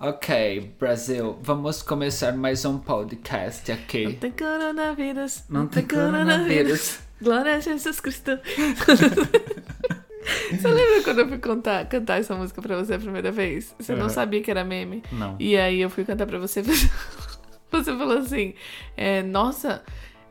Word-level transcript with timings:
Ok, 0.00 0.74
Brasil, 0.78 1.36
vamos 1.42 1.82
começar 1.82 2.32
mais 2.32 2.64
um 2.64 2.78
podcast 2.78 3.72
aqui. 3.72 4.04
Não 4.04 4.12
tem 4.12 4.30
coronavírus. 4.30 5.42
Não 5.48 5.66
tem 5.66 5.84
coronavírus. 5.84 7.00
Glória 7.20 7.56
a 7.56 7.58
Jesus 7.58 7.98
Cristo. 7.98 8.38
Você 10.52 10.68
lembra 10.68 11.02
quando 11.02 11.18
eu 11.18 11.28
fui 11.28 11.38
contar, 11.38 11.84
cantar 11.88 12.20
essa 12.20 12.32
música 12.36 12.62
pra 12.62 12.76
você 12.76 12.94
a 12.94 12.98
primeira 12.98 13.32
vez? 13.32 13.74
Você 13.76 13.96
não 13.96 14.08
sabia 14.08 14.40
que 14.40 14.48
era 14.48 14.62
meme? 14.62 15.02
Não. 15.10 15.34
E 15.40 15.56
aí 15.56 15.80
eu 15.80 15.90
fui 15.90 16.04
cantar 16.04 16.26
pra 16.26 16.38
você. 16.38 16.62
Você 17.72 17.96
falou 17.96 18.18
assim: 18.18 18.54
é, 18.96 19.22
Nossa, 19.24 19.82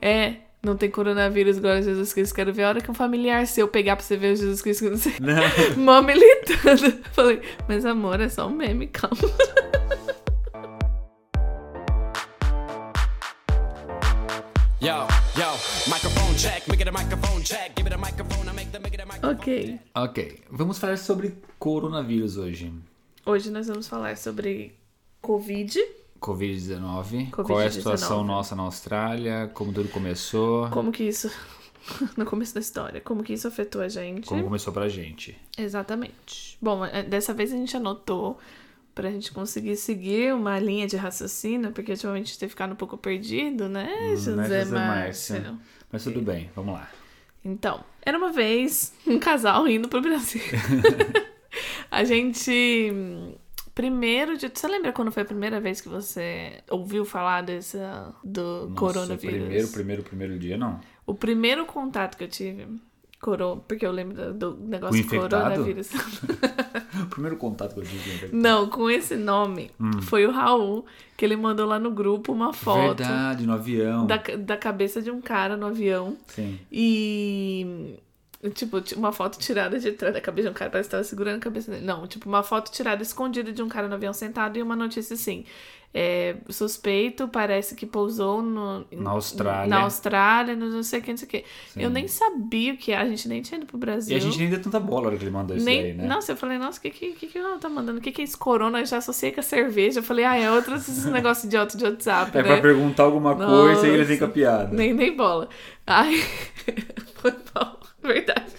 é. 0.01 0.46
Não 0.67 0.75
tem 0.75 0.91
coronavírus, 0.91 1.59
glória 1.59 1.79
a 1.79 1.81
Jesus 1.81 2.11
Cristo. 2.11 2.35
Quero 2.35 2.51
ver 2.51 2.63
a 2.63 2.67
hora 2.67 2.81
que 2.81 2.91
um 2.91 2.93
familiar 2.93 3.47
seu 3.47 3.69
pegar 3.69 3.95
pra 3.95 4.03
você 4.03 4.17
ver 4.17 4.33
o 4.33 4.35
Jesus 4.35 4.61
Cristo. 4.61 4.83
que 4.83 4.89
Não 4.89 4.97
sei. 4.97 5.13
Não. 5.21 5.41
Mó 5.81 6.01
militando. 6.01 7.01
Falei, 7.13 7.41
mas 7.69 7.85
amor, 7.85 8.19
é 8.19 8.27
só 8.27 8.47
um 8.47 8.49
meme, 8.49 8.87
calma. 8.87 9.15
Yo, 14.81 15.07
yo, 15.37 15.51
microphone 15.87 16.35
check, 16.37 16.67
make 16.67 16.81
it 16.81 16.89
a 16.89 16.91
microphone 16.91 17.41
check, 17.43 17.73
give 17.75 17.87
it 17.87 17.93
a 17.93 17.97
microphone, 17.97 18.49
I 18.49 18.53
make 18.53 18.69
the 18.69 18.79
make 18.79 18.93
it 18.93 19.01
a 19.01 19.05
microphone. 19.05 19.35
Ok. 19.35 19.79
Ok, 19.95 20.43
vamos 20.51 20.79
falar 20.79 20.97
sobre 20.97 21.33
coronavírus 21.57 22.35
hoje. 22.35 22.73
Hoje 23.25 23.49
nós 23.49 23.67
vamos 23.67 23.87
falar 23.87 24.17
sobre 24.17 24.75
Covid. 25.21 25.79
Covid-19. 26.19 27.31
Covid-19. 27.31 27.31
Qual 27.31 27.61
é 27.61 27.65
a 27.65 27.71
situação 27.71 28.23
nossa 28.23 28.55
na 28.55 28.63
Austrália? 28.63 29.49
Como 29.53 29.71
tudo 29.71 29.89
começou? 29.89 30.69
Como 30.69 30.91
que 30.91 31.03
isso. 31.03 31.31
No 32.17 32.25
começo 32.25 32.53
da 32.53 32.59
história, 32.59 32.99
como 32.99 33.23
que 33.23 33.31
isso 33.31 33.47
afetou 33.47 33.81
a 33.81 33.87
gente. 33.87 34.27
Como 34.27 34.43
começou 34.43 34.73
pra 34.73 34.89
gente? 34.89 35.37
Exatamente. 35.57 36.57
Bom, 36.61 36.83
é, 36.83 37.01
dessa 37.01 37.33
vez 37.33 37.53
a 37.53 37.55
gente 37.55 37.77
anotou 37.77 38.37
pra 38.93 39.09
gente 39.09 39.31
conseguir 39.31 39.77
seguir 39.77 40.33
uma 40.33 40.59
linha 40.59 40.85
de 40.85 40.97
raciocínio, 40.97 41.71
porque 41.71 41.93
ultimamente 41.93 42.23
a 42.23 42.27
gente 42.27 42.39
tem 42.39 42.49
ficado 42.49 42.73
um 42.73 42.75
pouco 42.75 42.97
perdido, 42.97 43.69
né, 43.69 43.87
José 44.17 44.31
José 44.31 44.65
Márcio? 44.65 45.35
Márcio? 45.35 45.59
Mas 45.89 46.03
tudo 46.03 46.21
bem, 46.21 46.49
vamos 46.53 46.73
lá. 46.73 46.89
Então, 47.45 47.81
era 48.01 48.17
uma 48.17 48.33
vez 48.33 48.93
um 49.07 49.17
casal 49.17 49.65
indo 49.65 49.87
pro 49.87 50.01
Brasil. 50.01 50.41
a 51.89 52.03
gente. 52.03 52.91
Primeiro 53.77 54.35
de. 54.35 54.49
Você 54.51 54.67
lembra 54.67 54.91
quando 54.91 55.11
foi 55.11 55.21
a 55.21 55.25
primeira 55.25 55.61
vez 55.61 55.79
que 55.79 55.87
você 55.87 56.63
ouviu 56.67 57.05
falar 57.05 57.43
desse, 57.43 57.77
do 58.23 58.69
Nossa, 58.69 58.73
coronavírus? 58.73 59.39
Primeiro, 59.39 59.67
primeiro, 59.67 60.03
primeiro 60.03 60.39
dia, 60.39 60.57
não. 60.57 60.79
O 61.05 61.13
primeiro 61.13 61.63
contato 61.63 62.17
que 62.17 62.23
eu 62.23 62.27
tive. 62.27 62.65
Coro... 63.21 63.63
Porque 63.67 63.85
eu 63.85 63.91
lembro 63.91 64.33
do, 64.33 64.55
do 64.55 64.67
negócio 64.67 64.99
infectado? 64.99 65.29
coronavírus. 65.29 65.91
O 66.99 67.05
primeiro 67.05 67.37
contato 67.37 67.75
que 67.75 67.81
eu 67.81 67.83
tive. 67.83 68.29
Não, 68.35 68.67
com 68.67 68.89
esse 68.89 69.15
nome. 69.15 69.69
Hum. 69.79 70.01
Foi 70.01 70.25
o 70.25 70.31
Raul, 70.31 70.83
que 71.15 71.23
ele 71.23 71.35
mandou 71.35 71.67
lá 71.67 71.77
no 71.77 71.91
grupo 71.91 72.33
uma 72.33 72.53
foto 72.53 72.97
Verdade, 73.03 73.45
no 73.45 73.53
avião. 73.53 74.07
da, 74.07 74.17
da 74.17 74.57
cabeça 74.57 74.99
de 74.99 75.11
um 75.11 75.21
cara 75.21 75.55
no 75.55 75.67
avião. 75.67 76.17
Sim. 76.25 76.59
E. 76.71 77.99
Tipo, 78.49 78.81
uma 78.95 79.11
foto 79.11 79.37
tirada 79.39 79.79
de 79.79 79.91
trás 79.91 80.13
da 80.13 80.21
cabeça 80.21 80.47
de 80.47 80.51
um 80.51 80.53
cara, 80.55 80.69
parece 80.71 80.87
que 80.89 80.91
tava 80.91 81.03
segurando 81.03 81.37
a 81.37 81.39
cabeça 81.39 81.71
dele. 81.71 81.85
Não, 81.85 82.07
tipo, 82.07 82.27
uma 82.27 82.43
foto 82.43 82.71
tirada 82.71 83.01
escondida 83.01 83.51
de 83.51 83.61
um 83.61 83.67
cara 83.67 83.87
no 83.87 83.95
avião 83.95 84.13
sentado 84.13 84.57
e 84.57 84.61
uma 84.61 84.75
notícia 84.75 85.13
assim. 85.13 85.45
É, 85.93 86.35
suspeito 86.49 87.27
parece 87.27 87.73
que 87.73 87.85
pousou 87.85 88.41
no, 88.41 88.85
Na 88.91 89.11
Austrália. 89.11 89.67
Na 89.67 89.81
Austrália, 89.81 90.55
no 90.55 90.69
não 90.69 90.83
sei 90.83 90.99
o 90.99 91.01
que, 91.01 91.09
não 91.09 91.17
sei 91.17 91.25
o 91.25 91.29
que. 91.31 91.45
Sim. 91.69 91.81
Eu 91.81 91.89
nem 91.89 92.07
sabia 92.07 92.73
o 92.73 92.77
que 92.77 92.91
é, 92.91 92.97
a 92.97 93.05
gente 93.07 93.27
nem 93.27 93.41
tinha 93.41 93.57
ido 93.57 93.65
pro 93.65 93.77
Brasil. 93.77 94.13
E 94.15 94.19
a 94.19 94.21
gente 94.21 94.37
nem 94.37 94.49
deu 94.49 94.61
tanta 94.61 94.79
bola 94.79 95.03
na 95.03 95.07
hora 95.07 95.17
que 95.17 95.23
ele 95.23 95.31
mandou 95.31 95.55
isso 95.55 95.65
Nem, 95.65 95.81
daí, 95.81 95.93
né? 95.93 96.05
Nossa, 96.05 96.33
eu 96.33 96.37
falei, 96.37 96.57
nossa, 96.57 96.77
o 96.77 96.81
que 96.81 96.91
que, 96.91 97.13
que 97.13 97.27
que 97.27 97.39
tá 97.59 97.69
mandando? 97.69 97.99
O 97.99 98.01
que 98.01 98.11
que 98.11 98.21
é 98.21 98.23
esse 98.23 98.37
corona? 98.37 98.79
Eu 98.79 98.85
já 98.85 98.97
associei 98.97 99.31
com 99.31 99.39
a 99.39 99.43
cerveja. 99.43 99.99
Eu 99.99 100.03
falei, 100.03 100.25
ah, 100.25 100.35
é 100.35 100.51
outro 100.51 100.75
esses 100.75 101.05
negócios 101.09 101.45
idiota 101.45 101.75
de 101.77 101.85
WhatsApp, 101.85 102.37
É 102.37 102.43
né? 102.43 102.47
pra 102.47 102.61
perguntar 102.61 103.03
alguma 103.03 103.35
coisa 103.35 103.87
e 103.87 103.91
ele 103.91 104.03
vem 104.03 104.17
com 104.19 104.25
a 104.25 104.27
Nossa. 104.27 104.39
piada. 104.39 104.75
Nem, 104.75 104.93
nem 104.93 105.15
bola. 105.15 105.49
Aí. 105.87 106.21
foi 107.15 107.33
mal, 107.55 107.76
verdade. 108.13 108.53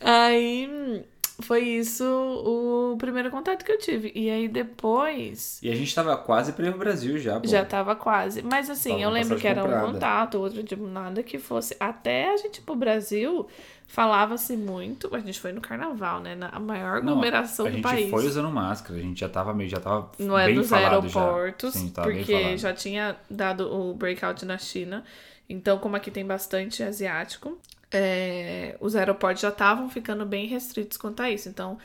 aí. 0.00 1.04
Foi 1.42 1.62
isso 1.62 2.04
o 2.04 2.96
primeiro 2.96 3.28
contato 3.28 3.64
que 3.64 3.72
eu 3.72 3.76
tive. 3.78 4.12
E 4.14 4.30
aí 4.30 4.46
depois. 4.46 5.58
E 5.60 5.68
a 5.68 5.74
gente 5.74 5.92
tava 5.92 6.16
quase 6.16 6.52
pra 6.52 6.64
ir 6.64 6.70
pro 6.70 6.78
Brasil 6.78 7.18
já, 7.18 7.40
pô. 7.40 7.48
Já 7.48 7.64
tava 7.64 7.96
quase. 7.96 8.40
Mas 8.40 8.70
assim, 8.70 8.90
Tava 8.90 9.02
eu 9.02 9.10
lembro 9.10 9.36
que 9.36 9.48
era 9.48 9.60
um 9.62 9.66
comprada. 9.66 9.92
contato, 9.92 10.34
outro 10.38 10.62
tipo, 10.62 10.86
nada 10.86 11.24
que 11.24 11.36
fosse. 11.40 11.76
Até 11.80 12.32
a 12.32 12.36
gente 12.36 12.58
ir 12.58 12.60
pro 12.62 12.76
Brasil, 12.76 13.48
falava-se 13.88 14.56
muito. 14.56 15.12
A 15.12 15.18
gente 15.18 15.40
foi 15.40 15.50
no 15.50 15.60
carnaval, 15.60 16.20
né? 16.20 16.36
Na 16.36 16.56
maior 16.60 16.98
aglomeração 16.98 17.66
a 17.66 17.68
do 17.68 17.74
gente 17.74 17.82
país. 17.82 18.10
foi 18.10 18.26
usando 18.26 18.48
máscara, 18.52 19.00
a 19.00 19.02
gente 19.02 19.18
já 19.18 19.28
tava 19.28 19.52
meio, 19.52 19.68
já 19.68 19.80
tava 19.80 20.12
Não 20.20 20.38
é 20.38 20.46
bem 20.46 20.54
dos 20.54 20.68
falado 20.68 21.08
já. 21.08 21.20
aeroportos, 21.20 21.74
Sim, 21.74 21.88
porque 21.88 22.56
já 22.56 22.72
tinha 22.72 23.16
dado 23.28 23.74
o 23.74 23.92
breakout 23.92 24.44
na 24.46 24.56
China. 24.56 25.02
Então, 25.48 25.78
como 25.78 25.96
aqui 25.96 26.12
tem 26.12 26.24
bastante 26.24 26.80
asiático, 26.84 27.58
é, 27.94 28.76
os 28.80 28.96
aeroportos 28.96 29.42
já 29.42 29.48
estavam 29.50 29.88
ficando 29.88 30.26
bem 30.26 30.46
restritos 30.46 30.96
quanto 30.98 31.20
a 31.22 31.30
isso. 31.30 31.48
Então, 31.48 31.78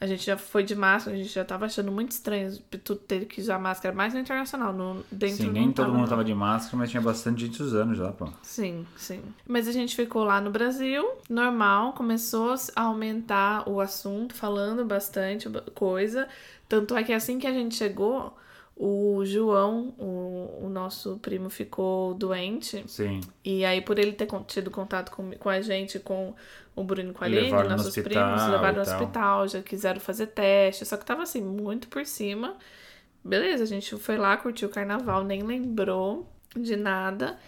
a 0.00 0.06
gente 0.06 0.24
já 0.24 0.36
foi 0.36 0.62
de 0.62 0.74
máscara, 0.74 1.16
a 1.16 1.18
gente 1.18 1.32
já 1.32 1.44
tava 1.44 1.66
achando 1.66 1.90
muito 1.90 2.10
estranho 2.12 2.56
tu 2.84 2.94
ter 2.96 3.24
que 3.26 3.40
usar 3.40 3.58
máscara 3.58 3.94
mais 3.94 4.12
no 4.14 4.20
internacional, 4.20 4.72
no, 4.72 5.04
dentro 5.10 5.46
Sim, 5.46 5.52
nem 5.52 5.72
todo 5.72 5.86
tava, 5.86 5.92
mundo 5.92 6.02
não. 6.02 6.08
tava 6.10 6.24
de 6.24 6.34
máscara, 6.34 6.76
mas 6.76 6.90
tinha 6.90 7.00
bastante 7.00 7.46
gente 7.46 7.62
usando 7.62 7.94
já, 7.94 8.12
pô. 8.12 8.28
Sim, 8.42 8.86
sim. 8.96 9.22
Mas 9.46 9.66
a 9.66 9.72
gente 9.72 9.96
ficou 9.96 10.22
lá 10.24 10.40
no 10.40 10.50
Brasil, 10.50 11.04
normal, 11.30 11.94
começou 11.94 12.54
a 12.74 12.82
aumentar 12.82 13.68
o 13.68 13.80
assunto, 13.80 14.34
falando 14.34 14.84
bastante 14.84 15.48
ba- 15.48 15.64
coisa. 15.74 16.28
Tanto 16.68 16.94
é 16.96 17.02
que 17.02 17.12
assim 17.12 17.38
que 17.38 17.46
a 17.46 17.52
gente 17.52 17.74
chegou, 17.74 18.36
o 18.76 19.24
João, 19.24 19.94
o, 19.98 20.66
o 20.66 20.68
nosso 20.68 21.18
primo, 21.18 21.48
ficou 21.48 22.12
doente. 22.12 22.84
Sim. 22.86 23.20
E 23.42 23.64
aí, 23.64 23.80
por 23.80 23.98
ele 23.98 24.12
ter 24.12 24.28
tido 24.46 24.70
contato 24.70 25.10
com, 25.10 25.32
com 25.32 25.48
a 25.48 25.62
gente, 25.62 25.98
com 25.98 26.34
o 26.74 26.84
Bruno 26.84 27.10
e 27.10 27.12
com 27.14 27.24
a 27.24 27.26
Aline, 27.26 27.50
no 27.50 27.68
nossos 27.70 27.86
hospital 27.86 28.34
primos, 28.34 28.52
levaram 28.52 28.78
no 28.78 28.84
tal. 28.84 28.94
hospital, 28.94 29.48
já 29.48 29.62
quiseram 29.62 29.98
fazer 29.98 30.26
teste, 30.26 30.84
só 30.84 30.98
que 30.98 31.06
tava 31.06 31.22
assim, 31.22 31.40
muito 31.40 31.88
por 31.88 32.04
cima. 32.04 32.54
Beleza, 33.24 33.64
a 33.64 33.66
gente 33.66 33.96
foi 33.96 34.18
lá, 34.18 34.36
curtiu 34.36 34.68
o 34.68 34.70
carnaval, 34.70 35.24
nem 35.24 35.42
lembrou 35.42 36.30
de 36.54 36.76
nada. 36.76 37.38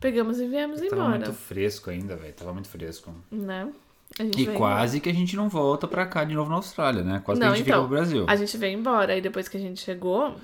Pegamos 0.00 0.40
e 0.40 0.48
viemos 0.48 0.80
Tava 0.80 0.94
embora, 0.94 1.10
muito 1.10 1.32
fresco 1.34 1.90
ainda, 1.90 2.16
velho. 2.16 2.32
Tava 2.32 2.54
muito 2.54 2.68
fresco. 2.68 3.14
né? 3.30 3.70
E 4.18 4.46
quase 4.56 4.98
que 5.00 5.08
a 5.08 5.14
gente 5.14 5.36
não 5.36 5.48
volta 5.48 5.86
pra 5.86 6.04
cá 6.06 6.24
de 6.24 6.34
novo 6.34 6.50
na 6.50 6.56
Austrália, 6.56 7.02
né? 7.02 7.22
Quase 7.24 7.40
Não, 7.40 7.48
que 7.48 7.52
a 7.52 7.56
gente 7.56 7.66
então, 7.68 7.82
fica 7.82 7.88
pro 7.88 7.96
Brasil. 7.96 8.16
embora. 8.22 8.32
A 8.32 8.36
gente 8.36 8.56
veio 8.58 8.78
embora, 8.78 9.12
aí 9.12 9.20
depois 9.20 9.46
que 9.46 9.56
a 9.56 9.60
gente 9.60 9.80
chegou, 9.80 10.34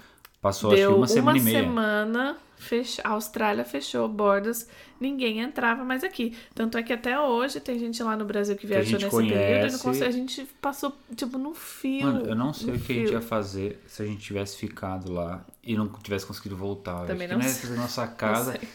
Passou 0.41 0.71
acho 0.71 0.77
que 0.81 0.87
deu 0.87 0.97
uma 0.97 1.07
semana 1.09 1.39
e 1.39 1.41
meia. 1.41 1.61
semana, 1.61 2.37
fech... 2.57 3.01
a 3.03 3.11
Austrália 3.11 3.65
fechou 3.65 4.09
bordas, 4.09 4.69
ninguém 5.01 5.41
entrava 5.41 5.83
mais 5.85 6.05
aqui. 6.05 6.37
Tanto 6.55 6.79
é 6.79 6.83
que 6.83 6.93
até 6.93 7.19
hoje 7.19 7.59
tem 7.59 7.79
gente 7.79 8.01
lá 8.03 8.17
no 8.17 8.25
Brasil 8.25 8.55
que 8.55 8.67
viajou 8.67 8.99
gente 8.99 9.05
nesse 9.05 9.17
período 9.17 9.33
e 9.33 9.73
não 9.73 9.79
conhece. 9.79 9.83
consegue. 9.83 10.05
A 10.05 10.11
gente 10.13 10.45
passou, 10.61 10.93
tipo, 11.17 11.37
no 11.39 11.53
fio. 11.55 12.07
Mano, 12.07 12.27
eu 12.27 12.35
não 12.37 12.53
sei 12.53 12.75
o 12.75 12.79
que 12.79 12.93
a 12.93 12.97
gente 12.97 13.07
fio. 13.09 13.13
ia 13.15 13.21
fazer 13.23 13.83
se 13.87 14.03
a 14.03 14.07
gente 14.07 14.21
tivesse 14.21 14.57
ficado 14.57 15.13
lá 15.13 15.45
e 15.65 15.75
não 15.77 15.89
tivesse 15.89 16.25
conseguido 16.27 16.57
voltar. 16.57 17.07
Também 17.07 17.27
Porque 17.27 17.33
não 17.35 17.39
nós 17.39 17.51
sei. 17.53 17.69
fazer 17.69 17.81
nossa 17.81 18.07
Não 18.07 18.15
casa. 18.15 18.53
sei. 18.53 18.69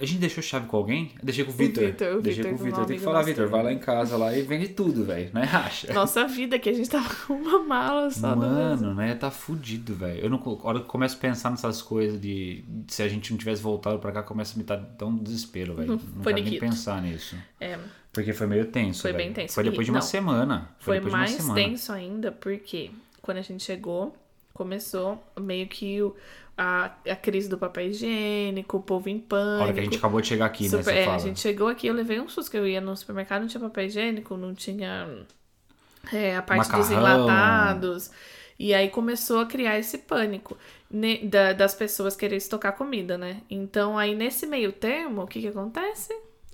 A 0.00 0.04
gente 0.04 0.18
deixou 0.18 0.42
chave 0.42 0.66
com 0.66 0.76
alguém? 0.76 1.12
Deixei 1.22 1.44
com 1.44 1.50
o 1.50 1.54
Vitor. 1.54 1.84
Deixei 2.22 2.42
Vitor, 2.42 2.58
com 2.58 2.62
o 2.62 2.64
Vitor. 2.64 2.86
Tem 2.86 2.98
que 2.98 3.04
falar, 3.04 3.22
Vitor, 3.22 3.48
vai 3.48 3.62
lá 3.62 3.72
em 3.72 3.78
casa 3.78 4.16
lá 4.16 4.36
e 4.36 4.42
vende 4.42 4.68
tudo, 4.68 5.04
velho. 5.04 5.30
Não 5.32 5.42
é 5.42 5.44
racha. 5.44 5.92
Nossa 5.92 6.26
vida, 6.26 6.58
que 6.58 6.68
a 6.68 6.72
gente 6.72 6.88
tava 6.88 7.08
com 7.26 7.34
uma 7.34 7.62
mala 7.64 8.10
só 8.10 8.34
Brasil. 8.34 8.54
Mano, 8.54 8.94
né? 8.94 9.14
Tá 9.14 9.30
fudido, 9.30 9.94
velho. 9.94 10.20
Eu 10.20 10.30
não, 10.30 10.38
a 10.38 10.66
hora 10.68 10.78
que 10.78 10.84
eu 10.84 10.88
começo 10.88 11.16
a 11.16 11.20
pensar 11.20 11.50
nessas 11.50 11.82
coisas 11.82 12.20
de, 12.20 12.64
de 12.66 12.92
se 12.94 13.02
a 13.02 13.08
gente 13.08 13.30
não 13.30 13.38
tivesse 13.38 13.62
voltado 13.62 13.98
pra 13.98 14.12
cá, 14.12 14.22
começa 14.22 14.54
a 14.54 14.58
me 14.58 14.64
dar 14.64 15.06
um 15.06 15.16
desespero, 15.16 15.74
velho. 15.74 15.88
Não 15.92 16.22
Foi 16.22 16.32
quero 16.34 16.48
nem 16.48 16.58
pensar 16.58 17.02
nisso. 17.02 17.36
É, 17.60 17.78
Porque 18.12 18.32
foi 18.32 18.46
meio 18.46 18.66
tenso, 18.66 19.02
Foi 19.02 19.12
velho. 19.12 19.24
bem 19.24 19.32
tenso. 19.32 19.54
Foi 19.54 19.64
depois 19.64 19.84
de 19.86 19.90
uma 19.90 20.00
não. 20.00 20.06
semana. 20.06 20.70
Foi, 20.78 21.00
foi 21.00 21.10
mais 21.10 21.32
uma 21.32 21.40
semana. 21.40 21.54
tenso 21.60 21.92
ainda, 21.92 22.32
porque 22.32 22.90
quando 23.20 23.38
a 23.38 23.42
gente 23.42 23.62
chegou, 23.62 24.16
começou 24.54 25.22
meio 25.40 25.68
que 25.68 26.02
o- 26.02 26.16
a, 26.56 26.86
a 27.08 27.16
crise 27.16 27.48
do 27.48 27.58
papel 27.58 27.88
higiênico, 27.88 28.78
o 28.78 28.82
povo 28.82 29.08
em 29.08 29.18
A 29.56 29.60
pânico. 29.60 29.62
hora 29.62 29.74
que 29.74 29.80
a 29.80 29.82
gente 29.82 29.98
acabou 29.98 30.20
de 30.20 30.28
chegar 30.28 30.46
aqui, 30.46 30.68
né? 30.68 30.82
Super- 30.82 30.82
Você 30.82 30.96
é, 30.96 31.04
a 31.14 31.18
gente 31.18 31.40
chegou 31.40 31.68
aqui, 31.68 31.86
eu 31.86 31.94
levei 31.94 32.20
um 32.20 32.28
susto, 32.28 32.50
que 32.50 32.56
eu 32.56 32.66
ia 32.66 32.80
no 32.80 32.96
supermercado, 32.96 33.42
não 33.42 33.48
tinha 33.48 33.60
papel 33.60 33.86
higiênico, 33.86 34.36
não 34.36 34.54
tinha 34.54 35.26
é, 36.12 36.36
a 36.36 36.42
parte 36.42 36.72
dos 36.72 36.90
Macarrão. 36.90 36.90
enlatados. 36.90 38.10
E 38.58 38.74
aí 38.74 38.90
começou 38.90 39.40
a 39.40 39.46
criar 39.46 39.78
esse 39.78 39.98
pânico 39.98 40.56
ne- 40.90 41.18
da- 41.26 41.52
das 41.52 41.74
pessoas 41.74 42.16
quererem 42.16 42.38
estocar 42.38 42.76
comida, 42.76 43.16
né? 43.18 43.42
Então 43.50 43.96
aí 43.98 44.14
nesse 44.14 44.46
meio 44.46 44.72
termo, 44.72 45.22
o 45.22 45.26
que 45.26 45.40
que 45.40 45.48
acontece? 45.48 46.12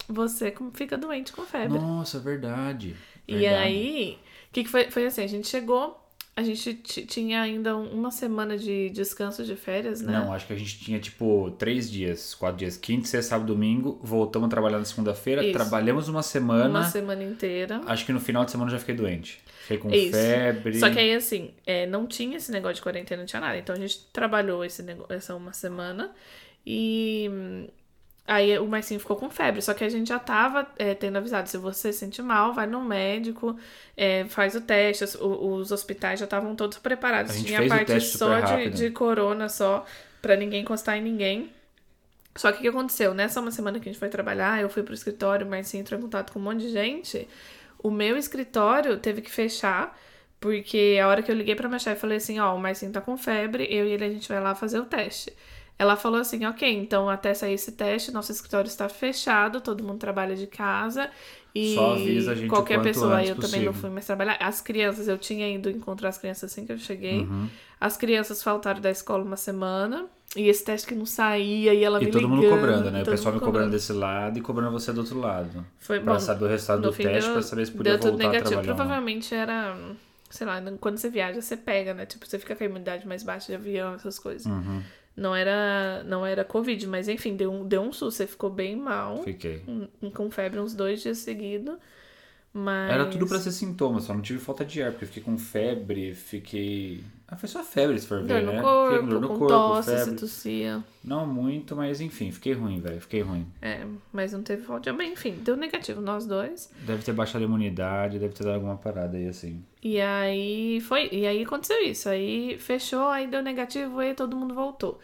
Você 0.08 0.54
fica 0.74 0.98
doente 0.98 1.32
com 1.32 1.42
febre. 1.44 1.78
Nossa, 1.78 2.18
verdade. 2.20 2.96
E 3.26 3.46
verdade. 3.46 3.46
aí, 3.46 4.18
o 4.50 4.52
que, 4.52 4.64
que 4.64 4.70
foi? 4.70 4.90
Foi 4.90 5.06
assim, 5.06 5.22
a 5.22 5.26
gente 5.26 5.48
chegou, 5.48 5.98
A 6.36 6.42
gente 6.42 6.74
ti- 6.74 7.06
tinha 7.06 7.40
ainda 7.42 7.76
uma 7.76 8.10
semana 8.10 8.58
de 8.58 8.90
descanso 8.90 9.44
de 9.44 9.54
férias, 9.54 10.00
né? 10.00 10.12
Não, 10.18 10.32
acho 10.32 10.46
que 10.48 10.52
a 10.52 10.56
gente 10.56 10.78
tinha 10.80 10.98
tipo 10.98 11.52
três 11.58 11.88
dias, 11.88 12.34
quatro 12.34 12.56
dias. 12.58 12.76
Quinta, 12.76 13.06
sexta, 13.06 13.30
sábado, 13.30 13.46
domingo. 13.54 14.00
Voltamos 14.02 14.46
a 14.46 14.50
trabalhar 14.50 14.78
na 14.78 14.84
segunda-feira. 14.84 15.52
Trabalhamos 15.52 16.08
uma 16.08 16.24
semana. 16.24 16.68
Uma 16.68 16.84
semana 16.84 17.22
inteira. 17.22 17.80
Acho 17.86 18.04
que 18.04 18.12
no 18.12 18.18
final 18.18 18.44
de 18.44 18.50
semana 18.50 18.68
eu 18.68 18.72
já 18.72 18.78
fiquei 18.80 18.96
doente. 18.96 19.40
Fiquei 19.62 19.78
com 19.78 19.90
Isso. 19.92 20.10
febre. 20.10 20.78
Só 20.80 20.90
que 20.90 20.98
aí, 20.98 21.14
assim, 21.14 21.52
é, 21.64 21.86
não 21.86 22.04
tinha 22.06 22.36
esse 22.36 22.50
negócio 22.50 22.76
de 22.76 22.82
quarentena, 22.82 23.20
não 23.22 23.26
tinha 23.26 23.40
nada. 23.40 23.56
Então 23.56 23.74
a 23.74 23.78
gente 23.78 24.00
trabalhou 24.12 24.64
esse 24.64 24.84
essa 25.10 25.36
uma 25.36 25.52
semana 25.52 26.10
e 26.66 27.30
aí 28.26 28.58
o 28.58 28.66
Marcinho 28.66 29.00
ficou 29.00 29.16
com 29.16 29.28
febre. 29.30 29.60
Só 29.62 29.74
que 29.74 29.84
a 29.84 29.88
gente 29.88 30.08
já 30.08 30.18
tava 30.18 30.66
é, 30.78 30.94
tendo 30.94 31.16
avisado: 31.16 31.48
se 31.48 31.58
você 31.58 31.92
se 31.92 32.00
sentir 32.00 32.22
mal, 32.22 32.52
vai 32.52 32.66
no 32.66 32.82
médico, 32.82 33.58
é, 33.96 34.24
faz 34.28 34.54
o 34.54 34.60
teste. 34.60 35.04
Os, 35.04 35.16
os 35.20 35.72
hospitais 35.72 36.18
já 36.18 36.24
estavam 36.24 36.54
todos 36.54 36.78
preparados. 36.78 37.32
A 37.32 37.34
gente 37.34 37.46
tinha 37.46 37.58
fez 37.58 37.70
a 37.70 37.74
o 37.74 37.78
parte 37.78 37.92
teste 37.92 38.18
só 38.18 38.40
de, 38.40 38.70
de 38.70 38.90
corona, 38.90 39.48
só, 39.48 39.84
pra 40.20 40.36
ninguém 40.36 40.62
encostar 40.62 40.96
em 40.96 41.02
ninguém. 41.02 41.52
Só 42.36 42.50
que 42.50 42.58
o 42.58 42.60
que 42.62 42.68
aconteceu? 42.68 43.14
Nessa 43.14 43.40
uma 43.40 43.50
semana 43.50 43.78
que 43.78 43.88
a 43.88 43.92
gente 43.92 43.98
foi 43.98 44.08
trabalhar, 44.08 44.60
eu 44.60 44.68
fui 44.68 44.82
pro 44.82 44.92
escritório, 44.92 45.46
o 45.46 45.50
Marcinho 45.50 45.82
entrou 45.82 45.98
em 45.98 46.02
contato 46.02 46.32
com 46.32 46.38
um 46.38 46.42
monte 46.42 46.62
de 46.62 46.70
gente. 46.70 47.28
O 47.78 47.90
meu 47.90 48.16
escritório 48.16 48.98
teve 48.98 49.22
que 49.22 49.30
fechar, 49.30 49.96
porque 50.40 50.98
a 51.00 51.06
hora 51.06 51.22
que 51.22 51.30
eu 51.30 51.36
liguei 51.36 51.54
pra 51.54 51.68
minha 51.68 51.78
chefe, 51.78 52.00
falei 52.00 52.16
assim, 52.16 52.40
ó, 52.40 52.54
o 52.54 52.58
Marcinho 52.58 52.90
tá 52.90 53.00
com 53.00 53.16
febre, 53.16 53.68
eu 53.70 53.86
e 53.86 53.90
ele 53.92 54.04
a 54.04 54.10
gente 54.10 54.28
vai 54.28 54.40
lá 54.40 54.54
fazer 54.54 54.80
o 54.80 54.84
teste. 54.84 55.32
Ela 55.78 55.96
falou 55.96 56.20
assim, 56.20 56.44
ok, 56.46 56.72
então 56.72 57.08
até 57.08 57.34
sair 57.34 57.54
esse 57.54 57.72
teste, 57.72 58.12
nosso 58.12 58.30
escritório 58.30 58.68
está 58.68 58.88
fechado, 58.88 59.60
todo 59.60 59.82
mundo 59.82 59.98
trabalha 59.98 60.36
de 60.36 60.46
casa. 60.46 61.10
E 61.54 61.74
Só 61.74 61.92
avisa 61.94 62.32
a 62.32 62.34
gente 62.34 62.48
qualquer 62.48 62.80
pessoa, 62.82 63.22
eu 63.24 63.34
também 63.36 63.62
não 63.62 63.72
possível. 63.72 63.72
fui 63.74 63.90
mais 63.90 64.06
trabalhar. 64.06 64.36
As 64.40 64.60
crianças, 64.60 65.06
eu 65.08 65.16
tinha 65.18 65.48
ido 65.52 65.70
encontrar 65.70 66.08
as 66.08 66.18
crianças 66.18 66.50
assim 66.50 66.66
que 66.66 66.72
eu 66.72 66.78
cheguei. 66.78 67.20
Uhum. 67.20 67.48
As 67.80 67.96
crianças 67.96 68.42
faltaram 68.42 68.80
da 68.80 68.90
escola 68.90 69.22
uma 69.24 69.36
semana. 69.36 70.06
E 70.36 70.48
esse 70.48 70.64
teste 70.64 70.88
que 70.88 70.96
não 70.96 71.06
saía, 71.06 71.72
e 71.72 71.84
ela 71.84 72.02
E 72.02 72.06
me 72.06 72.10
todo 72.10 72.28
mundo 72.28 72.40
ligando, 72.42 72.58
cobrando, 72.60 72.90
né? 72.90 73.02
O 73.02 73.04
pessoal 73.04 73.32
me 73.34 73.40
cobrando 73.40 73.70
desse 73.70 73.92
lado 73.92 74.36
e 74.36 74.40
cobrando 74.42 74.72
você 74.72 74.92
do 74.92 74.98
outro 75.02 75.20
lado. 75.20 75.64
Foi 75.78 76.00
Pra 76.00 76.14
bom. 76.14 76.18
saber 76.18 76.44
o 76.44 76.48
resultado 76.48 76.82
do 76.82 76.92
teste, 76.92 77.22
deu, 77.26 77.32
pra 77.34 77.42
saber 77.42 77.66
se 77.66 77.70
podia 77.72 77.92
deu 77.92 78.00
tudo 78.00 78.10
voltar 78.12 78.24
a 78.24 78.30
negativo. 78.32 78.48
trabalhar. 78.50 78.72
ou 78.72 78.76
não. 78.78 78.84
Provavelmente 78.84 79.32
era, 79.32 79.76
sei 80.28 80.44
lá, 80.44 80.60
quando 80.80 80.96
você 80.98 81.08
viaja, 81.08 81.40
você 81.40 81.56
pega, 81.56 81.94
né? 81.94 82.04
Tipo, 82.04 82.26
você 82.26 82.36
fica 82.40 82.56
com 82.56 82.64
a 82.64 82.66
imunidade 82.66 83.06
mais 83.06 83.22
baixa 83.22 83.46
de 83.46 83.54
avião, 83.54 83.94
essas 83.94 84.18
coisas. 84.18 84.44
Uhum, 84.44 84.82
Não 85.16 85.34
era 85.34 86.02
não 86.04 86.26
era 86.26 86.44
Covid, 86.44 86.86
mas 86.88 87.08
enfim, 87.08 87.36
deu 87.36 87.52
um, 87.52 87.66
deu 87.66 87.82
um 87.82 87.92
susto. 87.92 88.16
Você 88.16 88.26
ficou 88.26 88.50
bem 88.50 88.74
mal, 88.74 89.18
Fiquei. 89.22 89.62
um- 89.68 90.10
com 90.10 90.30
febre 90.30 90.58
uns 90.58 90.74
dois 90.74 91.00
dias 91.02 91.18
seguidos. 91.18 91.76
Mas. 92.56 92.92
Era 92.92 93.06
tudo 93.06 93.26
pra 93.26 93.40
ser 93.40 93.50
sintoma, 93.50 93.98
só 94.00 94.14
não 94.14 94.22
tive 94.22 94.38
falta 94.38 94.64
de 94.64 94.80
ar, 94.80 94.92
porque 94.92 95.06
fiquei 95.06 95.22
com 95.24 95.36
febre, 95.36 96.14
fiquei. 96.14 97.02
Ah, 97.26 97.34
foi 97.36 97.48
só 97.48 97.64
febre, 97.64 97.98
se 97.98 98.06
for 98.06 98.18
Dor 98.20 98.28
ver, 98.28 98.42
no 98.44 98.52
né? 98.52 98.62
corpo, 98.62 98.84
fiquei 98.92 99.00
com 99.00 99.08
dor 99.08 99.20
no 99.20 99.28
com 99.28 99.38
corpo, 99.38 99.48
tosse, 99.48 99.90
se 99.90 99.96
febre. 100.04 100.14
tossia. 100.20 100.84
Não 101.02 101.26
muito, 101.26 101.74
mas 101.74 102.00
enfim, 102.00 102.30
fiquei 102.30 102.52
ruim, 102.52 102.78
velho. 102.80 103.00
Fiquei 103.00 103.22
ruim. 103.22 103.44
É, 103.60 103.84
mas 104.12 104.32
não 104.32 104.40
teve 104.42 104.62
falta 104.62 104.82
de 104.82 104.90
ar. 105.02 105.08
Enfim, 105.08 105.32
deu 105.42 105.56
negativo 105.56 106.00
nós 106.00 106.26
dois. 106.26 106.70
Deve 106.86 107.02
ter 107.02 107.12
baixado 107.12 107.42
a 107.42 107.44
imunidade, 107.44 108.20
deve 108.20 108.34
ter 108.34 108.44
dado 108.44 108.54
alguma 108.54 108.76
parada 108.76 109.16
aí 109.16 109.26
assim. 109.26 109.64
E 109.82 110.00
aí 110.00 110.80
foi, 110.82 111.08
e 111.10 111.26
aí 111.26 111.42
aconteceu 111.42 111.82
isso. 111.82 112.08
Aí 112.08 112.56
fechou, 112.58 113.08
aí 113.08 113.26
deu 113.26 113.42
negativo, 113.42 113.98
aí 113.98 114.14
todo 114.14 114.36
mundo 114.36 114.54
voltou. 114.54 115.00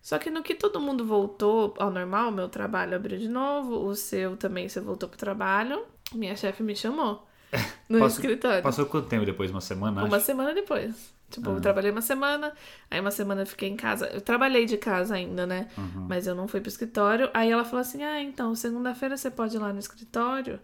Só 0.00 0.18
que 0.18 0.30
no 0.30 0.42
que 0.42 0.54
todo 0.54 0.80
mundo 0.80 1.04
voltou 1.04 1.74
ao 1.78 1.90
normal, 1.90 2.30
meu 2.30 2.48
trabalho 2.48 2.94
abriu 2.94 3.18
de 3.18 3.28
novo, 3.28 3.86
o 3.86 3.94
seu 3.96 4.36
também, 4.36 4.68
você 4.68 4.80
voltou 4.80 5.08
pro 5.08 5.18
trabalho. 5.18 5.82
Minha 6.14 6.36
chefe 6.36 6.62
me 6.62 6.74
chamou 6.76 7.26
no 7.88 8.06
escritório. 8.06 8.62
Passou 8.62 8.86
quanto 8.86 9.08
tempo 9.08 9.24
depois? 9.26 9.50
Uma 9.50 9.60
semana? 9.60 10.04
Uma 10.04 10.16
acho? 10.16 10.26
semana 10.26 10.54
depois. 10.54 11.12
Tipo, 11.30 11.50
Ah. 11.50 11.54
eu 11.54 11.60
trabalhei 11.62 11.90
uma 11.90 12.02
semana, 12.02 12.52
aí 12.90 13.00
uma 13.00 13.10
semana 13.10 13.42
eu 13.42 13.46
fiquei 13.46 13.68
em 13.68 13.76
casa. 13.76 14.06
Eu 14.08 14.20
trabalhei 14.20 14.66
de 14.66 14.76
casa 14.76 15.14
ainda, 15.14 15.46
né? 15.46 15.68
Uhum. 15.78 16.06
Mas 16.08 16.26
eu 16.26 16.34
não 16.34 16.46
fui 16.46 16.60
pro 16.60 16.68
escritório. 16.68 17.30
Aí 17.32 17.50
ela 17.50 17.64
falou 17.64 17.80
assim: 17.80 18.02
Ah, 18.02 18.20
então, 18.22 18.54
segunda-feira 18.54 19.16
você 19.16 19.30
pode 19.30 19.56
ir 19.56 19.58
lá 19.58 19.72
no 19.72 19.78
escritório 19.78 20.60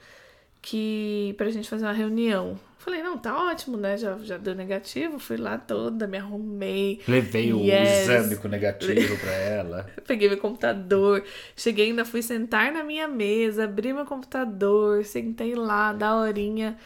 que 0.63 1.35
pra 1.37 1.51
gente 1.51 1.69
fazer 1.69 1.85
uma 1.87 1.93
reunião. 1.93 2.59
Falei, 2.79 3.03
não, 3.03 3.19
tá 3.19 3.37
ótimo, 3.51 3.77
né? 3.77 3.99
Já, 3.99 4.17
já 4.19 4.39
deu 4.39 4.55
negativo, 4.55 5.19
fui 5.19 5.37
lá 5.37 5.59
toda, 5.59 6.07
me 6.07 6.17
arrumei. 6.17 7.01
Levei 7.09 7.53
o 7.53 7.59
Yes. 7.61 8.03
exame 8.09 8.37
com 8.37 8.49
negativo 8.49 9.19
pra 9.19 9.33
ela. 9.33 9.91
Peguei 10.07 10.29
meu 10.29 10.39
computador, 10.39 11.23
cheguei 11.57 11.87
ainda, 11.87 12.05
fui 12.05 12.23
sentar 12.23 12.73
na 12.73 12.83
minha 12.85 13.07
mesa, 13.09 13.65
abri 13.65 13.93
meu 13.93 14.07
computador, 14.07 15.05
sentei 15.05 15.55
lá, 15.55 15.93
da 15.93 16.17
horinha. 16.17 16.79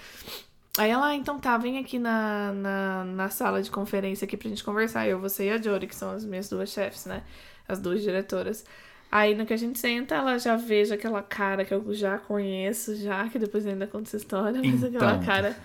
Aí 0.78 0.90
ela, 0.90 1.08
ah, 1.08 1.14
então 1.14 1.38
tá, 1.38 1.56
vem 1.58 1.78
aqui 1.78 1.98
na, 1.98 2.52
na, 2.52 3.04
na 3.04 3.28
sala 3.28 3.62
de 3.62 3.70
conferência 3.70 4.25
aqui 4.25 4.36
pra 4.38 4.48
gente 4.48 4.64
conversar. 4.64 5.06
Eu, 5.06 5.20
você 5.20 5.44
e 5.48 5.50
a 5.50 5.60
Jory, 5.60 5.86
que 5.86 5.94
são 5.94 6.10
as 6.10 6.25
minhas 6.25 6.48
duas 6.48 6.70
chefes, 6.70 7.04
né? 7.04 7.22
As 7.68 7.78
duas 7.78 8.00
diretoras. 8.02 8.64
Aí 9.12 9.35
no 9.35 9.44
que 9.44 9.53
a 9.53 9.59
gente 9.59 9.79
senta, 9.79 10.14
ela 10.14 10.38
já 10.38 10.56
veja 10.56 10.94
aquela 10.94 11.23
cara 11.23 11.67
que 11.67 11.75
eu 11.75 11.93
já 11.93 12.17
conheço, 12.17 12.97
já, 12.97 13.29
que 13.29 13.38
depois 13.38 13.67
ainda 13.67 13.87
conta 13.87 14.09
essa 14.09 14.17
história, 14.17 14.59
mas 14.64 14.82
aquela 14.82 15.12
Então. 15.17 15.26
cara. 15.26 15.56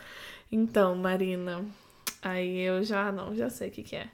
Então, 0.52 0.96
Marina. 0.96 1.64
Aí 2.22 2.60
eu 2.60 2.84
já, 2.84 3.10
não, 3.10 3.34
já 3.34 3.50
sei 3.50 3.70
o 3.70 3.72
que 3.72 3.84
que 3.84 3.96
é. 3.96 4.10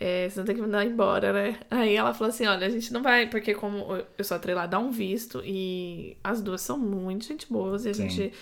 É, 0.00 0.28
você 0.28 0.40
não 0.40 0.44
tem 0.46 0.56
que 0.56 0.60
mandar 0.60 0.84
embora, 0.84 1.32
né? 1.32 1.60
Aí 1.70 1.94
ela 1.94 2.12
falou 2.12 2.30
assim: 2.30 2.44
olha, 2.44 2.66
a 2.66 2.70
gente 2.70 2.92
não 2.92 3.02
vai, 3.04 3.28
porque 3.28 3.54
como 3.54 3.86
eu 4.18 4.24
sou 4.24 4.36
atrelada 4.36 4.76
a 4.76 4.80
um 4.80 4.90
visto 4.90 5.40
e 5.44 6.16
as 6.24 6.42
duas 6.42 6.60
são 6.60 6.76
muito 6.76 7.24
gente 7.24 7.50
boas 7.50 7.86
e 7.86 7.90
a 7.90 7.94
Sim. 7.94 8.08
gente, 8.08 8.32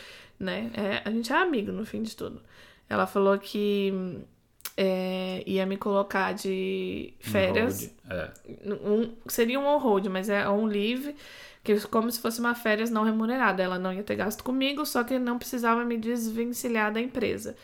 né, 0.40 0.70
é, 0.74 1.02
a 1.08 1.10
gente 1.12 1.30
é 1.32 1.36
amigo 1.36 1.70
no 1.70 1.84
fim 1.84 2.02
de 2.02 2.16
tudo. 2.16 2.42
Ela 2.88 3.06
falou 3.06 3.38
que 3.38 3.92
é, 4.76 5.42
ia 5.46 5.64
me 5.66 5.76
colocar 5.76 6.32
de 6.32 7.14
férias. 7.20 7.92
Um. 8.04 8.12
É. 8.12 8.30
Um, 8.66 9.12
seria 9.28 9.58
um 9.58 9.66
on-hold, 9.66 10.06
mas 10.08 10.28
é 10.28 10.48
on 10.48 10.64
leave, 10.64 11.14
que 11.62 11.72
é 11.72 11.80
como 11.80 12.10
se 12.10 12.20
fosse 12.20 12.40
uma 12.40 12.54
férias 12.54 12.90
não 12.90 13.04
remunerada. 13.04 13.62
Ela 13.62 13.78
não 13.78 13.92
ia 13.92 14.02
ter 14.02 14.16
gasto 14.16 14.42
comigo, 14.42 14.84
só 14.84 15.04
que 15.04 15.18
não 15.18 15.38
precisava 15.38 15.84
me 15.84 15.96
desvencilhar 15.96 16.92
da 16.92 17.00
empresa. 17.00 17.56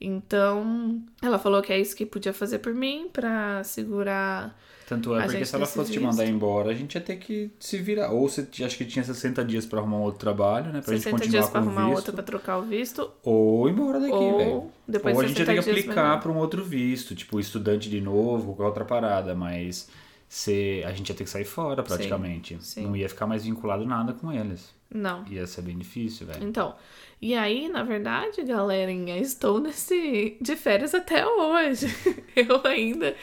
Então, 0.00 1.02
ela 1.22 1.38
falou 1.38 1.62
que 1.62 1.72
é 1.72 1.80
isso 1.80 1.96
que 1.96 2.04
podia 2.04 2.32
fazer 2.32 2.58
por 2.58 2.74
mim 2.74 3.08
pra 3.12 3.62
segurar. 3.64 4.54
Tanto 4.88 5.14
é 5.14 5.18
A 5.18 5.22
porque 5.22 5.38
gente 5.38 5.48
se 5.48 5.54
ela 5.56 5.66
fosse 5.66 5.90
te 5.92 5.98
visto. 5.98 6.08
mandar 6.10 6.26
embora, 6.26 6.70
a 6.70 6.74
gente 6.74 6.94
ia 6.94 7.00
ter 7.00 7.16
que 7.16 7.50
se 7.58 7.76
virar. 7.78 8.10
Ou 8.12 8.28
você 8.28 8.46
acho 8.64 8.78
que 8.78 8.84
tinha 8.84 9.04
60 9.04 9.44
dias 9.44 9.66
pra 9.66 9.80
arrumar 9.80 9.96
um 9.96 10.02
outro 10.02 10.20
trabalho, 10.20 10.72
né? 10.72 10.80
Pra 10.80 10.94
gente 10.94 11.02
60 11.02 11.10
continuar 11.10 11.30
dias 11.40 11.44
com 11.46 11.50
pra 11.52 11.60
o 11.60 11.64
arrumar 11.64 11.84
visto. 11.86 11.96
outra 11.96 12.12
pra 12.12 12.22
trocar 12.22 12.58
o 12.58 12.62
visto. 12.62 13.10
Ou 13.24 13.68
ir 13.68 13.72
embora 13.72 13.98
daqui, 13.98 14.12
Ou 14.14 14.38
velho. 14.38 14.62
depois 14.86 15.16
Ou 15.16 15.22
a 15.22 15.26
gente 15.26 15.38
ia 15.40 15.44
ter 15.46 15.54
que 15.56 15.62
60 15.62 15.74
dias 15.74 15.84
aplicar 15.96 16.20
pra 16.20 16.30
um 16.30 16.36
outro 16.36 16.64
visto, 16.64 17.16
tipo 17.16 17.40
estudante 17.40 17.90
de 17.90 18.00
novo, 18.00 18.46
qualquer 18.54 18.62
outra 18.64 18.84
parada, 18.84 19.34
mas 19.34 19.88
se, 20.28 20.82
a 20.86 20.92
gente 20.92 21.08
ia 21.08 21.14
ter 21.16 21.24
que 21.24 21.30
sair 21.30 21.44
fora 21.44 21.82
praticamente. 21.82 22.56
sim. 22.60 22.82
Não 22.86 22.96
ia 22.96 23.08
ficar 23.08 23.26
mais 23.26 23.44
vinculado 23.44 23.84
nada 23.84 24.12
com 24.12 24.32
eles. 24.32 24.72
Não. 24.92 25.26
Ia 25.28 25.46
ser 25.46 25.62
bem 25.62 25.76
difícil, 25.76 26.26
velho. 26.26 26.46
Então, 26.46 26.76
e 27.20 27.34
aí, 27.34 27.68
na 27.68 27.82
verdade, 27.82 28.42
galerinha, 28.44 29.18
estou 29.18 29.58
nesse 29.58 30.36
de 30.40 30.54
férias 30.56 30.94
até 30.94 31.26
hoje. 31.26 31.86
Eu 32.36 32.60
ainda 32.64 33.14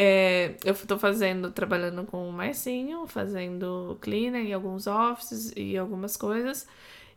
é, 0.00 0.54
eu 0.64 0.74
tô 0.74 0.96
fazendo, 0.96 1.50
trabalhando 1.50 2.04
com 2.04 2.28
o 2.28 2.32
Marcinho, 2.32 3.04
fazendo 3.08 3.98
cleaner 4.00 4.46
em 4.46 4.52
alguns 4.52 4.86
offices 4.86 5.52
e 5.56 5.76
algumas 5.76 6.16
coisas. 6.16 6.68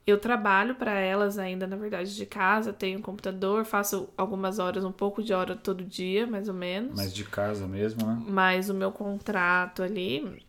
Eu 0.07 0.17
trabalho 0.17 0.73
para 0.73 0.93
elas 0.99 1.37
ainda, 1.37 1.67
na 1.67 1.75
verdade, 1.75 2.15
de 2.15 2.25
casa, 2.25 2.73
tenho 2.73 2.97
um 2.97 3.01
computador, 3.01 3.65
faço 3.65 4.09
algumas 4.17 4.57
horas, 4.57 4.83
um 4.83 4.91
pouco 4.91 5.21
de 5.21 5.31
hora 5.31 5.55
todo 5.55 5.83
dia, 5.83 6.25
mais 6.25 6.47
ou 6.47 6.55
menos. 6.55 6.95
Mas 6.95 7.13
de 7.13 7.23
casa 7.23 7.67
mesmo, 7.67 8.03
né? 8.03 8.19
Mas 8.25 8.67
o 8.67 8.73
meu 8.73 8.91
contrato 8.91 9.83
ali, 9.83 10.43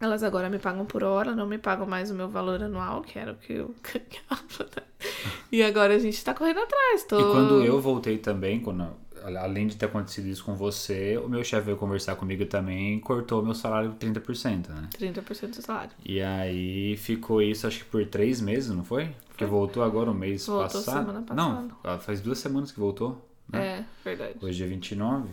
elas 0.00 0.22
agora 0.22 0.48
me 0.50 0.58
pagam 0.58 0.84
por 0.86 1.02
hora, 1.02 1.34
não 1.34 1.46
me 1.46 1.58
pagam 1.58 1.86
mais 1.86 2.10
o 2.10 2.14
meu 2.14 2.28
valor 2.28 2.62
anual, 2.62 3.02
que 3.02 3.18
era 3.18 3.32
o 3.32 3.36
que 3.36 3.52
eu 3.54 3.74
ganhava. 3.82 4.70
né? 4.76 4.82
E 5.52 5.62
agora 5.62 5.94
a 5.94 5.98
gente 5.98 6.22
tá 6.24 6.34
correndo 6.34 6.58
atrás. 6.60 7.04
Tô... 7.04 7.18
E 7.18 7.22
quando 7.32 7.62
eu 7.62 7.80
voltei 7.80 8.18
também, 8.18 8.60
quando, 8.60 8.84
além 9.24 9.66
de 9.68 9.76
ter 9.76 9.86
acontecido 9.86 10.26
isso 10.26 10.44
com 10.44 10.54
você, 10.56 11.16
o 11.18 11.28
meu 11.28 11.42
chefe 11.44 11.66
veio 11.66 11.76
conversar 11.76 12.16
comigo 12.16 12.44
também 12.46 12.96
e 12.96 13.00
cortou 13.00 13.42
meu 13.42 13.54
salário 13.54 13.94
30%, 13.98 14.68
né? 14.68 14.88
30% 14.98 15.50
do 15.56 15.62
salário. 15.62 15.90
E 16.04 16.20
aí 16.20 16.96
ficou 16.96 17.40
isso 17.40 17.66
acho 17.66 17.78
que 17.78 17.84
por 17.90 18.04
três 18.06 18.40
meses, 18.40 18.70
não 18.70 18.84
foi? 18.84 19.10
Porque 19.28 19.44
voltou 19.46 19.82
agora 19.82 20.10
o 20.10 20.14
mês 20.14 20.46
Voltou 20.46 20.62
passado. 20.82 21.06
semana 21.06 21.24
Não, 21.34 21.68
passada. 21.68 21.98
faz 22.02 22.20
duas 22.20 22.38
semanas 22.38 22.72
que 22.72 22.80
voltou. 22.80 23.24
Né? 23.48 23.64
É, 23.78 23.84
verdade. 24.04 24.34
Hoje 24.42 24.64
é 24.64 24.66
29. 24.66 25.28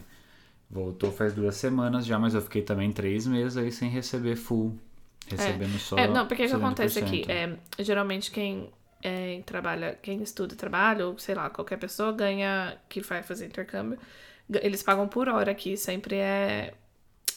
Voltou 0.74 1.12
faz 1.12 1.34
duas 1.34 1.56
semanas 1.56 2.04
já, 2.04 2.18
mas 2.18 2.34
eu 2.34 2.42
fiquei 2.42 2.64
também 2.64 2.92
três 2.92 3.28
meses 3.28 3.58
aí 3.58 3.72
sem 3.72 3.90
receber 3.90 4.36
full. 4.36 4.76
Recebendo 5.28 5.78
só. 5.78 5.96
É, 5.98 6.08
não, 6.08 6.28
porque 6.28 6.44
o 6.44 6.48
que 6.48 6.54
70%. 6.54 6.58
acontece 6.58 7.00
aqui? 7.00 7.26
É, 7.30 7.56
geralmente 7.80 8.32
quem 8.32 8.72
é, 9.04 9.40
trabalha, 9.46 9.98
quem 10.02 10.24
estuda 10.24 10.56
trabalho, 10.56 11.10
ou 11.10 11.20
sei 11.20 11.36
lá, 11.36 11.48
qualquer 11.48 11.78
pessoa 11.78 12.12
ganha, 12.12 12.76
que 12.90 13.02
vai 13.02 13.22
fazer 13.22 13.46
intercâmbio, 13.46 14.00
eles 14.50 14.82
pagam 14.82 15.08
por 15.08 15.30
hora 15.30 15.52
aqui, 15.52 15.78
sempre 15.78 16.16
é 16.16 16.74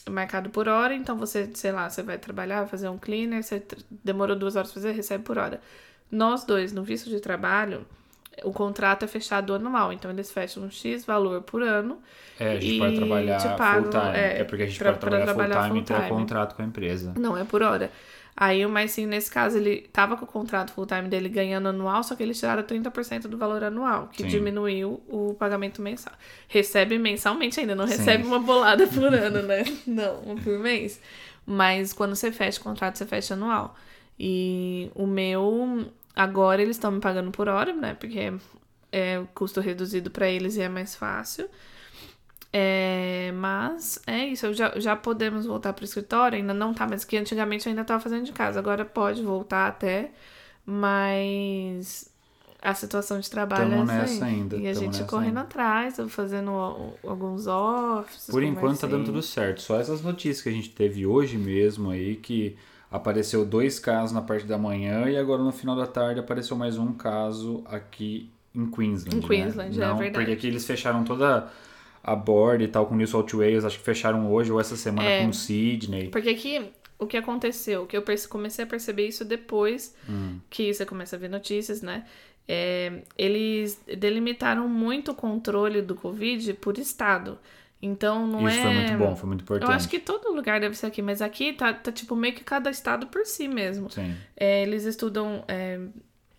marcado 0.09 0.49
por 0.49 0.67
hora, 0.67 0.95
então 0.95 1.15
você, 1.15 1.49
sei 1.53 1.71
lá, 1.71 1.87
você 1.87 2.01
vai 2.01 2.17
trabalhar, 2.17 2.61
vai 2.61 2.67
fazer 2.67 2.89
um 2.89 2.97
cleaner, 2.97 3.43
você 3.43 3.63
demorou 4.03 4.35
duas 4.35 4.55
horas 4.55 4.71
pra 4.71 4.81
fazer, 4.81 4.93
recebe 4.93 5.23
por 5.23 5.37
hora. 5.37 5.61
Nós 6.09 6.43
dois, 6.43 6.73
no 6.73 6.83
visto 6.83 7.07
de 7.07 7.19
trabalho, 7.19 7.85
o 8.43 8.51
contrato 8.51 9.03
é 9.03 9.07
fechado 9.07 9.53
anual, 9.53 9.91
então 9.93 10.09
eles 10.11 10.31
fecham 10.31 10.63
um 10.63 10.71
X 10.71 11.05
valor 11.05 11.41
por 11.41 11.61
ano. 11.61 11.99
É, 12.39 12.51
a 12.51 12.59
gente 12.59 12.75
E 12.75 12.79
pode 12.79 12.95
trabalhar 12.95 13.57
pagam, 13.57 13.83
full 13.83 13.91
time. 13.91 14.17
é, 14.17 14.39
É, 14.39 14.43
porque 14.43 14.63
a 14.63 14.65
gente 14.67 14.77
pra- 14.79 14.89
pode 14.91 14.99
trabalhar, 15.01 15.25
trabalhar 15.25 15.55
full 15.55 15.67
time 15.67 15.79
e 15.79 15.83
ter 15.83 15.93
full-time. 15.95 16.19
contrato 16.19 16.55
com 16.55 16.61
a 16.61 16.65
empresa. 16.65 17.13
Não 17.17 17.37
é 17.37 17.43
por 17.43 17.61
hora. 17.63 17.91
Aí 18.39 18.63
o 18.63 18.69
Marcinho, 18.69 19.07
nesse 19.09 19.31
caso, 19.31 19.57
ele 19.57 19.89
tava 19.91 20.15
com 20.15 20.23
o 20.25 20.27
contrato 20.27 20.71
full 20.71 20.85
time 20.85 21.07
dele 21.07 21.27
ganhando 21.27 21.69
anual, 21.69 22.03
só 22.03 22.15
que 22.15 22.21
eles 22.21 22.37
tiraram 22.37 22.61
30% 22.61 23.27
do 23.27 23.35
valor 23.35 23.63
anual, 23.63 24.09
que 24.13 24.21
Sim. 24.21 24.29
diminuiu 24.29 25.01
o 25.07 25.33
pagamento 25.39 25.81
mensal. 25.81 26.13
Recebe 26.47 26.99
mensalmente 26.99 27.59
ainda, 27.59 27.73
não 27.73 27.87
Sim. 27.87 27.97
recebe 27.97 28.23
uma 28.27 28.37
bolada 28.37 28.85
por 28.85 29.05
ano, 29.11 29.41
né? 29.41 29.63
Não, 29.87 30.19
uma 30.19 30.35
por 30.35 30.59
mês. 30.59 31.01
Mas 31.47 31.93
quando 31.93 32.15
você 32.15 32.31
fecha 32.31 32.59
o 32.59 32.63
contrato, 32.63 32.97
você 32.99 33.07
fecha 33.07 33.33
anual. 33.33 33.75
E 34.19 34.91
o 34.93 35.07
meu, 35.07 35.85
agora 36.17 36.61
eles 36.61 36.75
estão 36.77 36.91
me 36.91 36.99
pagando 36.99 37.31
por 37.31 37.47
hora, 37.47 37.73
né? 37.73 37.93
Porque 37.93 38.33
é 38.91 39.23
custo 39.35 39.61
reduzido 39.61 40.09
para 40.11 40.27
eles 40.29 40.55
e 40.57 40.61
é 40.61 40.69
mais 40.69 40.95
fácil. 40.95 41.49
É, 42.51 43.31
mas 43.35 44.01
é 44.07 44.25
isso, 44.25 44.51
já, 44.53 44.71
já 44.79 44.95
podemos 44.95 45.45
voltar 45.45 45.73
pro 45.73 45.83
escritório, 45.85 46.37
ainda 46.37 46.53
não 46.53 46.73
tá, 46.73 46.87
mas 46.87 47.03
que 47.03 47.17
antigamente 47.17 47.65
eu 47.67 47.71
ainda 47.71 47.83
tava 47.83 48.01
fazendo 48.01 48.25
de 48.25 48.31
casa, 48.31 48.57
agora 48.57 48.85
pode 48.85 49.21
voltar 49.21 49.67
até, 49.67 50.11
mas 50.65 52.09
a 52.61 52.73
situação 52.73 53.19
de 53.19 53.29
trabalho 53.29 53.69
Tamo 53.69 53.91
é 53.91 54.03
essa 54.03 54.25
ainda, 54.25 54.57
E 54.57 54.67
a 54.67 54.73
gente 54.73 55.03
correndo 55.03 55.37
ainda. 55.37 55.41
atrás, 55.41 55.95
fazendo 56.09 56.51
o- 56.51 56.93
alguns 57.07 57.47
offices. 57.47 58.29
Por 58.29 58.41
enquanto 58.43 58.79
tá 58.79 58.87
dando 58.87 59.05
tudo 59.05 59.21
certo. 59.21 59.61
Só 59.61 59.79
essas 59.79 60.01
notícias 60.01 60.41
que 60.41 60.49
a 60.49 60.51
gente 60.51 60.69
teve 60.69 61.05
hoje 61.05 61.37
mesmo 61.37 61.89
aí, 61.91 62.15
que 62.15 62.57
apareceu 62.91 63.45
dois 63.45 63.79
casos 63.79 64.11
na 64.13 64.21
parte 64.21 64.45
da 64.45 64.57
manhã 64.57 65.09
e 65.09 65.17
agora 65.17 65.43
no 65.43 65.51
final 65.51 65.75
da 65.75 65.85
tarde 65.87 66.19
apareceu 66.19 66.55
mais 66.55 66.77
um 66.77 66.93
caso 66.93 67.63
aqui 67.65 68.29
em 68.55 68.65
Queensland. 68.69 69.15
Em 69.17 69.21
né? 69.21 69.27
Queensland, 69.27 69.77
é 69.77 69.85
Não, 69.85 69.97
verdade. 69.97 70.13
Porque 70.25 70.31
aqui 70.31 70.47
eles 70.47 70.65
fecharam 70.65 71.03
toda 71.03 71.51
a 72.03 72.15
borda 72.15 72.63
e 72.63 72.67
tal 72.67 72.85
com 72.85 72.95
New 72.95 73.05
South 73.07 73.27
Wales, 73.33 73.65
acho 73.65 73.77
que 73.77 73.83
fecharam 73.83 74.31
hoje 74.31 74.51
ou 74.51 74.59
essa 74.59 74.75
semana 74.77 75.07
É. 75.09 75.25
com 75.25 75.33
Sydney. 75.33 76.07
Porque 76.09 76.29
aqui, 76.29 76.65
o 76.97 77.05
que 77.05 77.17
aconteceu, 77.17 77.85
que 77.85 77.97
eu 77.97 78.03
comecei 78.29 78.63
a 78.63 78.67
perceber 78.67 79.07
isso 79.07 79.25
depois 79.25 79.93
Hum. 80.09 80.39
que 80.49 80.73
você 80.73 80.85
começa 80.85 81.15
a 81.15 81.19
ver 81.19 81.29
notícias, 81.29 81.81
né? 81.81 82.05
É, 82.47 83.01
eles 83.17 83.77
delimitaram 83.97 84.69
muito 84.69 85.11
o 85.11 85.15
controle 85.15 85.81
do 85.81 85.93
Covid 85.95 86.53
por 86.53 86.77
estado. 86.77 87.37
Então 87.81 88.25
não 88.25 88.47
Isso 88.47 88.57
é. 88.57 88.61
foi 88.63 88.73
muito 88.73 88.97
bom, 88.97 89.15
foi 89.15 89.27
muito 89.27 89.41
importante. 89.43 89.69
Eu 89.69 89.75
acho 89.75 89.87
que 89.87 89.99
todo 89.99 90.31
lugar 90.33 90.59
deve 90.59 90.75
ser 90.75 90.87
aqui, 90.87 91.01
mas 91.01 91.21
aqui 91.21 91.53
tá, 91.53 91.73
tá 91.73 91.91
tipo 91.91 92.15
meio 92.15 92.33
que 92.33 92.43
cada 92.43 92.69
estado 92.71 93.05
por 93.07 93.25
si 93.25 93.47
mesmo. 93.47 93.89
Sim. 93.91 94.15
É, 94.35 94.63
eles 94.63 94.83
estudam. 94.85 95.43
é, 95.47 95.79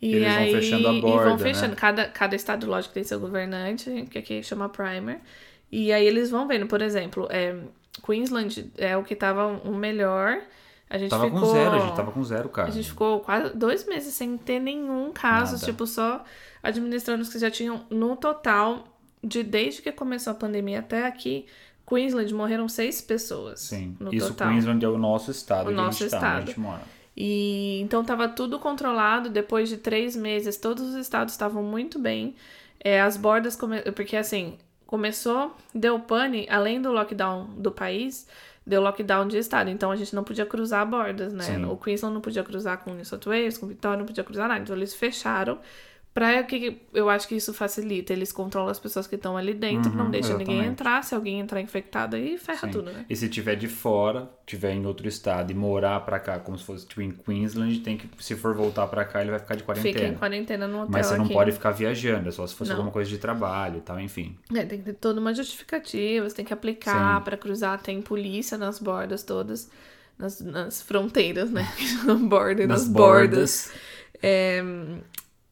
e 0.00 0.14
Eles 0.14 0.28
vão 0.32 0.42
aí, 0.42 0.52
fechando 0.52 0.88
a 0.88 0.92
e 0.94 1.00
borda, 1.00 1.28
vão 1.28 1.38
fechando. 1.38 1.68
né? 1.70 1.76
Cada, 1.76 2.06
cada 2.08 2.36
estado, 2.36 2.66
lógico, 2.68 2.94
tem 2.94 3.02
seu 3.04 3.18
governante, 3.20 4.06
que 4.10 4.18
aqui 4.18 4.42
chama 4.42 4.68
Primer. 4.68 5.20
E 5.70 5.92
aí 5.92 6.06
eles 6.06 6.30
vão 6.30 6.46
vendo, 6.48 6.66
por 6.66 6.80
exemplo, 6.80 7.26
é, 7.30 7.56
Queensland 8.04 8.72
é 8.78 8.96
o 8.96 9.02
que 9.04 9.14
tava 9.16 9.46
o 9.46 9.74
melhor. 9.74 10.40
A 10.90 10.96
gente 10.96 11.10
Tava 11.10 11.24
ficou, 11.26 11.40
com 11.40 11.46
zero, 11.52 11.70
a 11.72 11.78
gente 11.80 11.96
tava 11.96 12.10
com 12.12 12.24
zero 12.24 12.48
A 12.48 12.52
caso. 12.52 12.72
gente 12.72 12.88
ficou 12.88 13.20
quase 13.20 13.54
dois 13.54 13.86
meses 13.86 14.14
sem 14.14 14.38
ter 14.38 14.58
nenhum 14.58 15.12
caso, 15.12 15.52
Nada. 15.54 15.64
tipo, 15.66 15.86
só 15.86 16.24
administrando 16.62 17.22
os 17.22 17.28
que 17.28 17.38
já 17.38 17.50
tinham 17.50 17.84
no 17.90 18.16
total, 18.16 18.84
de 19.22 19.42
desde 19.42 19.82
que 19.82 19.92
começou 19.92 20.32
a 20.32 20.34
pandemia 20.34 20.80
até 20.80 21.06
aqui, 21.06 21.46
Queensland 21.88 22.32
morreram 22.34 22.68
seis 22.68 23.00
pessoas. 23.00 23.60
Sim. 23.60 23.96
No 23.98 24.12
Isso 24.14 24.28
total. 24.28 24.48
Queensland 24.48 24.84
é 24.84 24.88
o 24.88 24.98
nosso 24.98 25.30
estado 25.30 25.68
O 25.68 25.70
nosso 25.72 26.00
gente 26.00 26.10
tá, 26.10 26.16
estado. 26.16 26.46
gente 26.46 26.60
mora. 26.60 26.82
E 27.16 27.80
então 27.80 28.04
tava 28.04 28.28
tudo 28.28 28.58
controlado. 28.58 29.30
Depois 29.30 29.68
de 29.68 29.78
três 29.78 30.14
meses, 30.14 30.56
todos 30.56 30.84
os 30.84 30.94
estados 30.94 31.34
estavam 31.34 31.62
muito 31.62 31.98
bem. 31.98 32.36
É, 32.78 33.00
as 33.00 33.16
bordas, 33.16 33.56
come... 33.56 33.80
porque 33.92 34.16
assim, 34.16 34.56
começou, 34.86 35.56
deu 35.74 35.98
pane, 35.98 36.46
além 36.48 36.80
do 36.80 36.92
lockdown 36.92 37.46
do 37.56 37.72
país, 37.72 38.28
deu 38.64 38.80
lockdown 38.82 39.26
de 39.26 39.38
estado. 39.38 39.68
Então 39.68 39.90
a 39.90 39.96
gente 39.96 40.14
não 40.14 40.22
podia 40.22 40.46
cruzar 40.46 40.86
bordas, 40.86 41.32
né? 41.32 41.42
Sim. 41.42 41.64
O 41.64 41.76
Queensland 41.76 42.14
não 42.14 42.20
podia 42.20 42.44
cruzar 42.44 42.78
com 42.78 42.92
New 42.92 43.04
South 43.04 43.20
Wales, 43.26 43.58
com 43.58 43.66
Vitória, 43.66 43.98
não 43.98 44.06
podia 44.06 44.22
cruzar 44.22 44.46
nada. 44.46 44.60
Então 44.60 44.76
eles 44.76 44.94
fecharam. 44.94 45.58
Pra 46.14 46.42
que 46.42 46.80
eu 46.92 47.08
acho 47.08 47.28
que 47.28 47.36
isso 47.36 47.54
facilita. 47.54 48.12
Eles 48.12 48.32
controlam 48.32 48.70
as 48.70 48.78
pessoas 48.80 49.06
que 49.06 49.14
estão 49.14 49.36
ali 49.36 49.54
dentro, 49.54 49.92
não 49.94 50.06
Uhum, 50.06 50.10
deixam 50.10 50.36
ninguém 50.36 50.56
exatamente. 50.56 50.72
entrar. 50.80 51.04
Se 51.04 51.14
alguém 51.14 51.38
entrar 51.38 51.60
infectado, 51.60 52.16
aí 52.16 52.36
ferra 52.36 52.66
Sim. 52.66 52.70
tudo, 52.70 52.90
né? 52.90 53.06
E 53.08 53.14
se 53.14 53.28
tiver 53.28 53.54
de 53.54 53.68
fora, 53.68 54.28
tiver 54.44 54.72
em 54.72 54.84
outro 54.84 55.06
estado 55.06 55.52
e 55.52 55.54
morar 55.54 56.00
pra 56.00 56.18
cá, 56.18 56.40
como 56.40 56.58
se 56.58 56.64
fosse 56.64 56.86
tipo 56.88 57.02
em 57.02 57.12
Queensland, 57.12 57.78
tem 57.80 57.96
que 57.96 58.08
se 58.18 58.34
for 58.34 58.52
voltar 58.52 58.88
pra 58.88 59.04
cá, 59.04 59.20
ele 59.20 59.30
vai 59.30 59.38
ficar 59.38 59.54
de 59.54 59.62
quarentena. 59.62 59.94
Fica 59.94 60.06
em 60.06 60.14
quarentena 60.14 60.66
no 60.66 60.78
hotel 60.78 60.90
Mas 60.90 61.06
você 61.06 61.16
não 61.16 61.24
aqui. 61.26 61.34
pode 61.34 61.52
ficar 61.52 61.70
viajando, 61.70 62.28
é 62.28 62.32
só 62.32 62.44
se 62.46 62.54
fosse 62.54 62.70
Não. 62.70 62.78
alguma 62.78 62.92
coisa 62.92 63.08
de 63.08 63.18
trabalho 63.18 63.78
e 63.78 63.80
tal, 63.82 64.00
enfim. 64.00 64.36
É, 64.52 64.64
tem 64.64 64.78
que 64.78 64.86
ter 64.86 64.94
toda 64.94 65.20
uma 65.20 65.32
justificativa, 65.32 66.28
você 66.28 66.34
tem 66.34 66.44
que 66.44 66.52
aplicar 66.52 67.18
Sim. 67.18 67.24
pra 67.24 67.36
cruzar, 67.36 67.80
tem 67.80 68.02
polícia 68.02 68.58
nas 68.58 68.80
bordas 68.80 69.22
todas, 69.22 69.70
nas, 70.18 70.40
nas 70.40 70.82
fronteiras, 70.82 71.48
né? 71.48 71.64
Border, 72.28 72.66
nas, 72.66 72.88
bordas. 72.88 73.70
É, 74.20 74.64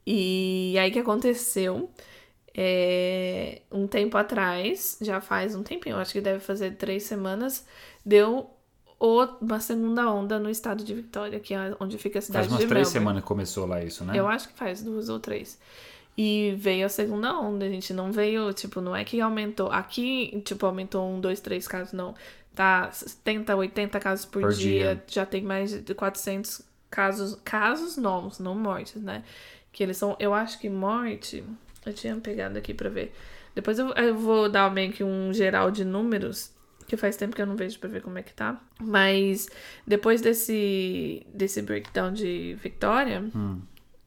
e 0.07 0.77
aí 0.79 0.91
que 0.91 0.99
aconteceu? 1.01 1.91
É, 2.59 3.61
um 3.71 3.87
tempo 3.87 4.17
atrás, 4.17 4.97
já 5.03 5.21
faz 5.21 5.55
um 5.55 5.63
tempinho, 5.63 5.97
acho 5.97 6.13
que 6.15 6.23
deve 6.23 6.41
fazer 6.41 6.73
três 6.77 7.03
semanas, 7.03 7.67
deu 8.05 8.49
o- 8.99 9.25
uma 9.43 9.61
segunda 9.61 10.11
onda 10.11 10.39
no 10.39 10.49
estado 10.49 10.83
de 10.83 10.95
Vitória, 10.95 11.39
que 11.39 11.53
é 11.53 11.77
onde 11.79 11.99
fica 11.99 12.19
a 12.19 12.23
cidade 12.23 12.45
Faz 12.49 12.53
umas 12.53 12.63
de 12.63 12.69
três 12.69 12.89
semanas 12.89 13.21
que 13.23 13.29
começou 13.29 13.67
lá 13.67 13.85
isso, 13.85 14.05
né? 14.07 14.19
Eu 14.19 14.27
acho 14.27 14.49
que 14.49 14.55
faz 14.55 14.83
duas 14.83 15.11
ou 15.11 15.21
três. 15.21 15.59
E 16.17 16.55
veio 16.57 16.87
a 16.87 16.89
segunda 16.89 17.39
onda, 17.39 17.67
a 17.67 17.69
gente 17.69 17.93
não 17.93 18.11
veio, 18.11 18.51
tipo, 18.55 18.81
não 18.81 18.97
é 18.97 19.05
que 19.05 19.21
aumentou. 19.21 19.71
Aqui, 19.71 20.41
tipo, 20.47 20.65
aumentou 20.65 21.07
um, 21.07 21.21
dois, 21.21 21.41
três 21.41 21.69
casos, 21.69 21.93
não. 21.93 22.15
Tá 22.55 22.91
70, 22.91 23.55
80 23.55 24.01
casos 24.01 24.25
por, 24.25 24.41
Por 24.41 24.53
dia. 24.55 24.95
dia. 24.95 25.05
Já 25.09 25.27
tem 25.27 25.43
mais 25.43 25.79
de 25.85 25.95
400 25.95 26.63
casos, 26.91 27.39
casos 27.45 27.99
novos, 27.99 28.39
não 28.39 28.55
mortes, 28.55 29.03
né? 29.03 29.23
Que 29.77 29.83
eles 29.83 29.99
são, 29.99 30.17
eu 30.19 30.33
acho 30.33 30.59
que 30.59 30.71
morte, 30.71 31.45
eu 31.85 31.93
tinha 31.93 32.17
pegado 32.17 32.57
aqui 32.57 32.73
pra 32.73 32.89
ver. 32.89 33.15
Depois 33.55 33.79
eu, 33.79 33.91
eu 33.91 34.17
vou 34.17 34.49
dar 34.49 34.73
meio 34.73 34.91
que 34.91 35.05
um 35.05 35.35
geral 35.35 35.71
de 35.71 35.85
números, 35.85 36.51
que 36.87 36.97
faz 36.97 37.15
tempo 37.19 37.37
que 37.37 37.43
eu 37.43 37.47
não 37.47 37.57
vejo 37.57 37.79
pra 37.79 37.91
ver 37.91 38.01
como 38.01 38.17
é 38.17 38.23
que 38.23 38.33
tá. 38.33 38.59
Mas 38.81 39.47
depois 39.87 40.23
desse, 40.23 41.27
desse 41.35 41.61
breakdown 41.61 42.11
de 42.11 42.57
Victoria, 42.63 43.23
Hum. 43.35 43.61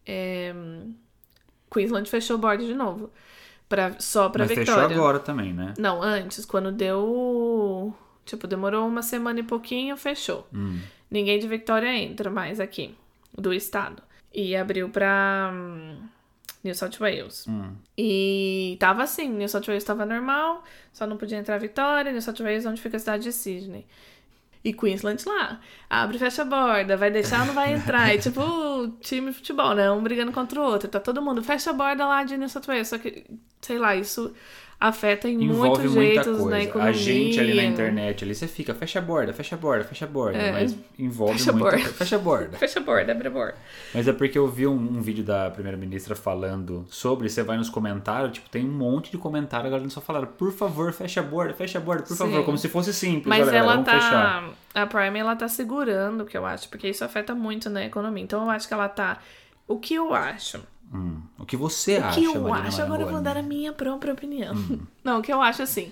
é, 0.07 0.51
Queensland 1.71 2.09
fechou 2.09 2.37
o 2.37 2.39
board 2.39 2.65
de 2.65 2.73
novo. 2.73 3.11
Pra, 3.67 3.93
só 3.99 4.27
pra 4.29 4.45
Mas 4.45 4.55
Victoria. 4.57 4.87
fechou 4.87 4.97
agora 4.97 5.19
também, 5.19 5.53
né? 5.53 5.75
Não, 5.77 6.01
antes, 6.01 6.45
quando 6.45 6.71
deu. 6.71 7.93
Tipo, 8.25 8.47
demorou 8.47 8.87
uma 8.87 9.03
semana 9.03 9.39
e 9.39 9.43
pouquinho, 9.43 9.95
fechou. 9.95 10.47
Hum. 10.51 10.79
Ninguém 11.11 11.37
de 11.37 11.47
Victoria 11.47 11.93
entra 11.95 12.31
mais 12.31 12.59
aqui, 12.59 12.95
do 13.37 13.53
estado. 13.53 14.01
E 14.33 14.55
abriu 14.55 14.89
pra 14.89 15.51
hum, 15.53 15.97
New 16.63 16.75
South 16.75 16.99
Wales. 16.99 17.47
Hum. 17.47 17.75
E 17.97 18.77
tava 18.79 19.03
assim, 19.03 19.29
New 19.29 19.47
South 19.49 19.63
Wales 19.67 19.83
tava 19.83 20.05
normal, 20.05 20.63
só 20.93 21.07
não 21.07 21.17
podia 21.17 21.37
entrar 21.37 21.57
Vitória, 21.57 22.11
New 22.11 22.21
South 22.21 22.41
Wales 22.41 22.65
onde 22.65 22.81
fica 22.81 22.97
a 22.97 22.99
cidade 22.99 23.23
de 23.23 23.31
Sydney. 23.31 23.85
E 24.61 24.73
Queensland 24.73 25.23
lá, 25.25 25.61
abre 25.89 26.17
e 26.17 26.19
fecha 26.19 26.41
a 26.41 26.45
borda, 26.45 26.97
vai 26.97 27.09
deixar 27.09 27.41
ou 27.41 27.47
não 27.47 27.53
vai 27.53 27.73
entrar. 27.73 28.13
É 28.13 28.17
tipo 28.17 28.41
time 28.99 29.31
de 29.31 29.37
futebol, 29.37 29.73
né? 29.73 29.89
Um 29.89 30.03
brigando 30.03 30.33
contra 30.33 30.59
o 30.59 30.63
outro. 30.63 30.89
Tá 30.89 30.99
todo 30.99 31.21
mundo, 31.21 31.41
fecha 31.41 31.69
a 31.69 31.73
borda 31.73 32.05
lá 32.05 32.25
de 32.25 32.35
New 32.35 32.49
South 32.49 32.63
Wales. 32.67 32.89
Só 32.89 32.97
que, 32.97 33.25
sei 33.61 33.79
lá, 33.79 33.95
isso 33.95 34.33
afeta 34.79 35.27
em 35.27 35.43
Envolve 35.43 35.59
muitos 35.59 35.95
muita 35.95 36.01
jeitos 36.01 36.37
coisa. 36.37 36.49
na 36.49 36.63
economia. 36.63 36.89
A 36.89 36.93
gente 36.93 37.39
ali 37.39 37.53
na 37.53 37.63
internet, 37.65 38.23
ali 38.23 38.33
você 38.33 38.47
fica, 38.47 38.73
fecha 38.73 38.99
a 38.99 39.01
borda, 39.01 39.33
fecha 39.33 39.55
a 39.55 39.57
borda, 39.57 39.83
fecha 39.83 40.05
a 40.05 40.07
borda. 40.07 40.37
É. 40.37 40.51
Mas 40.53 40.75
envolve 40.97 41.37
Fecha 41.37 41.51
muita 41.51 41.77
borda. 41.77 41.89
Fecha 41.89 42.15
a 42.15 42.19
borda. 42.19 42.57
Fecha 42.57 42.79
a 42.79 42.83
borda, 42.83 43.11
abre 43.11 43.27
a 43.27 43.31
borda. 43.31 43.55
Mas 43.93 44.07
é 44.07 44.13
porque 44.13 44.37
eu 44.37 44.47
vi 44.47 44.65
um, 44.65 44.73
um 44.73 45.01
vídeo 45.01 45.23
da 45.23 45.51
primeira-ministra 45.51 46.15
falando 46.15 46.85
sobre, 46.89 47.29
você 47.29 47.43
vai 47.43 47.57
nos 47.57 47.69
comentários, 47.69 48.31
tipo, 48.33 48.49
tem 48.49 48.65
um 48.65 48.71
monte 48.71 49.11
de 49.11 49.17
comentário, 49.17 49.67
a 49.67 49.69
galera 49.69 49.89
só 49.89 49.99
falaram, 49.99 50.27
por 50.27 50.53
favor, 50.53 50.93
fecha 50.93 51.19
a 51.19 51.23
borda, 51.23 51.53
fecha 51.53 51.77
a 51.77 51.81
borda, 51.81 52.03
por 52.03 52.15
Sim. 52.15 52.17
favor, 52.17 52.45
como 52.45 52.57
se 52.57 52.69
fosse 52.69 52.93
simples. 52.93 53.27
Mas 53.27 53.47
olha, 53.47 53.57
ela 53.57 53.83
tá. 53.83 53.91
fechar. 53.93 54.49
A 54.73 54.85
Prime 54.85 55.19
ela 55.19 55.35
tá 55.35 55.47
segurando, 55.47 56.25
que 56.25 56.37
eu 56.37 56.45
acho, 56.45 56.69
porque 56.69 56.87
isso 56.87 57.03
afeta 57.03 57.35
muito 57.35 57.69
na 57.69 57.83
economia. 57.83 58.23
Então 58.23 58.43
eu 58.43 58.49
acho 58.49 58.67
que 58.67 58.73
ela 58.73 58.87
tá. 58.87 59.19
O 59.67 59.77
que 59.77 59.93
eu 59.93 60.13
acho? 60.13 60.61
Hum, 60.93 61.21
o 61.37 61.45
que 61.45 61.55
você 61.55 61.97
O 61.99 62.05
acha, 62.05 62.19
que 62.19 62.25
eu 62.25 62.41
Marina 62.41 62.67
acho? 62.69 62.81
Agora 62.81 63.03
eu 63.03 63.07
vou 63.09 63.21
dar 63.21 63.37
a 63.37 63.43
minha 63.43 63.71
própria 63.71 64.11
opinião. 64.13 64.55
Hum. 64.55 64.79
Não, 65.03 65.19
o 65.19 65.21
que 65.21 65.31
eu 65.31 65.41
acho 65.41 65.61
assim. 65.61 65.91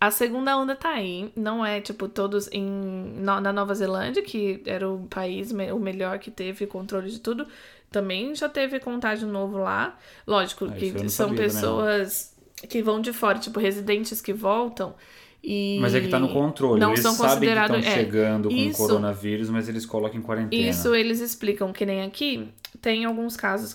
A 0.00 0.10
segunda 0.10 0.56
onda 0.56 0.74
tá 0.76 0.90
aí, 0.90 1.32
não 1.34 1.64
é 1.64 1.80
tipo 1.80 2.08
todos 2.08 2.48
em 2.52 2.62
no- 2.62 3.40
na 3.40 3.52
Nova 3.52 3.74
Zelândia, 3.74 4.22
que 4.22 4.62
era 4.66 4.88
o 4.90 5.06
país 5.08 5.50
me- 5.52 5.72
o 5.72 5.78
melhor 5.78 6.18
que 6.18 6.30
teve 6.30 6.66
controle 6.66 7.10
de 7.10 7.20
tudo, 7.20 7.46
também 7.90 8.34
já 8.34 8.48
teve 8.48 8.78
contágio 8.80 9.26
novo 9.28 9.56
lá. 9.58 9.96
Lógico 10.26 10.66
Ah, 10.66 10.72
que 10.72 10.90
são 11.08 11.28
sabia 11.28 11.28
não. 11.30 11.36
pessoas 11.36 12.34
que 12.68 12.82
vão 12.82 13.00
de 13.00 13.12
fora, 13.12 13.38
tipo 13.38 13.58
residentes 13.60 14.20
que 14.20 14.32
voltam 14.32 14.94
e 15.42 15.78
Mas 15.80 15.94
é 15.94 16.00
que 16.00 16.08
tá 16.08 16.18
no 16.18 16.28
controle. 16.32 16.80
não 16.80 16.90
eles 16.90 17.00
são 17.00 17.12
sabem 17.14 17.28
que 17.28 17.34
considerados 17.34 17.76
estão 17.78 17.92
é, 17.92 17.94
chegando 17.96 18.48
com 18.50 18.54
isso- 18.54 18.76
coronavírus, 18.76 19.48
mas 19.48 19.68
eles 19.70 19.86
colocam 19.86 20.18
em 20.18 20.22
quarentena. 20.22 20.68
Isso 20.70 20.94
eles 20.94 21.20
explicam 21.20 21.72
que 21.72 21.86
nem 21.86 22.02
aqui 22.02 22.48
tem 22.82 23.04
alguns 23.06 23.36
casos 23.36 23.74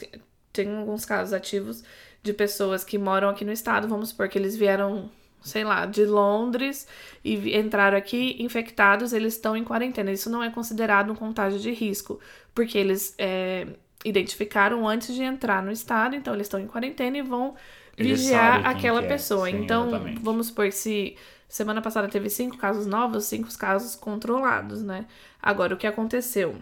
tem 0.63 0.77
alguns 0.77 1.05
casos 1.05 1.33
ativos 1.33 1.83
de 2.21 2.33
pessoas 2.33 2.83
que 2.83 2.97
moram 2.97 3.29
aqui 3.29 3.45
no 3.45 3.51
estado, 3.51 3.87
vamos 3.87 4.09
supor 4.09 4.27
que 4.27 4.37
eles 4.37 4.55
vieram, 4.57 5.09
sei 5.41 5.63
lá, 5.63 5.85
de 5.85 6.05
Londres 6.05 6.85
e 7.23 7.57
entraram 7.57 7.97
aqui 7.97 8.35
infectados, 8.39 9.13
eles 9.13 9.35
estão 9.35 9.55
em 9.55 9.63
quarentena. 9.63 10.11
Isso 10.11 10.29
não 10.29 10.43
é 10.43 10.49
considerado 10.49 11.11
um 11.11 11.15
contágio 11.15 11.59
de 11.59 11.71
risco, 11.71 12.19
porque 12.53 12.77
eles 12.77 13.15
é, 13.17 13.67
identificaram 14.03 14.87
antes 14.87 15.15
de 15.15 15.23
entrar 15.23 15.63
no 15.63 15.71
estado, 15.71 16.15
então 16.15 16.33
eles 16.33 16.47
estão 16.47 16.59
em 16.59 16.67
quarentena 16.67 17.17
e 17.17 17.21
vão 17.21 17.55
Eles 17.97 18.19
vigiar 18.19 18.65
aquela 18.65 18.99
que 18.99 19.05
é. 19.05 19.09
pessoa. 19.09 19.49
Sim, 19.49 19.63
então, 19.63 19.87
exatamente. 19.87 20.21
vamos 20.21 20.47
supor 20.47 20.65
que 20.65 20.75
se 20.75 21.15
semana 21.47 21.81
passada 21.81 22.07
teve 22.09 22.29
cinco 22.29 22.57
casos 22.57 22.85
novos, 22.85 23.25
cinco 23.25 23.49
casos 23.57 23.95
controlados, 23.95 24.83
né? 24.83 25.05
Agora, 25.41 25.73
o 25.73 25.77
que 25.77 25.87
aconteceu? 25.87 26.61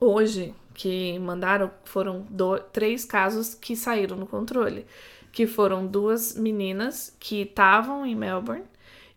Hoje, 0.00 0.54
que 0.74 1.18
mandaram, 1.20 1.70
foram 1.84 2.26
do- 2.28 2.58
três 2.58 3.04
casos 3.04 3.54
que 3.54 3.74
saíram 3.76 4.16
no 4.16 4.26
controle. 4.26 4.84
Que 5.32 5.46
foram 5.46 5.86
duas 5.86 6.36
meninas 6.36 7.16
que 7.18 7.42
estavam 7.42 8.04
em 8.06 8.14
Melbourne 8.14 8.64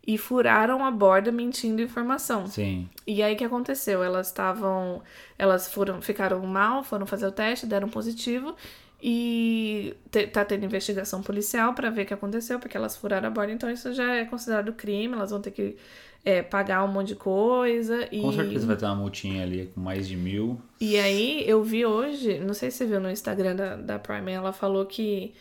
e 0.05 0.17
furaram 0.17 0.85
a 0.85 0.89
borda 0.89 1.31
mentindo 1.31 1.81
informação. 1.81 2.47
Sim. 2.47 2.89
E 3.05 3.21
aí 3.21 3.33
o 3.33 3.37
que 3.37 3.43
aconteceu? 3.43 4.01
Elas 4.03 4.27
estavam. 4.27 5.01
Elas 5.37 5.71
foram, 5.71 6.01
ficaram 6.01 6.39
mal, 6.45 6.83
foram 6.83 7.05
fazer 7.05 7.27
o 7.27 7.31
teste, 7.31 7.65
deram 7.65 7.89
positivo. 7.89 8.55
E 9.01 9.95
te- 10.09 10.25
tá 10.27 10.43
tendo 10.43 10.65
investigação 10.65 11.21
policial 11.21 11.73
pra 11.73 11.89
ver 11.91 12.01
o 12.01 12.05
que 12.05 12.13
aconteceu, 12.15 12.59
porque 12.59 12.75
elas 12.75 12.97
furaram 12.97 13.27
a 13.27 13.31
borda, 13.31 13.51
então 13.53 13.69
isso 13.69 13.93
já 13.93 14.15
é 14.15 14.25
considerado 14.25 14.73
crime, 14.73 15.13
elas 15.13 15.29
vão 15.29 15.39
ter 15.39 15.51
que 15.51 15.77
é, 16.27 16.41
pagar 16.41 16.83
um 16.83 16.89
monte 16.89 17.07
de 17.07 17.15
coisa. 17.15 18.05
E... 18.11 18.19
Com 18.19 18.33
certeza 18.33 18.67
vai 18.67 18.75
ter 18.75 18.83
uma 18.83 18.95
multinha 18.95 19.43
ali 19.43 19.71
com 19.73 19.79
mais 19.79 20.05
de 20.05 20.17
mil. 20.17 20.59
E 20.81 20.97
aí, 20.97 21.41
eu 21.47 21.63
vi 21.63 21.85
hoje, 21.85 22.37
não 22.39 22.53
sei 22.53 22.69
se 22.69 22.79
você 22.79 22.85
viu 22.85 22.99
no 22.99 23.09
Instagram 23.09 23.55
da, 23.55 23.75
da 23.77 23.97
Prime, 23.97 24.29
ela 24.33 24.51
falou 24.51 24.85
que 24.85 25.33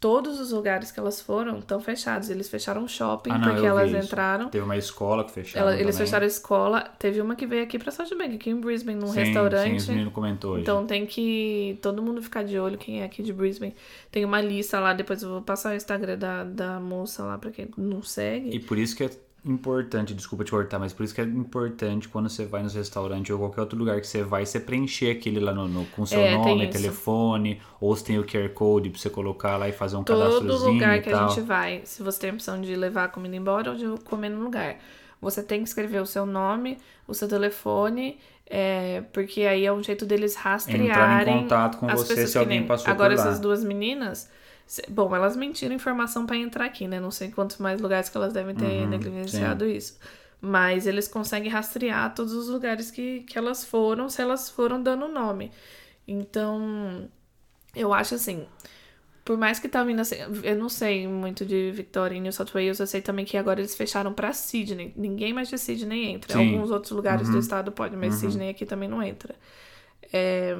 todos 0.00 0.40
os 0.40 0.50
lugares 0.50 0.90
que 0.90 0.98
elas 0.98 1.20
foram 1.20 1.58
estão 1.58 1.78
fechados. 1.78 2.30
Eles 2.30 2.48
fecharam 2.48 2.84
o 2.84 2.88
shopping 2.88 3.32
Ah, 3.32 3.36
não, 3.36 3.50
porque 3.50 3.66
elas 3.66 3.92
entraram. 3.92 4.48
Teve 4.48 4.64
uma 4.64 4.78
escola 4.78 5.24
que 5.24 5.30
fecharam 5.30 5.68
Ela- 5.68 5.78
eles 5.78 5.98
fecharam 5.98 6.24
a 6.24 6.26
escola. 6.26 6.80
Teve 6.98 7.20
uma 7.20 7.36
que 7.36 7.46
veio 7.46 7.62
aqui 7.62 7.78
pra 7.78 7.92
South 7.92 8.16
Bank, 8.16 8.36
aqui 8.36 8.48
em 8.48 8.58
Brisbane, 8.58 8.98
num 8.98 9.08
Sim, 9.08 9.20
restaurante. 9.20 9.82
Sim, 9.82 9.90
meninos 9.92 10.14
comentou 10.14 10.52
hoje. 10.52 10.62
Então 10.62 10.86
tem 10.86 11.04
que 11.04 11.78
todo 11.82 12.02
mundo 12.02 12.22
ficar 12.22 12.44
de 12.44 12.58
olho 12.58 12.78
quem 12.78 13.02
é 13.02 13.04
aqui 13.04 13.22
de 13.22 13.30
Brisbane. 13.30 13.74
Tem 14.10 14.24
uma 14.24 14.40
lista 14.40 14.80
lá, 14.80 14.94
depois 14.94 15.22
eu 15.22 15.28
vou 15.28 15.42
passar 15.42 15.74
o 15.74 15.76
Instagram 15.76 16.16
da, 16.16 16.44
da 16.44 16.80
moça 16.80 17.22
lá 17.24 17.36
pra 17.36 17.50
quem 17.50 17.68
não 17.76 18.02
segue. 18.02 18.56
E 18.56 18.58
por 18.58 18.78
isso 18.78 18.96
que 18.96 19.04
é 19.04 19.10
importante, 19.44 20.14
desculpa 20.14 20.44
te 20.44 20.50
cortar, 20.50 20.78
mas 20.78 20.92
por 20.92 21.04
isso 21.04 21.14
que 21.14 21.20
é 21.20 21.24
importante 21.24 22.08
quando 22.08 22.28
você 22.28 22.44
vai 22.46 22.62
nos 22.62 22.74
restaurantes 22.74 23.30
ou 23.30 23.38
qualquer 23.38 23.60
outro 23.62 23.78
lugar 23.78 24.00
que 24.00 24.06
você 24.06 24.22
vai, 24.22 24.44
você 24.46 24.60
preencher 24.60 25.10
aquele 25.10 25.40
lá 25.40 25.52
no, 25.54 25.68
no- 25.68 25.86
com 25.86 26.04
seu 26.06 26.20
É, 26.20 26.30
nome, 26.32 26.66
telefone, 26.68 27.60
ou 27.80 27.94
se 27.96 28.04
tem 28.04 28.18
o 28.18 28.24
QR 28.24 28.48
Code 28.50 28.90
pra 28.90 28.98
você 29.00 29.10
colocar 29.10 29.56
lá 29.56 29.68
e 29.68 29.72
fazer 29.72 29.96
um 29.96 30.04
Todo 30.04 30.06
cadastrozinho 30.14 30.72
lugar 30.72 31.00
que 31.02 31.08
a 31.10 31.14
gente 31.14 31.40
vai, 31.40 31.82
se 31.84 32.02
você 32.02 32.20
tem 32.20 32.30
a 32.30 32.34
opção 32.34 32.60
de 32.60 32.74
levar 32.74 33.04
a 33.04 33.08
comida 33.08 33.36
embora 33.36 33.70
ou 33.70 33.76
de 33.76 33.86
comer 34.04 34.28
no 34.30 34.42
lugar, 34.42 34.78
você 35.20 35.42
tem 35.42 35.62
que 35.62 35.68
escrever 35.68 36.00
o 36.00 36.06
seu 36.06 36.26
nome, 36.26 36.78
o 37.06 37.14
seu 37.14 37.28
telefone, 37.28 38.18
é, 38.46 39.02
porque 39.12 39.42
aí 39.42 39.64
é 39.66 39.72
um 39.72 39.82
jeito 39.82 40.04
deles 40.06 40.34
rastrearem 40.34 40.86
Entrar 40.86 41.36
em 41.36 41.42
contato 41.42 41.78
com 41.78 41.86
você 41.88 42.26
se 42.26 42.38
alguém 42.38 42.58
nem- 42.60 42.68
passou 42.68 42.92
Agora 42.92 43.12
por 43.12 43.18
lá. 43.18 43.24
essas 43.26 43.38
duas 43.40 43.62
meninas, 43.62 44.28
bom, 44.88 45.14
elas 45.14 45.36
mentiram 45.36 45.74
informação 45.74 46.26
pra 46.26 46.36
entrar 46.36 46.64
aqui, 46.66 46.86
né? 46.88 47.00
Não 47.00 47.10
sei 47.10 47.30
quantos 47.30 47.58
mais 47.58 47.80
lugares 47.80 48.08
que 48.08 48.16
elas 48.16 48.32
devem 48.32 48.54
ter 48.54 48.86
Uhum, 48.86 48.88
negligenciado 48.88 49.66
isso. 49.68 49.98
Mas 50.40 50.86
eles 50.86 51.08
conseguem 51.08 51.50
rastrear 51.50 52.14
todos 52.14 52.32
os 52.32 52.48
lugares 52.48 52.90
que, 52.90 53.20
que 53.22 53.36
elas 53.38 53.64
foram, 53.64 54.08
se 54.08 54.22
elas 54.22 54.48
foram 54.50 54.82
dando 54.82 55.08
nome. 55.08 55.52
Então, 56.08 57.08
eu 57.74 57.94
acho 57.94 58.14
assim, 58.16 58.46
por 59.24 59.38
mais 59.38 59.58
que 59.60 59.68
tá 59.68 59.84
vindo 59.84 60.00
assim, 60.00 60.16
eu 60.44 60.56
não 60.56 60.68
sei 60.68 61.06
muito 61.08 61.44
de 61.46 61.70
Victoria 61.72 62.16
e 62.18 62.20
New 62.20 62.32
South 62.32 62.48
Wales, 62.54 62.80
eu 62.80 62.86
sei 62.86 63.02
também 63.02 63.24
que 63.24 63.36
agora 63.36 63.60
eles 63.60 63.76
fecharam 63.76 64.12
pra 64.14 64.32
Sydney. 64.32 64.92
Ninguém 64.96 65.32
mais 65.32 65.48
de 65.48 65.58
Sydney 65.58 66.06
entra. 66.06 66.36
Sim. 66.36 66.38
Alguns 66.38 66.70
outros 66.70 66.92
lugares 66.92 67.30
do 67.30 67.38
estado 67.38 67.72
pode, 67.72 67.96
mas 67.96 68.16
Sydney 68.16 68.50
aqui 68.50 68.66
também 68.66 68.88
não 68.88 69.02
entra. 69.02 69.34
É, 70.12 70.54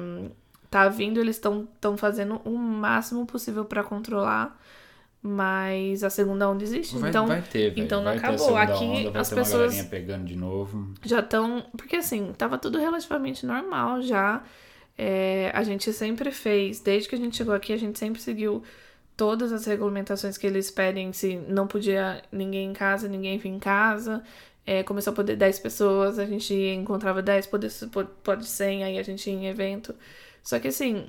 tá 0.71 0.89
vindo, 0.89 1.19
eles 1.19 1.35
estão 1.35 1.67
tão 1.79 1.95
fazendo 1.97 2.41
o 2.45 2.57
máximo 2.57 3.25
possível 3.27 3.63
pra 3.65 3.83
controlar, 3.83 4.57
mas 5.21 6.03
a 6.03 6.09
segunda 6.09 6.49
onda 6.49 6.63
existe. 6.63 6.97
Vai, 6.97 7.09
então, 7.09 7.27
vai 7.27 7.41
ter, 7.41 7.77
então 7.77 7.99
não 7.99 8.05
vai 8.05 8.15
a 8.15 8.17
acabou. 8.17 8.57
Aqui 8.57 8.83
onda, 8.83 9.11
vai 9.11 9.21
as 9.21 9.29
ter 9.29 9.35
uma 9.35 9.41
pessoas- 9.43 9.61
galerinha 9.73 9.83
pegando 9.89 10.25
de 10.25 10.35
novo. 10.35 10.93
já 11.03 11.19
estão. 11.19 11.63
Porque 11.77 11.97
assim, 11.97 12.33
tava 12.37 12.57
tudo 12.57 12.79
relativamente 12.79 13.45
normal 13.45 14.01
já. 14.01 14.41
É, 14.97 15.51
a 15.53 15.63
gente 15.63 15.91
sempre 15.93 16.31
fez, 16.31 16.79
desde 16.79 17.07
que 17.09 17.15
a 17.15 17.17
gente 17.17 17.35
chegou 17.37 17.53
aqui, 17.53 17.73
a 17.73 17.77
gente 17.77 17.97
sempre 17.99 18.21
seguiu 18.21 18.63
todas 19.17 19.51
as 19.51 19.65
regulamentações 19.65 20.37
que 20.37 20.47
eles 20.47 20.71
pedem. 20.71 21.11
Se 21.13 21.35
não 21.47 21.67
podia 21.67 22.23
ninguém 22.31 22.69
em 22.69 22.73
casa, 22.73 23.07
ninguém 23.07 23.37
vir 23.37 23.49
em 23.49 23.59
casa. 23.59 24.23
É, 24.65 24.83
começou 24.83 25.11
a 25.11 25.15
poder 25.15 25.35
10 25.35 25.59
pessoas, 25.59 26.17
a 26.19 26.25
gente 26.25 26.53
encontrava 26.53 27.21
10, 27.21 27.47
pode, 27.47 27.67
pode 28.23 28.45
100, 28.47 28.83
aí 28.83 28.97
a 28.99 29.03
gente 29.03 29.27
ia 29.29 29.35
em 29.35 29.47
evento. 29.47 29.93
Só 30.43 30.59
que 30.59 30.67
assim, 30.69 31.07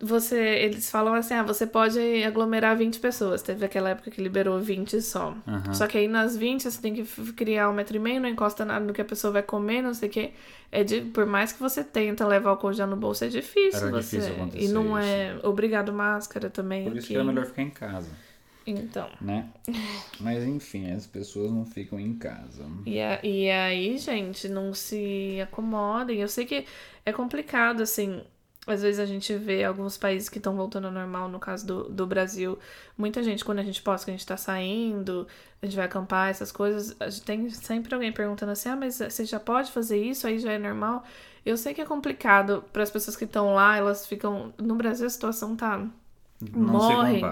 você, 0.00 0.36
eles 0.36 0.90
falam 0.90 1.14
assim, 1.14 1.34
ah, 1.34 1.42
você 1.42 1.66
pode 1.66 1.98
aglomerar 2.24 2.76
20 2.76 2.98
pessoas. 3.00 3.40
Teve 3.42 3.64
aquela 3.64 3.90
época 3.90 4.10
que 4.10 4.20
liberou 4.20 4.60
20 4.60 5.00
só. 5.00 5.34
Só 5.72 5.86
que 5.86 5.96
aí 5.96 6.08
nas 6.08 6.36
20 6.36 6.62
você 6.64 6.80
tem 6.82 6.92
que 6.94 7.04
criar 7.32 7.70
um 7.70 7.72
metro 7.72 7.96
e 7.96 8.00
meio, 8.00 8.20
não 8.20 8.28
encosta 8.28 8.64
nada 8.64 8.84
no 8.84 8.92
que 8.92 9.00
a 9.00 9.04
pessoa 9.04 9.32
vai 9.32 9.42
comer, 9.42 9.80
não 9.82 9.94
sei 9.94 10.08
o 10.08 10.12
que. 10.12 10.32
É 10.70 10.82
de, 10.82 11.00
por 11.02 11.24
mais 11.24 11.52
que 11.52 11.60
você 11.60 11.82
tenta 11.84 12.26
levar 12.26 12.58
o 12.62 12.72
já 12.72 12.86
no 12.86 12.96
bolso, 12.96 13.24
é 13.24 13.28
difícil 13.28 13.80
Era 13.80 13.90
você. 13.90 14.16
difícil 14.18 14.34
acontecer 14.34 14.64
e 14.64 14.68
não 14.68 14.98
isso. 14.98 15.08
é 15.08 15.38
obrigado 15.44 15.92
máscara 15.92 16.50
também. 16.50 16.84
Por 16.84 16.96
isso 16.96 17.06
que 17.06 17.14
era 17.14 17.24
melhor 17.24 17.46
ficar 17.46 17.62
em 17.62 17.70
casa, 17.70 18.10
Então. 18.66 19.08
né? 19.20 19.48
Mas 20.18 20.42
enfim, 20.42 20.90
as 20.90 21.06
pessoas 21.06 21.52
não 21.52 21.64
ficam 21.64 22.00
em 22.00 22.14
casa. 22.14 22.64
E, 22.84 23.00
a- 23.00 23.20
e 23.22 23.48
aí, 23.50 23.96
gente, 23.98 24.48
não 24.48 24.74
se 24.74 25.38
acomodem. 25.40 26.20
Eu 26.20 26.28
sei 26.28 26.44
que 26.44 26.66
é 27.04 27.12
complicado, 27.12 27.82
assim. 27.82 28.22
Às 28.66 28.80
vezes 28.80 28.98
a 28.98 29.04
gente 29.04 29.36
vê 29.36 29.62
alguns 29.62 29.98
países 29.98 30.30
que 30.30 30.38
estão 30.38 30.56
voltando 30.56 30.86
ao 30.86 30.92
normal, 30.92 31.28
no 31.28 31.38
caso 31.38 31.66
do, 31.66 31.84
do 31.90 32.06
Brasil. 32.06 32.58
Muita 32.96 33.22
gente, 33.22 33.44
quando 33.44 33.58
a 33.58 33.62
gente 33.62 33.82
posta 33.82 34.06
que 34.06 34.10
a 34.10 34.14
gente 34.14 34.26
tá 34.26 34.38
saindo, 34.38 35.26
a 35.60 35.66
gente 35.66 35.76
vai 35.76 35.84
acampar, 35.84 36.30
essas 36.30 36.50
coisas, 36.50 36.96
a 36.98 37.10
gente 37.10 37.24
tem 37.24 37.50
sempre 37.50 37.94
alguém 37.94 38.10
perguntando 38.10 38.52
assim: 38.52 38.70
ah, 38.70 38.76
mas 38.76 38.96
você 38.96 39.24
já 39.26 39.38
pode 39.38 39.70
fazer 39.70 40.02
isso? 40.02 40.26
Aí 40.26 40.38
já 40.38 40.52
é 40.52 40.58
normal? 40.58 41.04
Eu 41.44 41.58
sei 41.58 41.74
que 41.74 41.80
é 41.82 41.84
complicado 41.84 42.64
para 42.72 42.82
as 42.82 42.90
pessoas 42.90 43.16
que 43.16 43.24
estão 43.24 43.54
lá, 43.54 43.76
elas 43.76 44.06
ficam. 44.06 44.54
No 44.56 44.74
Brasil 44.76 45.06
a 45.06 45.10
situação 45.10 45.54
tá. 45.54 45.86
Não 46.40 46.72
Morrem. 46.72 47.22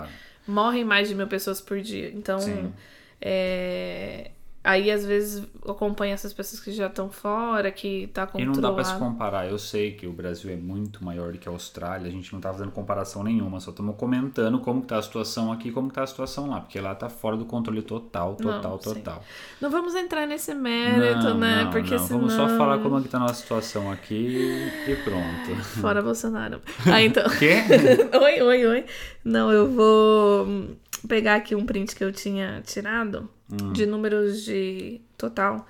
Morrem 0.46 0.84
mais 0.84 1.08
de 1.08 1.14
mil 1.14 1.28
pessoas 1.28 1.62
por 1.62 1.80
dia. 1.80 2.10
Então. 2.14 2.40
Sim. 2.40 2.74
É, 3.18 4.32
Aí, 4.64 4.92
às 4.92 5.04
vezes, 5.04 5.42
acompanha 5.66 6.14
essas 6.14 6.32
pessoas 6.32 6.60
que 6.60 6.70
já 6.70 6.86
estão 6.86 7.10
fora, 7.10 7.68
que 7.72 8.06
tá 8.14 8.22
E 8.36 8.44
não 8.44 8.52
controlado. 8.54 8.60
dá 8.60 8.72
pra 8.72 8.84
se 8.84 8.96
comparar. 8.96 9.50
Eu 9.50 9.58
sei 9.58 9.90
que 9.92 10.06
o 10.06 10.12
Brasil 10.12 10.52
é 10.52 10.56
muito 10.56 11.04
maior 11.04 11.32
do 11.32 11.38
que 11.38 11.48
a 11.48 11.52
Austrália. 11.52 12.06
A 12.06 12.10
gente 12.12 12.32
não 12.32 12.40
tá 12.40 12.52
fazendo 12.52 12.70
comparação 12.70 13.24
nenhuma. 13.24 13.58
Só 13.58 13.70
estamos 13.72 13.96
comentando 13.96 14.60
como 14.60 14.80
tá 14.82 14.98
a 14.98 15.02
situação 15.02 15.50
aqui 15.50 15.70
e 15.70 15.72
como 15.72 15.88
que 15.88 15.94
tá 15.94 16.04
a 16.04 16.06
situação 16.06 16.48
lá. 16.48 16.60
Porque 16.60 16.80
lá 16.80 16.94
tá 16.94 17.08
fora 17.08 17.36
do 17.36 17.44
controle 17.44 17.82
total, 17.82 18.36
total, 18.36 18.70
Não, 18.72 18.78
sim. 18.80 18.94
total. 18.94 19.24
Não 19.60 19.68
vamos 19.68 19.96
entrar 19.96 20.26
nesse 20.28 20.54
mérito, 20.54 21.24
não, 21.24 21.38
né? 21.38 21.64
não, 21.64 21.70
Porque 21.72 21.96
não. 21.96 22.06
senão... 22.06 22.20
Vamos 22.20 22.34
só 22.34 22.46
falar 22.56 22.78
como 22.78 22.98
é 22.98 23.02
que 23.02 23.08
tá 23.08 23.16
a 23.16 23.20
nossa 23.20 23.34
situação 23.34 23.90
aqui 23.90 24.70
e 24.86 24.96
pronto. 25.02 25.56
Fora 25.80 26.00
Bolsonaro. 26.00 26.60
Ah, 26.86 27.02
então... 27.02 27.24
Quê? 27.36 27.54
oi, 28.16 28.42
oi, 28.42 28.66
oi. 28.66 28.84
Não, 29.24 29.50
eu 29.50 29.68
vou 29.68 30.68
pegar 31.08 31.34
aqui 31.34 31.56
um 31.56 31.66
print 31.66 31.96
que 31.96 32.04
eu 32.04 32.12
tinha 32.12 32.62
tirado 32.64 33.28
Hum. 33.52 33.72
de 33.72 33.84
números 33.86 34.42
de 34.44 35.00
total 35.18 35.66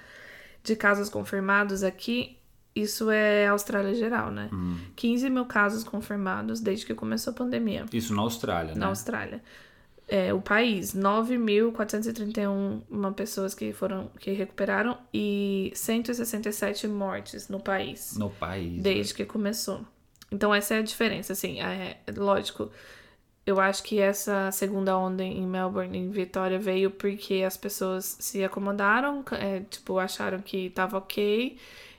de 0.63 0.77
casos 0.77 1.09
confirmados 1.09 1.83
aqui. 1.83 2.39
Isso 2.75 3.11
é 3.11 3.47
Austrália 3.49 3.95
geral, 3.95 4.31
né? 4.31 4.49
Hum. 4.53 4.77
15 4.97 5.29
mil 5.29 5.45
casos 5.45 5.85
confirmados 5.85 6.61
desde 6.61 6.87
que 6.87 6.95
começou 6.95 7.33
a 7.33 7.35
pandemia. 7.35 7.85
Isso 7.93 8.15
na 8.15 8.23
Austrália, 8.23 8.75
na 8.75 8.81
né? 8.81 8.87
Austrália. 8.87 9.43
É, 10.09 10.33
o 10.33 10.41
país, 10.41 10.95
9.431 10.95 12.83
uma 12.91 13.13
pessoas 13.13 13.55
que 13.55 13.73
foram 13.73 14.11
que 14.19 14.31
recuperaram 14.33 14.99
e 15.13 15.73
167 15.75 16.87
mortes 16.89 17.49
no 17.49 17.61
país 17.61 18.17
No 18.17 18.31
país. 18.31 18.83
desde 18.83 19.15
que 19.15 19.25
começou. 19.25 19.85
Então 20.31 20.55
essa 20.55 20.75
é 20.75 20.79
a 20.79 20.83
diferença, 20.83 21.33
assim, 21.33 21.61
é, 21.61 21.99
lógico. 22.17 22.71
Eu 23.45 23.61
acho 23.61 23.83
que 23.83 23.99
essa 23.99 24.51
segunda 24.53 24.97
onda 24.97 25.25
em 25.25 25.45
Melbourne, 25.47 25.99
em 25.99 26.11
Vitória, 26.11 26.59
veio 26.61 26.91
porque 26.93 27.43
as 27.45 27.57
pessoas 27.57 28.17
se 28.21 28.45
acomodaram, 28.45 29.25
é, 29.33 29.61
tipo, 29.61 29.99
acharam 29.99 30.41
que 30.41 30.71
tava 30.71 30.97
ok, 30.99 31.59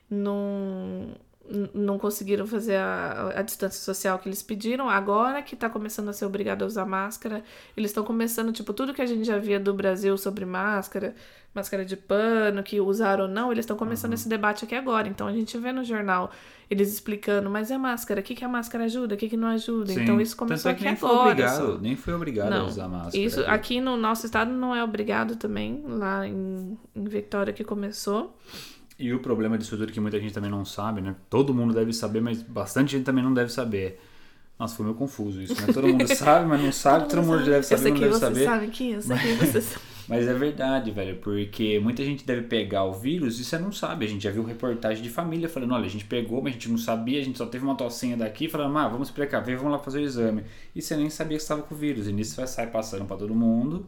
não, 0.10 1.10
não 1.74 2.00
conseguiram 2.00 2.48
fazer 2.48 2.78
a, 2.78 3.34
a 3.36 3.42
distância 3.42 3.80
social 3.82 4.18
que 4.20 4.30
eles 4.30 4.42
pediram. 4.42 4.90
Agora 4.90 5.42
que 5.42 5.56
tá 5.56 5.70
começando 5.70 6.10
a 6.10 6.14
ser 6.14 6.26
obrigado 6.26 6.64
a 6.64 6.66
usar 6.66 6.86
máscara, 6.86 7.44
eles 7.76 7.92
estão 7.92 8.04
começando, 8.06 8.54
tipo, 8.54 8.74
tudo 8.74 8.94
que 8.94 9.02
a 9.02 9.06
gente 9.06 9.26
já 9.26 9.38
via 9.38 9.60
do 9.60 9.74
Brasil 9.74 10.18
sobre 10.18 10.46
máscara, 10.46 11.14
máscara 11.54 11.86
de 11.86 11.96
pano, 11.96 12.64
que 12.64 12.82
usaram 12.82 13.26
ou 13.26 13.30
não, 13.30 13.52
eles 13.52 13.64
estão 13.64 13.78
começando 13.78 14.12
Uhum. 14.12 14.16
esse 14.16 14.28
debate 14.28 14.66
aqui 14.66 14.74
agora. 14.76 15.08
Então 15.08 15.28
a 15.28 15.32
gente 15.34 15.58
vê 15.58 15.72
no 15.72 15.84
jornal 15.84 16.32
eles 16.70 16.92
explicando, 16.92 17.50
mas 17.50 17.70
é 17.70 17.78
máscara, 17.78 18.22
o 18.22 18.24
que, 18.24 18.34
que 18.34 18.44
a 18.44 18.48
máscara 18.48 18.86
ajuda, 18.86 19.14
o 19.14 19.18
que, 19.18 19.30
que 19.30 19.38
não 19.38 19.50
ajuda. 19.50 19.94
Então 19.94 20.20
isso 20.20 20.36
começou 20.36 20.72
Tanto 20.72 20.72
é 20.72 20.72
aqui 20.72 20.84
nem 20.86 20.96
foi 20.96 21.10
agora. 21.10 21.30
obrigado, 21.32 21.74
só. 21.74 21.78
nem 21.78 21.96
foi 21.96 22.14
obrigado 22.16 22.54
a 22.54 22.64
usar 22.64 22.88
máscara. 22.88 23.18
Isso, 23.18 23.42
aqui 23.46 23.80
no 23.80 23.96
nosso 23.96 24.26
estado 24.26 24.52
não 24.52 24.74
é 24.76 24.84
obrigado 24.84 25.36
também, 25.36 25.84
lá 25.86 26.26
em, 26.28 26.78
em 26.96 27.04
Vitória 27.04 27.54
que 27.54 27.64
começou. 27.64 28.36
E 28.98 29.14
o 29.14 29.20
problema 29.20 29.58
disso 29.58 29.78
tudo 29.78 29.92
que 29.92 30.00
muita 30.00 30.20
gente 30.20 30.34
também 30.34 30.50
não 30.50 30.64
sabe, 30.66 31.02
né? 31.02 31.16
Todo 31.30 31.54
mundo 31.54 31.74
deve 31.74 31.94
saber, 31.94 32.22
mas 32.22 32.42
bastante 32.42 32.94
gente 32.94 33.04
também 33.04 33.24
não 33.24 33.34
deve 33.34 33.52
saber. 33.52 34.00
Nossa, 34.58 34.76
foi 34.76 34.86
meio 34.86 34.96
confuso 34.98 35.42
isso, 35.42 35.54
né? 35.66 35.74
Todo 35.74 35.88
mundo 35.88 36.08
sabe, 36.16 36.48
mas 36.48 36.62
não 36.64 36.72
sabe, 36.72 37.10
todo 37.10 37.24
mundo 37.24 37.40
deve 37.44 37.58
Eu 37.58 37.64
saber, 37.64 37.90
não 37.92 38.00
deve 38.00 38.14
você 38.14 38.20
saber. 38.20 38.46
sabe 38.46 38.68
que 38.68 38.92
eu 38.92 39.02
sei 39.02 39.18
que 39.18 39.34
você 39.46 39.62
sabe. 39.62 39.86
Mas 40.08 40.28
é 40.28 40.34
verdade, 40.34 40.92
velho, 40.92 41.18
porque 41.18 41.80
muita 41.80 42.04
gente 42.04 42.26
deve 42.26 42.44
pegar 42.44 42.84
o 42.84 42.92
vírus 42.94 43.40
e 43.40 43.46
você 43.46 43.58
não 43.58 43.72
sabe. 43.72 44.06
A 44.06 44.10
gente 44.10 44.24
já 44.24 44.32
viu 44.32 44.44
reportagem 44.44 45.02
de 45.02 45.10
família 45.10 45.48
falando, 45.48 45.74
olha, 45.74 45.86
a 45.86 45.90
gente 45.90 46.04
pegou, 46.06 46.42
mas 46.42 46.52
a 46.52 46.54
gente 46.54 46.70
não 46.70 46.78
sabia, 46.78 47.22
a 47.22 47.24
gente 47.24 47.38
só 47.38 47.46
teve 47.46 47.64
uma 47.64 47.76
tocinha 47.76 48.18
daqui, 48.18 48.50
falando, 48.50 48.78
ah, 48.78 48.88
vamos 48.90 49.10
precaver, 49.10 49.56
vamos 49.58 49.72
lá 49.72 49.80
fazer 49.80 50.00
o 50.00 50.04
exame. 50.04 50.44
E 50.76 50.82
você 50.82 50.98
nem 50.98 51.10
sabia 51.10 51.38
que 51.38 51.44
estava 51.44 51.62
com 51.64 51.74
o 51.74 51.78
vírus. 51.78 52.08
E 52.08 52.12
nisso 52.12 52.36
vai 52.36 52.48
sair 52.48 52.68
passando 52.68 53.06
pra 53.06 53.16
todo 53.16 53.34
mundo 53.34 53.88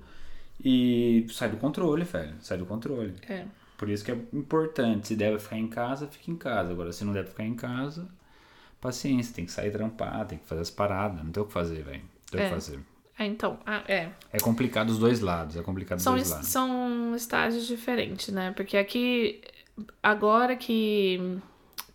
e 0.64 1.26
sai 1.32 1.50
do 1.50 1.58
controle, 1.58 2.06
velho. 2.06 2.34
Sai 2.42 2.58
do 2.58 2.66
controle. 2.66 3.14
É. 3.28 3.44
Por 3.78 3.90
isso 3.90 4.06
que 4.06 4.12
é 4.12 4.18
importante. 4.32 5.10
Se 5.10 5.16
deve 5.18 5.38
ficar 5.38 5.58
em 5.58 5.68
casa, 5.68 6.08
fica 6.08 6.32
em 6.32 6.36
casa. 6.38 6.72
Agora, 6.72 6.94
se 6.94 7.04
não 7.04 7.12
deve 7.12 7.28
ficar 7.30 7.44
em 7.44 7.56
casa, 7.56 8.08
paciência, 8.80 9.36
tem 9.36 9.46
que 9.46 9.52
sair 9.52 9.70
trampar, 9.72 10.26
tem 10.26 10.38
que 10.38 10.46
fazer 10.48 10.62
as 10.62 10.72
paradas. 10.72 11.22
Não 11.24 11.32
tem 11.32 11.44
o 11.44 11.46
que 11.46 11.52
fazer, 11.52 11.84
velho. 11.84 12.00
Não 12.02 12.32
tem 12.32 12.40
o 12.40 12.44
É. 12.44 12.48
que 12.48 12.54
fazer. 12.54 12.80
É, 13.18 13.26
então, 13.26 13.58
é. 13.88 14.10
É 14.34 14.40
complicado 14.40 14.90
os 14.90 15.00
dois 15.00 15.22
lados. 15.22 15.56
É 15.56 15.62
complicado 15.62 15.98
os 16.00 16.04
São, 16.04 16.14
dois 16.14 16.26
es- 16.28 16.32
lados. 16.34 16.48
são 16.50 17.16
estágios 17.16 17.66
diferentes, 17.66 18.28
né? 18.34 18.52
Porque 18.52 18.76
aqui, 18.78 19.42
agora 20.04 20.56
que 20.56 21.38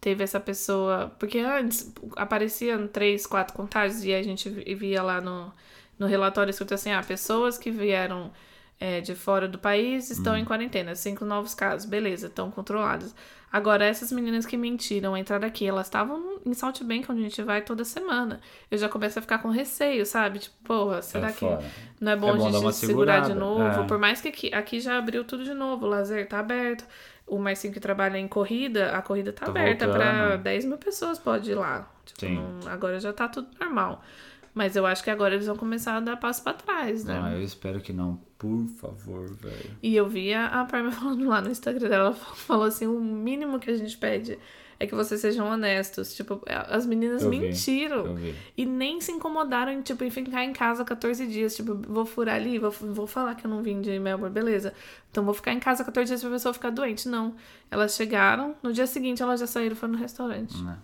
teve 0.00 0.24
essa 0.24 0.40
pessoa. 0.40 1.12
Porque 1.18 1.38
antes 1.38 1.92
apareciam 2.16 2.88
três, 2.88 3.26
quatro 3.26 3.54
contágios 3.54 4.02
e 4.04 4.14
a 4.14 4.22
gente 4.22 4.48
vi- 4.48 4.74
via 4.74 5.02
lá 5.02 5.20
no, 5.20 5.52
no 5.98 6.06
relatório 6.06 6.50
escrito 6.50 6.72
assim: 6.74 6.90
ah, 6.90 7.02
pessoas 7.02 7.59
que 7.59 7.70
vieram 7.70 8.33
é, 8.81 9.01
de 9.01 9.14
fora 9.14 9.47
do 9.47 9.59
país 9.59 10.11
estão 10.11 10.35
em 10.37 10.45
quarentena, 10.45 10.95
cinco 10.97 11.25
novos 11.25 11.55
casos, 11.55 11.87
beleza, 11.87 12.29
estão 12.29 12.51
controlados. 12.51 13.14
Agora, 13.53 13.85
essas 13.85 14.12
meninas 14.12 14.47
que 14.47 14.57
mentiram 14.57 15.16
entrar 15.16 15.45
aqui, 15.45 15.66
elas 15.66 15.87
estavam 15.88 16.40
em 16.47 16.55
Salt 16.55 16.83
Bank, 16.85 17.11
onde 17.11 17.21
a 17.21 17.25
gente 17.25 17.43
vai 17.43 17.61
toda 17.62 17.85
semana. 17.85 18.40
Eu 18.71 18.79
já 18.79 18.88
começo 18.88 19.19
a 19.19 19.23
ficar 19.23 19.38
com 19.38 19.51
receio, 19.51 20.07
sabe? 20.07 20.38
Tipo, 20.38 20.55
porra, 20.62 21.03
será 21.03 21.29
É 21.29 21.33
que 21.33 21.40
fora. 21.40 21.61
não 22.01 22.12
é 22.12 22.16
bom, 22.16 22.29
É 22.29 22.37
bom 22.37 22.47
a 22.47 22.51
gente 22.53 22.73
se 22.77 22.87
segurar 22.87 23.21
de 23.21 23.35
novo? 23.35 23.61
é. 23.83 23.87
Por 23.88 23.99
mais 23.99 24.21
que 24.21 24.29
aqui, 24.29 24.55
aqui 24.55 24.79
já 24.81 24.97
abriu 24.97 25.25
tudo 25.25 25.43
de 25.45 25.53
novo, 25.53 25.85
o 25.85 25.88
lazer 25.88 26.29
tá 26.29 26.38
aberto. 26.38 26.87
O 27.27 27.38
Marcinho 27.38 27.73
que 27.73 27.81
trabalha 27.81 28.19
em 28.19 28.27
corrida, 28.29 28.97
a 28.97 29.03
corrida 29.03 29.33
tá, 29.33 29.47
Tá 29.47 29.51
aberta 29.51 29.87
voltando. 29.87 30.43
10 30.43 30.64
mil 30.64 30.79
pessoas, 30.79 31.19
pode 31.19 31.51
ir 31.51 31.55
lá. 31.55 31.88
Tipo, 32.05 32.27
não- 32.33 32.61
agora 32.73 32.99
já 33.01 33.12
tá 33.12 33.29
tudo 33.29 33.49
normal. 33.61 34.03
Mas 34.52 34.74
eu 34.74 34.84
acho 34.84 35.02
que 35.04 35.10
agora 35.10 35.34
eles 35.34 35.46
vão 35.46 35.56
começar 35.56 35.96
a 35.96 36.00
dar 36.00 36.16
passo 36.16 36.42
pra 36.42 36.52
trás, 36.52 37.04
né? 37.04 37.20
Ah, 37.22 37.32
eu 37.32 37.42
espero 37.42 37.80
que 37.80 37.92
não. 37.92 38.20
Por 38.36 38.66
favor, 38.66 39.32
velho. 39.36 39.70
E 39.82 39.94
eu 39.94 40.08
vi 40.08 40.34
a 40.34 40.64
Parma 40.64 40.90
falando 40.92 41.28
lá 41.28 41.40
no 41.40 41.50
Instagram 41.50 41.88
dela, 41.88 42.04
ela 42.06 42.14
falou 42.14 42.64
assim, 42.64 42.86
o 42.86 42.98
mínimo 43.00 43.58
que 43.60 43.70
a 43.70 43.76
gente 43.76 43.96
pede 43.96 44.38
é 44.80 44.86
que 44.86 44.94
vocês 44.94 45.20
sejam 45.20 45.46
honestos. 45.46 46.14
Tipo, 46.14 46.42
as 46.48 46.86
meninas 46.86 47.22
Eu 47.22 47.30
vi, 47.30 47.38
mentiram. 47.38 48.06
eu 48.06 48.14
vi. 48.14 48.34
E 48.56 48.64
nem 48.64 48.98
se 49.00 49.12
incomodaram 49.12 49.70
em, 49.70 49.82
tipo, 49.82 50.02
em 50.02 50.10
ficar 50.10 50.42
em 50.42 50.54
casa 50.54 50.84
14 50.84 51.26
dias. 51.26 51.54
Tipo, 51.54 51.74
vou 51.74 52.06
furar 52.06 52.36
ali, 52.36 52.58
vou, 52.58 52.70
vou 52.70 53.06
falar 53.06 53.34
que 53.34 53.46
eu 53.46 53.50
não 53.50 53.62
vim 53.62 53.80
de 53.82 53.98
Melbourne, 53.98 54.32
beleza. 54.32 54.72
Então 55.10 55.22
vou 55.22 55.34
ficar 55.34 55.52
em 55.52 55.60
casa 55.60 55.84
14 55.84 56.08
dias 56.08 56.22
pra 56.22 56.30
pessoa 56.30 56.54
ficar 56.54 56.70
doente. 56.70 57.08
Não. 57.08 57.36
Elas 57.70 57.94
chegaram, 57.94 58.56
no 58.62 58.72
dia 58.72 58.86
seguinte 58.86 59.22
elas 59.22 59.38
já 59.38 59.46
saíram 59.46 59.74
e 59.74 59.78
foram 59.78 59.92
no 59.92 59.98
restaurante. 59.98 60.56
Né? 60.62 60.78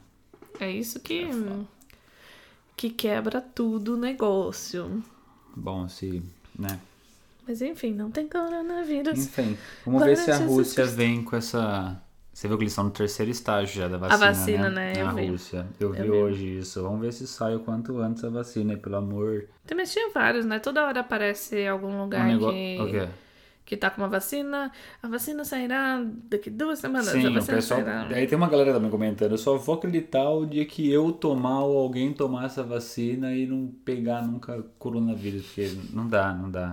É 0.61 0.71
isso 0.71 1.01
que... 1.01 1.27
que 2.77 2.91
quebra 2.91 3.41
tudo 3.41 3.95
o 3.95 3.97
negócio. 3.97 5.03
Bom, 5.55 5.89
se. 5.89 6.23
Né? 6.59 6.79
Mas 7.47 7.63
enfim, 7.63 7.93
não 7.93 8.11
tem 8.11 8.29
coronavírus. 8.29 9.19
Enfim, 9.19 9.57
vamos 9.85 10.01
Glória 10.01 10.17
ver 10.17 10.23
se 10.23 10.31
a 10.31 10.35
a 10.37 10.39
Rússia 10.39 10.83
Cristo. 10.83 10.97
vem 10.97 11.23
com 11.23 11.37
essa. 11.37 12.01
Você 12.33 12.49
viu 12.49 12.59
que 12.59 12.65
eles 12.65 12.73
estão 12.73 12.85
no 12.85 12.91
terceiro 12.91 13.31
estágio 13.31 13.77
já 13.81 13.89
da 13.89 13.97
vacina. 13.97 14.19
vacina, 14.27 14.69
né? 14.71 14.93
Eu 14.97 15.07
Na 15.07 15.13
vi. 15.15 15.27
Rússia. 15.29 15.67
Eu, 15.81 15.93
vi 15.93 16.03
vi. 16.03 16.11
hoje 16.11 16.59
isso. 16.59 16.83
Vamos 16.83 17.01
ver 17.01 17.13
se 17.13 17.27
sai 17.27 17.55
o 17.55 17.61
quanto 17.61 17.99
antes 17.99 18.23
a 18.25 18.29
vacina, 18.29 18.77
pelo 18.77 18.97
amor. 18.97 19.47
Também 19.67 19.87
tinha 19.87 20.11
vários, 20.13 20.45
né? 20.45 20.59
Toda 20.59 20.85
hora 20.85 21.01
aparece 21.01 21.67
algum 21.67 21.99
lugar 22.03 22.27
Um 22.27 22.33
negócio. 22.33 22.53
que? 22.91 23.09
Que 23.67 23.77
tá 23.77 23.91
com 23.91 24.01
uma 24.01 24.09
vacina. 24.09 24.71
A 25.03 25.09
vacina 25.09 25.45
sairá 25.45 26.01
daqui 26.31 26.49
duas 26.49 26.79
semanas. 26.79 27.09
Sim, 27.09 27.27
o 27.37 27.45
pessoal. 27.45 27.81
sairá. 27.81 28.07
Aí 28.13 28.27
tem 28.27 28.39
uma 28.39 28.49
galera 28.49 28.73
também 28.73 28.89
comentando. 28.91 29.33
Eu 29.33 29.39
só 29.39 29.57
vou 29.59 29.75
acreditar 29.75 30.31
o 30.31 30.47
dia 30.47 30.65
que 30.65 30.91
eu 30.91 31.11
tomar 31.11 31.65
ou 31.65 31.77
alguém 31.77 32.13
tomar 32.13 32.47
essa 32.47 32.63
vacina 32.63 33.35
e 33.35 33.45
não 33.45 33.67
pegar 33.85 34.23
nunca 34.23 34.65
coronavírus. 34.79 35.47
Porque 35.47 35.71
não 35.93 36.09
dá, 36.09 36.33
não 36.33 36.49
dá. 36.49 36.73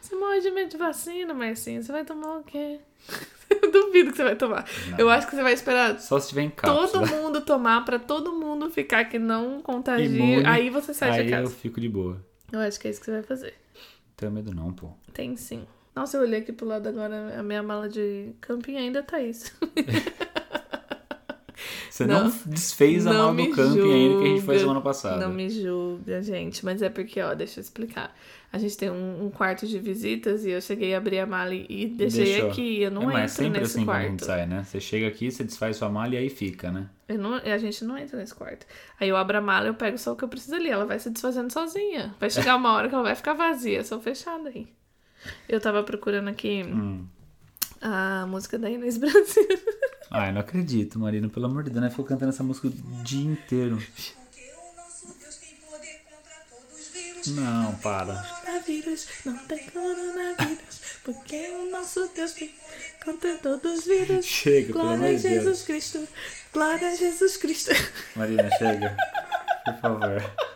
Você 0.00 0.16
morre 0.16 0.40
de 0.40 0.50
medo 0.50 0.68
de 0.70 0.76
vacina, 0.76 1.32
Marcinho. 1.32 1.80
Você 1.82 1.92
vai 1.92 2.04
tomar 2.04 2.38
o 2.38 2.42
quê? 2.42 2.80
Eu 3.62 3.70
duvido 3.70 4.10
que 4.10 4.16
você 4.16 4.24
vai 4.24 4.34
tomar. 4.34 4.64
Eu 4.98 5.08
acho 5.10 5.28
que 5.28 5.36
você 5.36 5.42
vai 5.42 5.52
esperar 5.52 6.00
Só 6.00 6.18
se 6.18 6.30
tiver 6.30 6.42
em 6.42 6.50
todo 6.50 7.06
mundo 7.06 7.42
tomar 7.42 7.84
pra 7.84 7.98
todo 7.98 8.32
mundo 8.32 8.68
ficar 8.70 9.04
que 9.04 9.18
não 9.18 9.60
contagie. 9.62 10.06
Imune. 10.06 10.44
Aí 10.46 10.70
você 10.70 10.92
sai 10.92 11.10
Aí 11.10 11.26
de 11.26 11.32
eu 11.32 11.38
casa. 11.42 11.54
fico 11.54 11.80
de 11.80 11.88
boa. 11.88 12.24
Eu 12.50 12.60
acho 12.60 12.80
que 12.80 12.88
é 12.88 12.90
isso 12.90 12.98
que 12.98 13.06
você 13.06 13.12
vai 13.12 13.22
fazer. 13.22 13.54
Tenho 14.16 14.32
medo 14.32 14.52
não, 14.54 14.72
pô. 14.72 14.88
Tem 15.12 15.36
sim. 15.36 15.66
Nossa, 15.94 16.16
eu 16.16 16.22
olhei 16.22 16.40
aqui 16.40 16.52
pro 16.52 16.66
lado 16.66 16.88
agora, 16.88 17.38
a 17.38 17.42
minha 17.42 17.62
mala 17.62 17.88
de 17.88 18.32
camping 18.40 18.76
ainda 18.76 19.02
tá 19.02 19.20
isso. 19.20 19.52
Você 21.90 22.06
não, 22.06 22.24
Não. 22.24 22.32
desfez 22.46 23.06
a 23.06 23.12
Não 23.12 23.34
mala 23.34 23.48
do 23.48 23.54
camping 23.54 23.92
ainda 23.92 24.18
que 24.18 24.24
a 24.24 24.28
gente 24.28 24.40
foi 24.40 24.54
julga. 24.54 24.58
semana 24.60 24.80
passada. 24.80 25.26
Não 25.26 25.32
me 25.32 25.50
julga, 25.50 26.22
gente. 26.22 26.64
Mas 26.64 26.80
é 26.80 26.88
porque, 26.88 27.20
ó, 27.20 27.34
deixa 27.34 27.60
eu 27.60 27.62
explicar. 27.62 28.16
A 28.50 28.58
gente 28.58 28.76
tem 28.78 28.90
um, 28.90 29.26
um 29.26 29.30
quarto 29.30 29.66
de 29.66 29.78
visitas 29.78 30.44
e 30.46 30.50
eu 30.50 30.60
cheguei 30.62 30.94
a 30.94 30.98
abrir 30.98 31.20
a 31.20 31.26
mala 31.26 31.54
e 31.54 31.86
deixei 31.94 32.24
Deixou. 32.24 32.50
aqui. 32.50 32.80
Eu 32.82 32.90
não 32.90 33.02
é, 33.10 33.12
mas 33.12 33.32
entro 33.32 33.44
sempre 33.44 33.60
nesse 33.60 33.76
assim 33.76 33.84
quando 33.84 33.96
a 33.96 34.00
gente 34.00 34.08
quarto. 34.10 34.24
sai, 34.24 34.46
né? 34.46 34.64
Você 34.64 34.80
chega 34.80 35.06
aqui, 35.06 35.30
você 35.30 35.44
desfaz 35.44 35.76
sua 35.76 35.90
mala 35.90 36.14
e 36.14 36.16
aí 36.16 36.30
fica, 36.30 36.70
né? 36.70 36.88
Eu 37.06 37.18
não, 37.18 37.34
a 37.34 37.58
gente 37.58 37.84
não 37.84 37.96
entra 37.98 38.16
nesse 38.18 38.34
quarto. 38.34 38.66
Aí 38.98 39.08
eu 39.10 39.16
abro 39.16 39.36
a 39.36 39.42
mala 39.42 39.66
e 39.66 39.68
eu 39.68 39.74
pego 39.74 39.98
só 39.98 40.12
o 40.12 40.16
que 40.16 40.24
eu 40.24 40.28
preciso 40.28 40.54
ali. 40.56 40.70
Ela 40.70 40.86
vai 40.86 40.98
se 40.98 41.10
desfazendo 41.10 41.52
sozinha. 41.52 42.14
Vai 42.18 42.30
chegar 42.30 42.56
uma 42.56 42.72
hora 42.72 42.88
que 42.88 42.94
ela 42.94 43.04
vai 43.04 43.14
ficar 43.14 43.34
vazia. 43.34 43.84
Só 43.84 44.00
fechada 44.00 44.48
aí. 44.48 44.66
Eu 45.48 45.60
tava 45.60 45.82
procurando 45.82 46.28
aqui 46.28 46.62
Hum. 46.64 47.06
a 47.80 48.26
música 48.26 48.58
da 48.58 48.70
Inês 48.70 48.96
Brasil. 48.98 49.46
Ai, 50.10 50.30
não 50.32 50.40
acredito, 50.42 50.98
Marina. 50.98 51.28
Pelo 51.28 51.46
amor 51.46 51.62
de 51.64 51.70
Deus, 51.70 51.82
né? 51.82 51.90
Ficou 51.90 52.04
cantando 52.04 52.30
essa 52.30 52.42
música 52.44 52.68
o 52.68 52.70
dia 53.02 53.24
inteiro. 53.32 53.76
Porque 53.78 54.42
o 54.52 54.76
nosso 54.76 55.06
Deus 55.18 55.36
tem 55.36 55.54
poder 55.54 56.00
contra 56.04 56.34
todos 56.50 56.80
os 56.80 56.88
vírus. 56.92 57.26
Não, 57.28 57.74
para. 57.76 58.14
Coronavírus, 58.14 59.06
não 59.24 59.38
tem 59.38 59.58
coronavírus. 59.70 60.82
Porque 61.04 61.48
o 61.50 61.70
nosso 61.70 62.10
Deus 62.14 62.32
tem 62.32 62.50
contra 63.04 63.36
todos 63.38 63.78
os 63.80 63.84
vírus. 63.86 64.24
Chega, 64.26 64.72
Glória 64.74 65.08
a 65.08 65.12
de 65.14 65.22
Deus. 65.22 65.22
Jesus 65.22 65.62
Cristo. 65.62 66.08
Glória 66.52 66.88
a 66.88 66.94
Jesus 66.94 67.36
Cristo. 67.38 67.70
Marina, 68.14 68.50
chega. 68.58 68.96
Por 69.64 69.80
favor. 69.80 70.22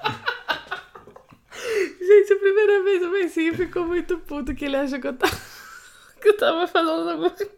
Gente, 2.87 2.97
a 2.97 2.99
vez 2.99 3.03
o 3.03 3.11
Messinho 3.13 3.55
ficou 3.55 3.87
muito 3.87 4.19
puto 4.19 4.55
que 4.55 4.65
ele 4.65 4.77
achou 4.77 5.01
que 5.01 5.07
eu 5.09 5.13
tava, 5.13 5.37
que 6.21 6.29
eu 6.29 6.37
tava 6.37 6.67
falando 6.67 7.11
alguma 7.11 7.31
coisa. 7.31 7.51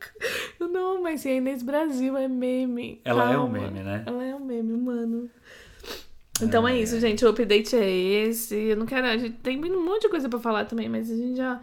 Não, 0.60 1.02
mas 1.02 1.24
a 1.26 1.30
Inês 1.30 1.62
Brasil 1.62 2.16
é 2.16 2.26
meme. 2.28 3.00
Ela 3.04 3.24
é 3.32 3.38
um 3.38 3.40
Calma. 3.42 3.58
meme, 3.60 3.80
né? 3.82 4.02
Ela 4.06 4.24
é 4.24 4.34
um 4.34 4.40
meme, 4.44 4.76
mano. 4.76 5.30
Então 6.40 6.66
é, 6.68 6.78
isso, 6.78 6.98
gente. 7.00 7.24
O 7.24 7.28
update 7.30 7.74
é 7.76 7.90
esse. 7.90 8.54
Eu 8.54 8.76
não 8.76 8.86
quero. 8.86 9.06
A 9.06 9.16
gente 9.16 9.36
tem 9.38 9.58
um 9.64 9.84
monte 9.84 10.02
de 10.02 10.08
coisa 10.08 10.28
pra 10.28 10.38
falar 10.38 10.64
também, 10.66 10.88
mas 10.88 11.10
a 11.10 11.16
gente 11.16 11.36
já 11.36 11.60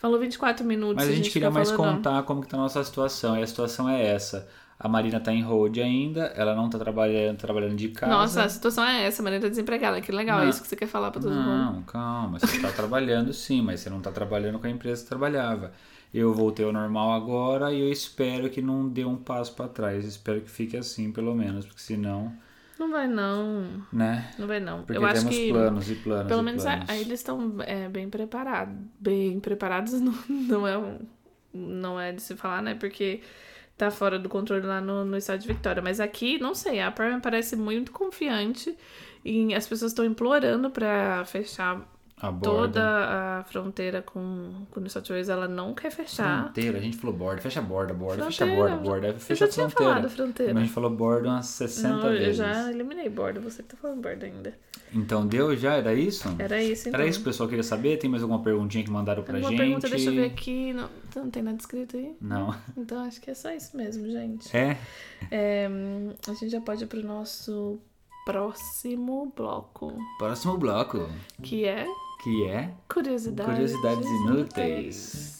falou 0.00 0.18
24 0.18 0.64
minutos. 0.64 0.96
Mas 0.96 1.06
a 1.06 1.10
se 1.10 1.16
gente 1.16 1.30
queria 1.30 1.50
mais 1.50 1.70
falando- 1.70 1.96
contar 1.96 2.22
como 2.24 2.42
que 2.42 2.48
tá 2.48 2.56
a 2.56 2.60
nossa 2.60 2.82
situação. 2.82 3.38
E 3.38 3.42
a 3.42 3.46
situação 3.46 3.88
é 3.88 4.04
essa. 4.04 4.48
A 4.78 4.88
Marina 4.88 5.18
tá 5.18 5.32
em 5.32 5.42
hold 5.42 5.78
ainda, 5.78 6.26
ela 6.36 6.54
não 6.54 6.68
tá 6.68 6.78
trabalhando, 6.78 7.38
trabalhando 7.38 7.76
de 7.76 7.88
casa. 7.88 8.12
Nossa, 8.12 8.42
a 8.44 8.48
situação 8.48 8.84
é 8.84 9.06
essa, 9.06 9.22
a 9.22 9.24
Maria 9.24 9.40
tá 9.40 9.48
desempregada. 9.48 10.00
Que 10.02 10.12
legal, 10.12 10.40
é 10.40 10.42
Não. 10.42 10.50
isso 10.50 10.60
que 10.62 10.68
você 10.68 10.76
quer 10.76 10.86
falar 10.86 11.10
pra 11.10 11.20
todo 11.22 11.34
mundo. 11.34 11.46
Não, 11.46 11.82
calma. 11.84 12.38
Você 12.38 12.60
tá 12.60 12.70
trabalhando 12.70 13.32
sim, 13.32 13.62
mas 13.62 13.80
você 13.80 13.88
não 13.88 14.00
tá 14.02 14.12
trabalhando 14.12 14.58
com 14.58 14.66
a 14.66 14.70
empresa 14.70 15.02
que 15.02 15.08
trabalhava. 15.08 15.72
Eu 16.12 16.32
voltei 16.34 16.64
ao 16.64 16.72
normal 16.72 17.12
agora 17.12 17.72
e 17.72 17.80
eu 17.80 17.90
espero 17.90 18.50
que 18.50 18.60
não 18.60 18.86
dê 18.88 19.04
um 19.04 19.16
passo 19.16 19.54
pra 19.54 19.66
trás. 19.66 20.04
Espero 20.04 20.40
que 20.42 20.50
fique 20.50 20.76
assim, 20.76 21.10
pelo 21.10 21.34
menos, 21.34 21.64
porque 21.64 21.80
senão, 21.80 22.32
Não 22.78 22.90
vai 22.90 23.08
não. 23.08 23.64
né? 23.92 24.30
Não 24.38 24.46
vai 24.46 24.60
não. 24.60 24.82
Porque 24.82 24.98
Eu 24.98 25.06
acho 25.06 25.26
que. 25.26 25.50
planos 25.52 25.90
e 25.90 25.94
planos 25.96 26.28
Pelo 26.28 26.42
e 26.42 26.44
menos 26.44 26.62
planos. 26.62 26.88
aí 26.90 27.00
eles 27.00 27.20
estão 27.20 27.54
é, 27.60 27.88
bem 27.88 28.08
preparados. 28.10 28.74
Bem 29.00 29.40
preparados 29.40 29.94
não, 30.00 30.14
não 30.28 30.66
é 30.68 30.76
um, 30.78 30.98
não 31.52 31.98
é 31.98 32.12
de 32.12 32.20
se 32.22 32.36
falar, 32.36 32.62
né? 32.62 32.74
Porque 32.74 33.20
tá 33.76 33.90
fora 33.90 34.18
do 34.18 34.28
controle 34.28 34.66
lá 34.66 34.80
no, 34.80 35.04
no 35.04 35.16
estado 35.16 35.40
de 35.40 35.48
Vitória. 35.48 35.82
Mas 35.82 36.00
aqui, 36.00 36.38
não 36.38 36.54
sei, 36.54 36.80
a 36.80 36.90
Prime 36.90 37.20
parece 37.20 37.56
muito 37.56 37.92
confiante 37.92 38.76
e 39.24 39.54
as 39.54 39.66
pessoas 39.66 39.92
estão 39.92 40.04
implorando 40.04 40.70
pra 40.70 41.24
fechar 41.26 41.86
Toda 42.42 42.82
a 43.40 43.44
fronteira 43.44 44.00
com, 44.00 44.64
com 44.70 44.80
New 44.80 44.88
South 44.88 45.02
Wales. 45.10 45.28
Ela 45.28 45.46
não 45.46 45.74
quer 45.74 45.90
fechar. 45.90 46.44
Fronteira, 46.44 46.78
a 46.78 46.80
gente 46.80 46.96
falou 46.96 47.14
borda, 47.14 47.42
fecha 47.42 47.60
a 47.60 47.62
borda, 47.62 47.92
borda, 47.92 48.24
fecha 48.24 48.44
a 48.44 48.46
Fronteira, 48.46 48.70
borda, 48.76 48.88
borda, 48.90 49.06
eu 49.08 49.14
fecha 49.20 49.44
já 49.44 49.44
a 49.44 49.48
tinha 49.54 49.68
fronteira. 49.68 49.94
falado 49.94 50.10
fronteira. 50.10 50.54
Mas 50.54 50.62
a 50.62 50.64
gente 50.66 50.74
falou 50.74 50.90
borda 50.90 51.28
umas 51.28 51.46
60 51.46 51.88
Não, 51.88 52.06
eu 52.06 52.18
vezes. 52.18 52.36
já 52.38 52.70
eliminei 52.70 53.08
borda, 53.10 53.38
você 53.38 53.62
que 53.62 53.68
tá 53.68 53.76
falando 53.76 54.00
borda 54.00 54.24
ainda. 54.24 54.54
Então 54.94 55.26
deu 55.26 55.54
já? 55.56 55.74
Era 55.74 55.92
isso? 55.92 56.26
Era 56.38 56.62
isso, 56.62 56.88
então. 56.88 56.98
Era 57.00 57.08
isso 57.08 57.18
que 57.18 57.22
o 57.22 57.30
pessoal 57.30 57.48
queria 57.50 57.62
saber? 57.64 57.98
Tem 57.98 58.08
mais 58.08 58.22
alguma 58.22 58.42
perguntinha 58.42 58.82
que 58.82 58.90
mandaram 58.90 59.22
pra 59.22 59.34
Alguma 59.34 59.50
gente? 59.50 59.58
pergunta, 59.58 59.88
deixa 59.88 60.08
eu 60.08 60.14
ver 60.14 60.24
aqui. 60.24 60.72
Não, 60.72 60.88
não 61.16 61.30
tem 61.30 61.42
nada 61.42 61.58
escrito 61.58 61.96
aí? 61.98 62.16
Não. 62.20 62.54
Então 62.78 63.04
acho 63.04 63.20
que 63.20 63.30
é 63.30 63.34
só 63.34 63.50
isso 63.52 63.76
mesmo, 63.76 64.08
gente. 64.08 64.56
É? 64.56 64.78
É, 65.30 65.68
a 66.26 66.32
gente 66.32 66.48
já 66.50 66.60
pode 66.62 66.84
ir 66.84 66.86
pro 66.86 67.02
nosso 67.04 67.78
próximo 68.24 69.32
bloco, 69.36 69.96
Próximo 70.18 70.56
bloco, 70.58 71.08
que 71.42 71.64
é 71.64 71.86
que 72.22 72.46
é 72.46 72.74
curiosidades, 72.88 73.52
Curiosidades 73.52 74.06
Inúteis. 74.06 75.36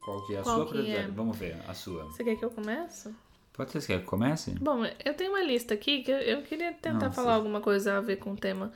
Qual 0.00 0.26
que 0.26 0.34
é 0.34 0.38
a 0.38 0.42
Qual 0.42 0.56
sua 0.56 0.66
curiosidade? 0.66 1.04
é? 1.04 1.10
Vamos 1.10 1.36
ver 1.36 1.56
a 1.66 1.74
sua. 1.74 2.04
Você 2.04 2.24
quer 2.24 2.36
que 2.36 2.44
eu 2.44 2.50
comece? 2.50 3.14
Pode 3.52 3.70
ser, 3.70 3.80
você 3.80 3.92
quer 3.94 4.00
que 4.00 4.06
comece? 4.06 4.50
Bom, 4.60 4.84
eu 5.04 5.14
tenho 5.14 5.30
uma 5.30 5.42
lista 5.42 5.74
aqui 5.74 6.02
que 6.02 6.10
eu, 6.10 6.18
eu 6.18 6.42
queria 6.42 6.72
tentar 6.72 7.06
Nossa. 7.06 7.12
falar 7.12 7.34
alguma 7.34 7.60
coisa 7.60 7.98
a 7.98 8.00
ver 8.00 8.16
com 8.16 8.32
o 8.32 8.36
tema. 8.36 8.72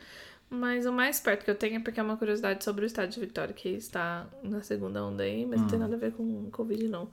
Mas 0.49 0.87
o 0.87 0.93
mais 0.93 1.19
perto 1.21 1.45
que 1.45 1.51
eu 1.51 1.55
tenho 1.57 1.77
é 1.77 1.81
porque 1.81 1.99
é 1.99 2.03
uma 2.03 2.17
curiosidade 2.17 2.63
sobre 2.63 2.85
o 2.85 2.87
estado 2.87 3.11
de 3.11 3.19
Vitória, 3.19 3.53
que 3.53 3.69
está 3.71 4.27
na 4.43 4.63
segunda 4.63 5.05
onda 5.05 5.25
aí, 5.25 5.45
mas 5.45 5.61
não 5.61 5.67
Hum. 5.67 5.71
tem 5.71 5.79
nada 5.79 5.97
a 5.97 5.99
ver 5.99 6.13
com 6.13 6.49
Covid, 6.51 6.89
não. 6.89 7.11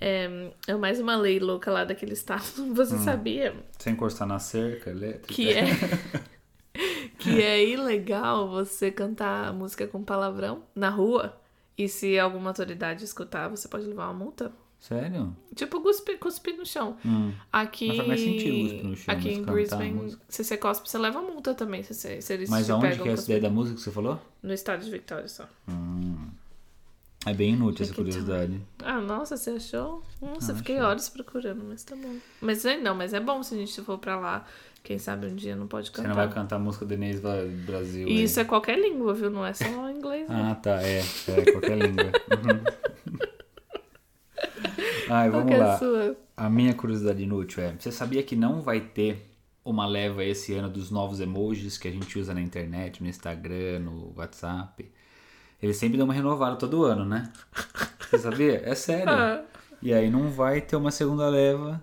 É, 0.00 0.50
é 0.66 0.74
mais 0.76 0.98
uma 0.98 1.14
lei 1.16 1.38
louca 1.38 1.70
lá 1.70 1.84
daquele 1.84 2.14
estado. 2.14 2.42
Você 2.74 2.94
Hum. 2.94 2.98
sabia 2.98 3.54
Sem 3.78 3.92
encostar 3.92 4.26
na 4.26 4.38
cerca 4.38 4.90
elétrica. 4.90 5.34
que 5.34 5.52
é 5.52 5.64
que 7.18 7.42
é 7.42 7.62
ilegal 7.68 8.48
você 8.48 8.90
cantar 8.90 9.52
música 9.52 9.86
com 9.86 10.02
palavrão 10.02 10.64
na 10.74 10.88
rua? 10.88 11.38
E 11.76 11.88
se 11.88 12.18
alguma 12.18 12.50
autoridade 12.50 13.04
escutar, 13.04 13.48
você 13.48 13.68
pode 13.68 13.86
levar 13.86 14.06
uma 14.06 14.14
multa? 14.24 14.52
Sério? 14.80 15.36
Tipo, 15.54 15.80
cuspir, 15.82 16.18
cuspir 16.18 16.56
no 16.56 16.64
chão. 16.64 16.96
Hum. 17.04 17.32
Aqui, 17.52 17.88
Mas 17.88 17.96
faz 17.98 18.08
mais 18.08 18.20
sentido 18.20 18.62
cuspir 18.62 18.84
no 18.84 18.96
chão, 18.96 19.14
aqui 19.14 19.28
em 19.28 19.42
Brisbane, 19.42 20.16
se 20.28 20.42
você 20.42 20.56
cospe, 20.56 20.88
você 20.88 20.96
leva 20.98 21.20
multa 21.20 21.54
também, 21.54 21.82
se, 21.82 21.92
você, 21.92 22.20
se 22.22 22.32
eles 22.32 22.48
Mas 22.48 22.70
aonde 22.70 22.98
que 22.98 23.08
é 23.08 23.12
essa 23.12 23.24
ideia 23.24 23.42
da 23.42 23.50
música 23.50 23.76
que 23.76 23.82
você 23.82 23.90
falou? 23.90 24.18
No 24.42 24.52
estado 24.54 24.82
de 24.82 24.90
Victoria 24.90 25.28
só. 25.28 25.46
É 27.26 27.34
bem 27.34 27.52
inútil 27.52 27.82
essa 27.84 27.92
tá. 27.92 27.96
curiosidade. 27.96 28.58
Ah, 28.82 28.98
nossa, 28.98 29.36
você 29.36 29.50
achou? 29.50 30.02
Nossa, 30.22 30.52
Ah, 30.52 30.56
fiquei 30.56 30.76
achei. 30.76 30.86
horas 30.86 31.08
procurando, 31.10 31.62
mas 31.68 31.84
tá 31.84 31.94
bom. 31.94 32.16
Mas 32.40 32.64
é- 32.64 32.78
não, 32.78 32.94
mas 32.94 33.12
é 33.12 33.20
bom 33.20 33.42
se 33.42 33.54
a 33.54 33.58
gente 33.58 33.78
for 33.82 33.98
pra 33.98 34.18
lá. 34.18 34.46
Quem 34.82 34.98
sabe 34.98 35.26
um 35.26 35.36
dia 35.36 35.54
não 35.54 35.66
pode 35.66 35.88
Você 35.88 35.92
cantar. 35.96 36.08
não 36.08 36.16
vai 36.16 36.32
cantar 36.32 36.56
a 36.56 36.58
música 36.58 36.86
do 36.86 36.94
Inês 36.94 37.20
Brasil. 37.20 38.08
E 38.08 38.12
aí. 38.12 38.22
isso 38.22 38.40
é 38.40 38.44
qualquer 38.44 38.78
língua, 38.78 39.12
viu? 39.12 39.28
Não 39.30 39.44
é 39.44 39.52
só 39.52 39.90
inglês. 39.90 40.26
Ah, 40.30 40.54
tá, 40.54 40.80
é. 40.82 41.00
É, 41.28 41.52
qualquer 41.52 41.76
língua. 41.76 42.04
Uhum. 42.06 43.20
Ai, 45.10 45.28
vamos 45.30 45.46
que 45.48 45.54
é 45.54 45.60
a 45.60 45.66
lá. 45.66 45.78
sua? 45.78 46.16
A 46.36 46.48
minha 46.48 46.72
curiosidade 46.74 47.22
inútil 47.22 47.62
é: 47.62 47.74
você 47.78 47.90
sabia 47.92 48.22
que 48.22 48.34
não 48.36 48.62
vai 48.62 48.80
ter 48.80 49.26
uma 49.64 49.86
leva 49.86 50.24
esse 50.24 50.54
ano 50.54 50.68
dos 50.70 50.90
novos 50.90 51.20
emojis 51.20 51.76
que 51.76 51.86
a 51.88 51.90
gente 51.90 52.18
usa 52.18 52.32
na 52.32 52.40
internet, 52.40 53.02
no 53.02 53.08
Instagram, 53.08 53.80
no 53.80 54.12
WhatsApp? 54.16 54.90
Eles 55.62 55.76
sempre 55.76 55.98
dão 55.98 56.06
uma 56.06 56.14
renovada 56.14 56.56
todo 56.56 56.84
ano, 56.84 57.04
né? 57.04 57.30
Você 58.00 58.18
sabia? 58.18 58.62
É 58.64 58.74
sério. 58.74 59.12
Ah. 59.12 59.42
E 59.82 59.94
aí 59.94 60.10
não 60.10 60.28
vai 60.30 60.60
ter 60.60 60.76
uma 60.76 60.90
segunda 60.90 61.26
leva 61.28 61.82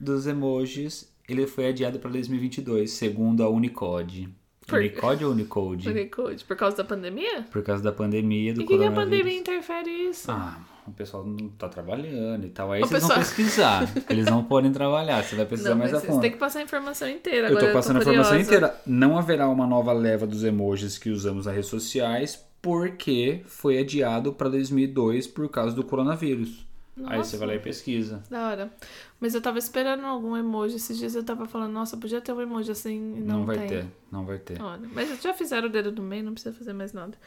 dos 0.00 0.26
emojis. 0.26 1.12
Ele 1.28 1.46
foi 1.46 1.68
adiado 1.68 1.98
para 1.98 2.10
2022, 2.10 2.90
segundo 2.90 3.42
a 3.42 3.48
Unicode. 3.50 4.28
Por- 4.66 4.78
Unicode 4.78 5.24
ou 5.26 5.32
Unicode? 5.32 5.88
Unicode. 5.88 6.42
Por 6.44 6.56
causa 6.56 6.76
da 6.78 6.84
pandemia? 6.84 7.42
Por 7.52 7.62
causa 7.62 7.82
da 7.82 7.92
pandemia 7.92 8.54
do 8.54 8.62
E 8.62 8.64
o 8.64 8.66
que, 8.66 8.76
que 8.78 8.82
a 8.84 8.88
coronavírus. 8.88 9.18
pandemia 9.18 9.38
interfere 9.38 9.90
isso? 9.90 10.30
Ah, 10.30 10.58
o 10.86 10.92
pessoal 10.92 11.24
não 11.24 11.48
tá 11.50 11.68
trabalhando 11.68 12.46
e 12.46 12.50
tal. 12.50 12.72
Aí 12.72 12.82
O 12.82 12.86
vocês 12.86 13.02
pessoal- 13.02 13.18
vão 13.20 13.28
pesquisar. 13.28 13.92
Eeles 14.10 14.26
não 14.26 14.44
podem 14.44 14.72
trabalhar, 14.72 15.22
você 15.24 15.34
vai 15.36 15.46
pesquisar 15.46 15.70
não, 15.70 15.78
mais 15.78 15.94
a 15.94 16.00
você 16.00 16.06
fundo. 16.06 16.20
tem 16.20 16.30
que 16.32 16.38
passar 16.38 16.58
a 16.60 16.62
informação 16.62 17.08
inteira. 17.08 17.48
Eu 17.48 17.56
Agora 17.56 17.66
tô 17.68 17.72
passando 17.72 17.96
a 17.96 18.00
tô 18.00 18.10
informação 18.10 18.32
curiosa. 18.36 18.48
inteira. 18.56 18.80
Não 18.86 19.16
haverá 19.18 19.48
uma 19.48 19.66
nova 19.66 19.92
leva 19.92 20.26
dos 20.26 20.44
emojis 20.44 20.98
que 20.98 21.10
usamos 21.10 21.46
nas 21.46 21.54
redes 21.54 21.70
sociais 21.70 22.44
porque 22.62 23.42
foi 23.46 23.78
adiado 23.78 24.32
para 24.32 24.48
2002 24.48 25.26
por 25.26 25.48
causa 25.50 25.74
do 25.76 25.84
coronavírus. 25.84 26.64
Aí 27.06 27.18
você 27.18 27.36
vai 27.36 27.48
lá 27.48 27.54
e 27.56 27.58
pesquisa. 27.58 28.22
Da 28.30 28.48
hora. 28.48 28.72
Mas 29.18 29.34
eu 29.34 29.40
tava 29.42 29.58
esperando 29.58 30.04
algum 30.06 30.36
emoji. 30.36 30.76
Esses 30.76 30.96
dias 30.96 31.16
eu 31.16 31.24
tava 31.24 31.44
falando, 31.44 31.72
nossa, 31.72 31.96
podia 31.96 32.20
ter 32.20 32.32
um 32.32 32.40
emoji 32.40 32.70
assim 32.70 33.00
não, 33.18 33.38
Não, 33.40 33.46
vai 33.46 33.58
tem. 33.58 33.66
ter, 33.68 33.86
não 34.12 34.24
vai 34.24 34.38
ter. 34.38 34.62
Olha, 34.62 34.88
mas 34.94 35.20
já 35.20 35.34
fizeram 35.34 35.66
o 35.66 35.70
dedo 35.72 35.90
do 35.90 36.00
meio, 36.02 36.22
não 36.22 36.32
precisa 36.32 36.54
fazer 36.54 36.72
mais 36.72 36.92
nada. 36.92 37.18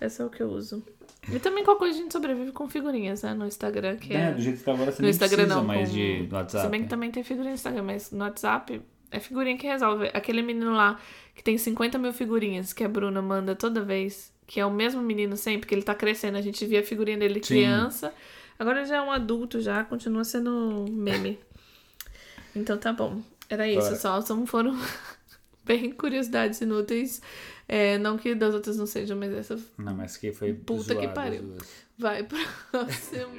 Esse 0.00 0.20
é 0.22 0.24
o 0.24 0.28
que 0.28 0.42
eu 0.42 0.48
uso. 0.50 0.82
E 1.30 1.38
também 1.38 1.62
qualquer 1.62 1.78
coisa 1.80 1.98
a 1.98 2.02
gente 2.02 2.12
sobrevive 2.12 2.50
com 2.52 2.68
figurinhas, 2.68 3.22
né? 3.22 3.32
No 3.34 3.46
Instagram, 3.46 3.96
que 3.96 4.12
é. 4.14 4.30
É, 4.30 4.32
do 4.32 4.40
jeito 4.40 4.58
que 4.58 4.64
tá 4.64 4.72
agora 4.72 4.90
você 4.90 5.02
no 5.02 5.08
Instagram 5.08 5.36
precisa 5.44 5.54
não. 5.60 5.64
mais 5.64 5.88
com- 5.88 5.94
de 5.94 6.22
do 6.24 6.34
WhatsApp. 6.36 6.64
Se 6.64 6.70
bem 6.70 6.82
que 6.82 6.88
também 6.88 7.10
tem 7.10 7.22
figurinha 7.22 7.50
no 7.50 7.54
Instagram, 7.54 7.82
mas 7.84 8.10
no 8.10 8.24
WhatsApp 8.24 8.80
é 9.10 9.20
figurinha 9.20 9.56
que 9.56 9.66
resolve. 9.66 10.10
Aquele 10.12 10.42
menino 10.42 10.72
lá 10.72 10.98
que 11.34 11.42
tem 11.42 11.56
50 11.56 11.96
mil 11.98 12.12
figurinhas 12.12 12.72
que 12.72 12.82
a 12.82 12.88
Bruna 12.88 13.22
manda 13.22 13.54
toda 13.54 13.80
vez, 13.82 14.32
que 14.46 14.58
é 14.58 14.66
o 14.66 14.70
mesmo 14.70 15.00
menino 15.00 15.36
sempre, 15.36 15.66
que 15.68 15.74
ele 15.74 15.82
tá 15.82 15.94
crescendo. 15.94 16.36
A 16.38 16.42
gente 16.42 16.64
via 16.66 16.80
a 16.80 16.82
figurinha 16.82 17.16
dele 17.18 17.34
Sim. 17.42 17.54
criança. 17.54 18.12
Agora 18.58 18.78
ele 18.80 18.86
já 18.88 18.96
é 18.96 19.00
um 19.02 19.10
adulto, 19.12 19.60
já 19.60 19.84
continua 19.84 20.24
sendo 20.24 20.86
meme. 20.90 21.38
Então 22.54 22.76
tá 22.78 22.92
bom. 22.92 23.20
Era 23.48 23.68
isso, 23.68 23.80
Bora. 23.86 23.96
só 23.96 24.20
são, 24.20 24.44
foram 24.46 24.76
bem 25.64 25.90
curiosidades 25.92 26.60
inúteis. 26.60 27.22
É, 27.68 27.96
não 27.98 28.18
que 28.18 28.34
das 28.34 28.54
outras 28.54 28.76
não 28.76 28.86
sejam, 28.86 29.16
mas 29.16 29.32
essa 29.32 29.56
Não, 29.78 29.94
mas 29.94 30.16
que 30.16 30.32
foi 30.32 30.52
Puta 30.52 30.94
que 30.94 31.02
zoado, 31.02 31.14
pariu. 31.14 31.42
zoado. 31.46 31.64
vai 31.98 32.22
próximo. 32.70 33.32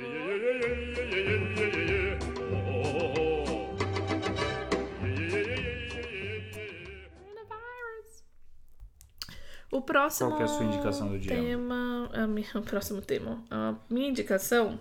O 9.72 9.82
próximo 9.82 10.30
Qual 10.30 10.38
que 10.38 10.44
é 10.44 10.46
a 10.46 10.50
sua 10.50 10.66
indicação 10.66 11.08
do 11.10 11.18
dia? 11.18 11.36
tema, 11.36 12.10
a 12.14 12.28
minha, 12.28 12.48
o 12.56 12.62
próximo 12.62 13.02
tema, 13.02 13.44
a 13.50 13.74
minha 13.90 14.10
indicação, 14.10 14.80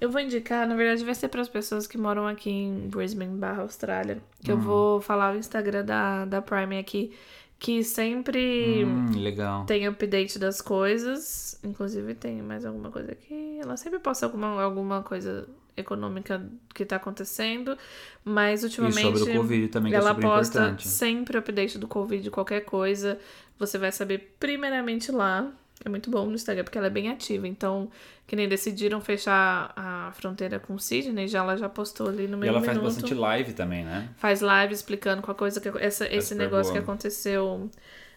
eu 0.00 0.10
vou 0.10 0.20
indicar, 0.20 0.66
na 0.68 0.76
verdade 0.76 1.02
vai 1.04 1.14
ser 1.14 1.28
para 1.28 1.40
as 1.40 1.48
pessoas 1.48 1.86
que 1.86 1.96
moram 1.96 2.26
aqui 2.26 2.50
em 2.50 2.88
Brisbane, 2.88 3.38
barra 3.38 3.62
Austrália, 3.62 4.18
que 4.44 4.50
Hum. 4.52 4.56
eu 4.56 4.60
vou 4.60 5.00
falar 5.00 5.34
o 5.34 5.38
Instagram 5.38 5.84
da, 5.84 6.24
da 6.26 6.42
Prime 6.42 6.78
aqui, 6.78 7.16
que 7.58 7.82
sempre 7.82 8.84
Hum, 8.84 9.10
legal. 9.20 9.64
tem 9.66 9.86
update 9.86 10.38
das 10.38 10.60
coisas. 10.60 11.58
Inclusive 11.64 12.14
tem 12.14 12.40
mais 12.42 12.64
alguma 12.64 12.90
coisa 12.90 13.12
aqui. 13.12 13.58
Ela 13.60 13.76
sempre 13.76 13.98
posta 13.98 14.26
alguma, 14.26 14.62
alguma 14.62 15.02
coisa 15.02 15.48
econômica 15.76 16.44
que 16.74 16.84
tá 16.84 16.96
acontecendo. 16.96 17.76
Mas 18.24 18.62
ultimamente. 18.62 19.00
E 19.14 19.18
sobre 19.18 19.32
o 19.32 19.36
Covid 19.36 19.68
também, 19.68 19.90
que 19.90 19.96
é 19.96 19.98
ela 19.98 20.10
super 20.14 20.22
posta 20.22 20.58
importante. 20.60 20.88
sempre 20.88 21.38
update 21.38 21.78
do 21.78 21.88
Covid, 21.88 22.30
qualquer 22.30 22.60
coisa. 22.64 23.18
Você 23.58 23.76
vai 23.78 23.90
saber 23.90 24.34
primeiramente 24.38 25.10
lá. 25.10 25.50
É 25.88 25.90
muito 25.90 26.10
bom 26.10 26.26
no 26.26 26.34
Instagram, 26.34 26.64
porque 26.64 26.76
ela 26.78 26.86
é 26.86 26.90
bem 26.90 27.08
ativa. 27.10 27.48
Então, 27.48 27.90
que 28.26 28.36
nem 28.36 28.46
decidiram 28.48 29.00
fechar 29.00 29.72
a 29.74 30.12
fronteira 30.12 30.60
com 30.60 30.78
Sydney, 30.78 31.26
já 31.26 31.38
ela 31.40 31.56
já 31.56 31.68
postou 31.68 32.08
ali 32.08 32.28
no 32.28 32.36
E 32.36 32.40
meio 32.40 32.50
ela 32.50 32.60
minuto 32.60 32.80
faz 32.80 32.94
bastante 32.94 33.14
live 33.14 33.52
também, 33.54 33.84
né? 33.84 34.08
faz 34.16 34.40
live 34.40 34.74
explicando 34.74 35.22
qual 35.22 35.34
coisa 35.34 35.60
que 35.60 35.68
essa, 35.78 36.06
esse 36.06 36.28
super 36.28 36.44
negócio 36.44 36.72
boa. 36.72 36.74
que 36.74 36.78
aconteceu 36.90 37.70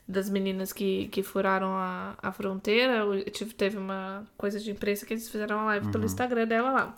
das 0.07 0.29
meninas 0.29 0.73
que, 0.73 1.07
que 1.07 1.23
furaram 1.23 1.69
a, 1.73 2.15
a 2.21 2.31
fronteira. 2.31 3.03
Tive, 3.31 3.53
teve 3.53 3.77
uma 3.77 4.25
coisa 4.37 4.59
de 4.59 4.69
imprensa 4.69 5.05
que 5.05 5.13
eles 5.13 5.29
fizeram 5.29 5.57
uma 5.57 5.65
live 5.65 5.85
Uhum. 5.85 5.91
pelo 5.91 6.05
Instagram 6.05 6.45
dela 6.47 6.71
lá. 6.71 6.95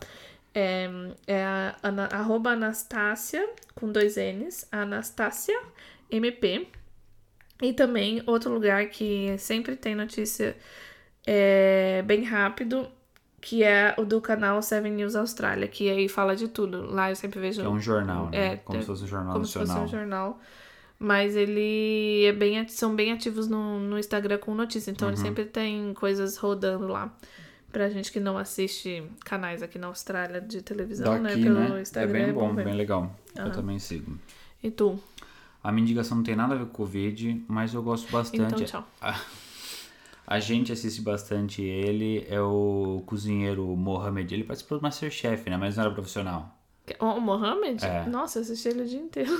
É, 0.55 0.89
é 1.27 1.43
a, 1.43 1.75
ana, 1.83 2.05
arroba 2.11 2.51
Anastácia, 2.51 3.47
com 3.75 3.91
dois 3.91 4.15
N's, 4.17 4.67
Anastácia 4.71 5.59
MP. 6.09 6.67
E 7.63 7.71
também 7.73 8.21
outro 8.27 8.53
lugar 8.53 8.87
que 8.89 9.35
sempre 9.37 9.75
tem 9.77 9.95
notícia 9.95 10.55
é, 11.25 12.01
bem 12.05 12.23
rápido, 12.23 12.87
que 13.39 13.63
é 13.63 13.95
o 13.97 14.03
do 14.03 14.19
canal 14.21 14.61
Seven 14.61 14.91
News 14.91 15.15
Austrália, 15.15 15.67
que 15.67 15.89
aí 15.89 16.07
fala 16.09 16.35
de 16.35 16.47
tudo. 16.49 16.85
Lá 16.91 17.09
eu 17.09 17.15
sempre 17.15 17.39
vejo 17.39 17.61
Que 17.61 17.67
é 17.67 17.69
um 17.69 17.79
jornal, 17.79 18.29
né? 18.29 18.53
É, 18.53 18.55
como 18.57 18.77
é, 18.77 18.81
se 18.81 18.87
fosse 18.87 19.03
um 19.03 19.07
jornal 19.07 19.33
como 19.33 19.45
se 19.45 19.57
nacional. 19.57 19.83
fosse 19.83 19.95
um 19.95 19.99
jornal. 19.99 20.41
Mas 20.99 21.35
ele 21.35 22.25
é 22.25 22.31
bem, 22.33 22.67
são 22.67 22.95
bem 22.95 23.11
ativos 23.11 23.47
no, 23.47 23.79
no 23.79 23.97
Instagram 23.97 24.37
com 24.37 24.53
notícia. 24.53 24.91
Então 24.91 25.07
Uhum. 25.07 25.13
ele 25.13 25.21
sempre 25.21 25.45
tem 25.45 25.93
coisas 25.93 26.37
rodando 26.37 26.87
lá. 26.87 27.13
Pra 27.71 27.89
gente 27.89 28.11
que 28.11 28.19
não 28.19 28.37
assiste 28.37 29.03
canais 29.25 29.63
aqui 29.63 29.79
na 29.79 29.87
Austrália 29.87 30.39
de 30.39 30.61
televisão, 30.61 31.17
né? 31.19 31.29
Daqui, 31.29 31.43
Pelo 31.43 31.59
né? 31.59 31.77
É 31.79 31.81
Instagram. 31.81 32.11
bem 32.11 32.31
bom, 32.33 32.53
bem 32.53 32.73
legal. 32.75 33.13
Eu 33.35 33.43
Aham. 33.45 33.51
também 33.51 33.79
sigo. 33.79 34.17
E 34.61 34.69
tu? 34.69 34.99
A 35.63 35.71
minha 35.71 35.83
indicação 35.83 36.17
não 36.17 36.23
tem 36.23 36.35
nada 36.35 36.55
a 36.55 36.57
ver 36.57 36.65
com 36.65 36.71
Covid, 36.71 37.45
mas 37.47 37.73
eu 37.73 37.81
gosto 37.81 38.11
bastante. 38.11 38.43
Então, 38.43 38.65
tchau. 38.65 38.87
A, 38.99 39.17
a 40.27 40.39
gente 40.39 40.73
assiste 40.73 41.01
bastante 41.01 41.61
ele, 41.61 42.25
é 42.29 42.41
o 42.41 43.01
cozinheiro 43.05 43.65
Mohamed. 43.75 44.33
Ele 44.33 44.43
participou 44.43 44.77
do 44.77 44.81
Masterchef, 44.81 45.49
né? 45.49 45.55
Mas 45.55 45.77
não 45.77 45.85
era 45.85 45.93
profissional. 45.93 46.59
O 46.99 47.19
Mohamed? 47.21 47.83
É. 47.85 48.05
Nossa, 48.09 48.39
eu 48.39 48.43
assisti 48.43 48.67
ele 48.67 48.81
o 48.81 48.85
dia 48.85 48.99
inteiro. 48.99 49.31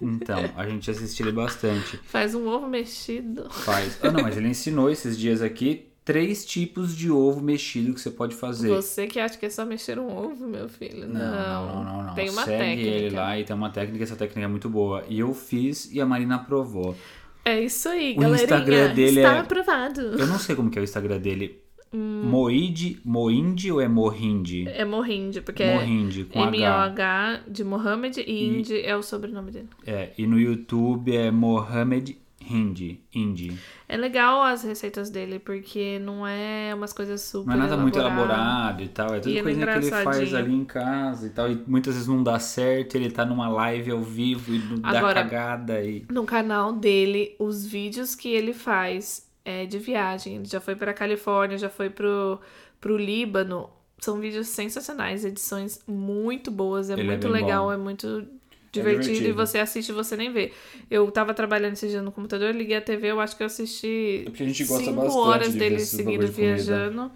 Então, 0.00 0.38
a 0.56 0.68
gente 0.68 0.88
assiste 0.88 1.20
ele 1.20 1.32
bastante. 1.32 1.96
Faz 2.04 2.36
um 2.36 2.46
ovo 2.46 2.68
mexido. 2.68 3.50
Faz. 3.50 3.98
Ah, 4.00 4.12
não, 4.12 4.22
mas 4.22 4.36
ele 4.36 4.46
ensinou 4.46 4.88
esses 4.88 5.18
dias 5.18 5.42
aqui 5.42 5.87
três 6.08 6.42
tipos 6.46 6.96
de 6.96 7.10
ovo 7.10 7.42
mexido 7.42 7.92
que 7.92 8.00
você 8.00 8.10
pode 8.10 8.34
fazer. 8.34 8.68
Você 8.68 9.06
que 9.06 9.20
acha 9.20 9.36
que 9.36 9.44
é 9.44 9.50
só 9.50 9.66
mexer 9.66 9.98
um 9.98 10.08
ovo, 10.16 10.46
meu 10.48 10.66
filho. 10.66 11.06
Não, 11.06 11.20
Não, 11.20 11.66
não, 11.66 11.84
não, 11.84 12.02
não. 12.04 12.14
Tem 12.14 12.30
uma 12.30 12.44
Segue 12.46 12.58
técnica. 12.58 12.88
ele 12.96 13.10
lá 13.14 13.38
e 13.38 13.44
tem 13.44 13.54
uma 13.54 13.68
técnica, 13.68 14.04
essa 14.04 14.16
técnica 14.16 14.40
é 14.46 14.48
muito 14.48 14.70
boa. 14.70 15.04
E 15.06 15.18
eu 15.20 15.34
fiz 15.34 15.92
e 15.92 16.00
a 16.00 16.06
Marina 16.06 16.36
aprovou. 16.36 16.96
É 17.44 17.60
isso 17.62 17.90
aí, 17.90 18.14
O 18.16 18.20
galerinha. 18.20 18.42
Instagram 18.44 18.94
dele 18.94 19.20
Está 19.20 19.36
é- 19.36 19.40
aprovado. 19.40 20.00
Eu 20.00 20.26
não 20.26 20.38
sei 20.38 20.56
como 20.56 20.70
que 20.70 20.78
é 20.78 20.80
o 20.80 20.84
Instagram 20.84 21.18
dele. 21.18 21.60
Hum. 21.92 22.22
Moide, 22.24 23.00
Moinde 23.04 23.70
ou 23.72 23.80
é 23.80 23.88
Morrinde? 23.88 24.66
É 24.68 24.84
Mohinde, 24.86 25.40
porque 25.42 25.64
Morrinde, 25.64 26.22
é 26.30 26.32
com 26.32 26.42
H. 26.42 26.56
M-O-H 26.56 27.40
de 27.48 27.64
Mohamed 27.64 28.20
e 28.26 28.46
Indy 28.46 28.80
é 28.80 28.94
o 28.96 29.02
sobrenome 29.02 29.50
dele. 29.50 29.68
É, 29.86 30.10
e 30.18 30.26
no 30.26 30.38
YouTube 30.38 31.14
é 31.14 31.30
Mohamed 31.30 32.16
Hindi. 32.50 33.02
Hindi. 33.14 33.58
É 33.88 33.96
legal 33.96 34.42
as 34.42 34.62
receitas 34.62 35.10
dele, 35.10 35.38
porque 35.38 35.98
não 35.98 36.26
é 36.26 36.72
umas 36.74 36.92
coisas 36.92 37.20
super 37.20 37.46
Não 37.48 37.54
é 37.54 37.56
nada 37.58 37.76
muito 37.76 37.98
elaboradas. 37.98 38.36
elaborado 38.36 38.82
e 38.82 38.88
tal. 38.88 39.14
É 39.14 39.20
tudo 39.20 39.36
é 39.38 39.42
coisinha 39.42 39.66
que 39.66 39.72
ele 39.72 39.90
faz 39.90 40.34
ali 40.34 40.54
em 40.54 40.64
casa 40.64 41.26
e 41.26 41.30
tal. 41.30 41.50
E 41.50 41.62
muitas 41.66 41.94
vezes 41.94 42.08
não 42.08 42.22
dá 42.22 42.38
certo, 42.38 42.94
ele 42.96 43.10
tá 43.10 43.24
numa 43.24 43.48
live 43.48 43.90
ao 43.90 44.02
vivo 44.02 44.54
e 44.54 44.58
dá 44.80 44.88
Agora- 44.98 45.22
cagada 45.22 45.82
e. 45.82 46.06
No 46.10 46.24
canal 46.24 46.72
dele, 46.72 47.34
os 47.38 47.66
vídeos 47.66 48.14
que 48.14 48.28
ele 48.28 48.52
faz 48.52 49.28
é 49.44 49.66
de 49.66 49.78
viagem. 49.78 50.36
Ele 50.36 50.44
já 50.44 50.60
foi 50.60 50.74
pra 50.76 50.92
Califórnia, 50.92 51.56
já 51.58 51.68
foi 51.70 51.90
pro, 51.90 52.40
pro 52.80 52.96
Líbano. 52.96 53.70
São 54.00 54.20
vídeos 54.20 54.46
sensacionais, 54.48 55.24
edições 55.24 55.80
muito 55.88 56.50
boas, 56.52 56.88
é 56.88 56.92
Ele 56.92 57.02
é 57.02 57.04
muito 57.06 57.32
bem 57.32 57.42
legal, 57.42 57.64
bom. 57.66 57.72
é 57.72 57.76
muito 57.76 58.26
divertido, 58.72 59.10
e 59.10 59.12
divertido. 59.14 59.34
você 59.34 59.58
assiste 59.58 59.88
e 59.88 59.92
você 59.92 60.16
nem 60.16 60.32
vê. 60.32 60.52
Eu 60.90 61.10
tava 61.10 61.34
trabalhando 61.34 61.72
esse 61.74 61.88
dia 61.88 62.02
no 62.02 62.12
computador, 62.12 62.54
liguei 62.54 62.76
a 62.76 62.80
TV, 62.80 63.10
eu 63.10 63.20
acho 63.20 63.36
que 63.36 63.42
eu 63.42 63.46
assisti 63.46 64.22
É 64.26 64.30
porque 64.30 64.42
a 64.42 64.46
gente 64.46 64.64
gosta 64.64 64.84
cinco 64.84 65.18
horas 65.18 65.52
de 65.52 65.58
dele 65.58 65.76
bagulho 66.04 66.26
de 66.26 66.32
viajando. 66.32 67.10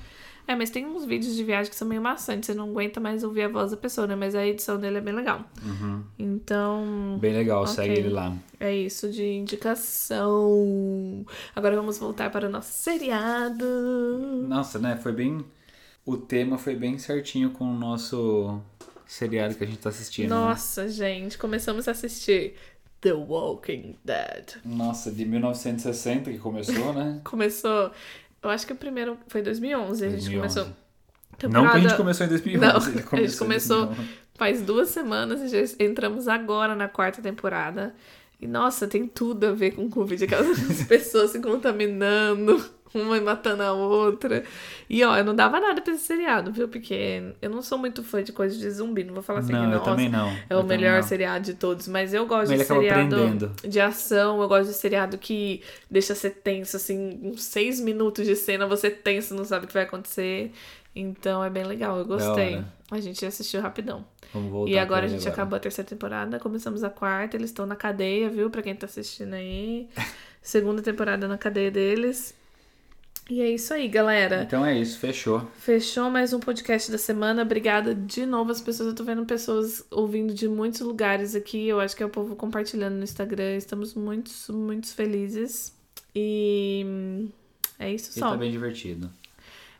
É, 0.44 0.56
mas 0.56 0.70
tem 0.70 0.84
uns 0.84 1.04
vídeos 1.04 1.36
de 1.36 1.44
viagem 1.44 1.70
que 1.70 1.76
são 1.76 1.86
meio 1.86 2.02
maçantes, 2.02 2.48
você 2.48 2.54
não 2.54 2.68
aguenta 2.70 2.98
mais 2.98 3.22
ouvir 3.22 3.42
a 3.42 3.48
voz 3.48 3.70
da 3.70 3.76
pessoa, 3.76 4.08
né? 4.08 4.16
Mas 4.16 4.34
a 4.34 4.44
edição 4.44 4.76
dele 4.76 4.98
é 4.98 5.00
bem 5.00 5.14
legal. 5.14 5.48
Então, 6.18 7.16
Bem 7.20 7.32
legal, 7.32 7.62
Ok. 7.62 7.74
segue 7.74 8.00
ele 8.00 8.08
lá. 8.08 8.34
é 8.58 8.74
isso 8.74 9.08
de 9.08 9.24
indicação. 9.24 11.24
Agora 11.54 11.76
vamos 11.76 11.98
voltar 11.98 12.30
para 12.30 12.48
o 12.48 12.50
nosso 12.50 12.72
seriado. 12.72 13.64
Nossa, 14.48 14.78
né? 14.78 14.96
Foi 14.96 15.12
bem. 15.12 15.44
O 16.04 16.16
tema 16.16 16.58
foi 16.58 16.74
bem 16.74 16.98
certinho 16.98 17.50
com 17.50 17.64
o 17.64 17.78
nosso 17.78 18.60
seriado 19.12 19.54
que 19.54 19.64
a 19.64 19.66
gente 19.66 19.78
tá 19.78 19.88
assistindo. 19.90 20.30
né? 20.30 20.34
Nossa, 20.36 20.88
gente, 20.88 21.36
começamos 21.38 21.86
a 21.88 21.90
assistir 21.90 22.54
The 23.00 23.12
Walking 23.12 23.96
Dead. 24.04 24.56
Nossa, 24.64 25.10
de 25.10 25.24
1960 25.24 26.30
que 26.30 26.38
começou, 26.38 26.92
né? 26.92 27.20
Começou, 27.24 27.90
eu 28.42 28.50
acho 28.50 28.66
que 28.66 28.72
o 28.72 28.76
primeiro 28.76 29.18
foi 29.28 29.42
2011, 29.42 30.04
a 30.04 30.08
gente 30.10 30.20
2011. 30.30 30.54
começou. 30.54 30.64
Não 30.64 31.50
que 31.50 31.56
a 31.56 31.60
gente 31.60 31.72
temporada- 31.72 31.96
começou 31.96 32.26
em 32.26 32.28
2011. 32.28 32.66
Não, 32.66 32.76
ele 32.92 32.98
a 33.12 33.26
gente 33.26 33.36
começou 33.38 33.86
2011. 33.86 34.18
faz 34.34 34.62
duas 34.62 34.88
semanas 34.90 35.40
e 35.40 35.48
já 35.48 35.84
entramos 35.84 36.28
agora 36.28 36.74
na 36.76 36.88
quarta 36.88 37.20
temporada. 37.20 37.94
E 38.40 38.46
nossa, 38.46 38.86
tem 38.88 39.06
tudo 39.06 39.46
a 39.46 39.52
ver 39.52 39.72
com 39.72 39.88
Covid, 39.90 40.24
aquelas 40.24 40.58
pessoas 40.88 41.30
se 41.30 41.40
contaminando, 41.40 42.64
uma 43.00 43.20
matando 43.20 43.62
a 43.62 43.72
outra. 43.72 44.44
E 44.88 45.02
ó, 45.04 45.16
eu 45.16 45.24
não 45.24 45.34
dava 45.34 45.58
nada 45.60 45.80
pra 45.80 45.92
esse 45.94 46.04
seriado, 46.04 46.52
viu? 46.52 46.68
Porque 46.68 47.34
eu 47.40 47.50
não 47.50 47.62
sou 47.62 47.78
muito 47.78 48.02
fã 48.02 48.22
de 48.22 48.32
coisas 48.32 48.58
de 48.58 48.70
zumbi, 48.70 49.04
não 49.04 49.14
vou 49.14 49.22
falar 49.22 49.40
assim 49.40 49.52
Não, 49.52 49.60
que 49.60 49.66
eu 49.66 49.78
nossa, 49.78 49.90
também 49.90 50.08
não. 50.08 50.28
É 50.28 50.46
Eu 50.50 50.60
o 50.60 50.64
melhor 50.64 51.02
seriado 51.02 51.44
de 51.44 51.54
todos, 51.54 51.88
mas 51.88 52.12
eu 52.12 52.26
gosto 52.26 52.50
Mas 52.50 52.60
de 52.60 52.66
seriado 52.66 53.50
de 53.66 53.80
ação, 53.80 54.40
eu 54.40 54.48
gosto 54.48 54.68
de 54.68 54.74
seriado 54.74 55.18
que 55.18 55.62
deixa 55.90 56.14
você 56.14 56.30
tenso, 56.30 56.76
assim, 56.76 57.20
uns 57.22 57.42
seis 57.42 57.80
minutos 57.80 58.26
de 58.26 58.36
cena, 58.36 58.66
você 58.66 58.90
tenso, 58.90 59.34
não 59.34 59.44
sabe 59.44 59.64
o 59.64 59.68
que 59.68 59.74
vai 59.74 59.84
acontecer. 59.84 60.52
Então 60.94 61.42
é 61.42 61.48
bem 61.48 61.64
legal, 61.64 61.98
eu 61.98 62.04
gostei. 62.04 62.62
A 62.90 63.00
gente 63.00 63.24
assistiu 63.24 63.62
rapidão. 63.62 64.04
Vamos 64.34 64.50
voltar 64.50 64.70
E 64.70 64.78
agora 64.78 65.06
a 65.06 65.08
gente 65.08 65.26
acabou 65.26 65.56
a 65.56 65.60
terceira 65.60 65.88
temporada, 65.88 66.38
começamos 66.38 66.84
a 66.84 66.90
quarta, 66.90 67.36
eles 67.36 67.50
estão 67.50 67.64
na 67.64 67.76
cadeia, 67.76 68.28
viu? 68.28 68.50
Pra 68.50 68.62
quem 68.62 68.74
tá 68.74 68.86
assistindo 68.86 69.32
aí. 69.34 69.88
Segunda 70.42 70.82
temporada 70.82 71.26
na 71.26 71.38
cadeia 71.38 71.70
deles. 71.70 72.34
E 73.30 73.40
é 73.40 73.48
isso 73.50 73.72
aí, 73.72 73.88
galera. 73.88 74.42
Então 74.42 74.64
é 74.66 74.76
isso, 74.76 74.98
fechou. 74.98 75.40
Fechou 75.56 76.10
mais 76.10 76.32
um 76.32 76.40
podcast 76.40 76.90
da 76.90 76.98
semana. 76.98 77.42
Obrigada 77.42 77.94
de 77.94 78.26
novo 78.26 78.50
às 78.50 78.60
pessoas. 78.60 78.88
Eu 78.90 78.94
tô 78.94 79.04
vendo 79.04 79.24
pessoas 79.24 79.84
ouvindo 79.90 80.34
de 80.34 80.48
muitos 80.48 80.80
lugares 80.80 81.34
aqui. 81.34 81.66
Eu 81.68 81.80
acho 81.80 81.96
que 81.96 82.02
é 82.02 82.06
o 82.06 82.10
povo 82.10 82.34
compartilhando 82.36 82.94
no 82.96 83.04
Instagram. 83.04 83.56
Estamos 83.56 83.94
muito, 83.94 84.30
muito 84.52 84.88
felizes. 84.94 85.72
E 86.14 86.84
é 87.78 87.92
isso 87.92 88.10
E 88.10 88.20
só. 88.20 88.30
tá 88.30 88.36
bem 88.36 88.50
divertido. 88.50 89.08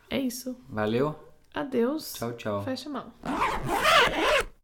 É 0.08 0.18
isso. 0.18 0.56
Valeu? 0.68 1.14
Adeus. 1.52 2.14
Tchau, 2.14 2.32
tchau. 2.34 2.62
Fecha 2.64 2.88
a 2.88 2.92
mão. 2.92 3.12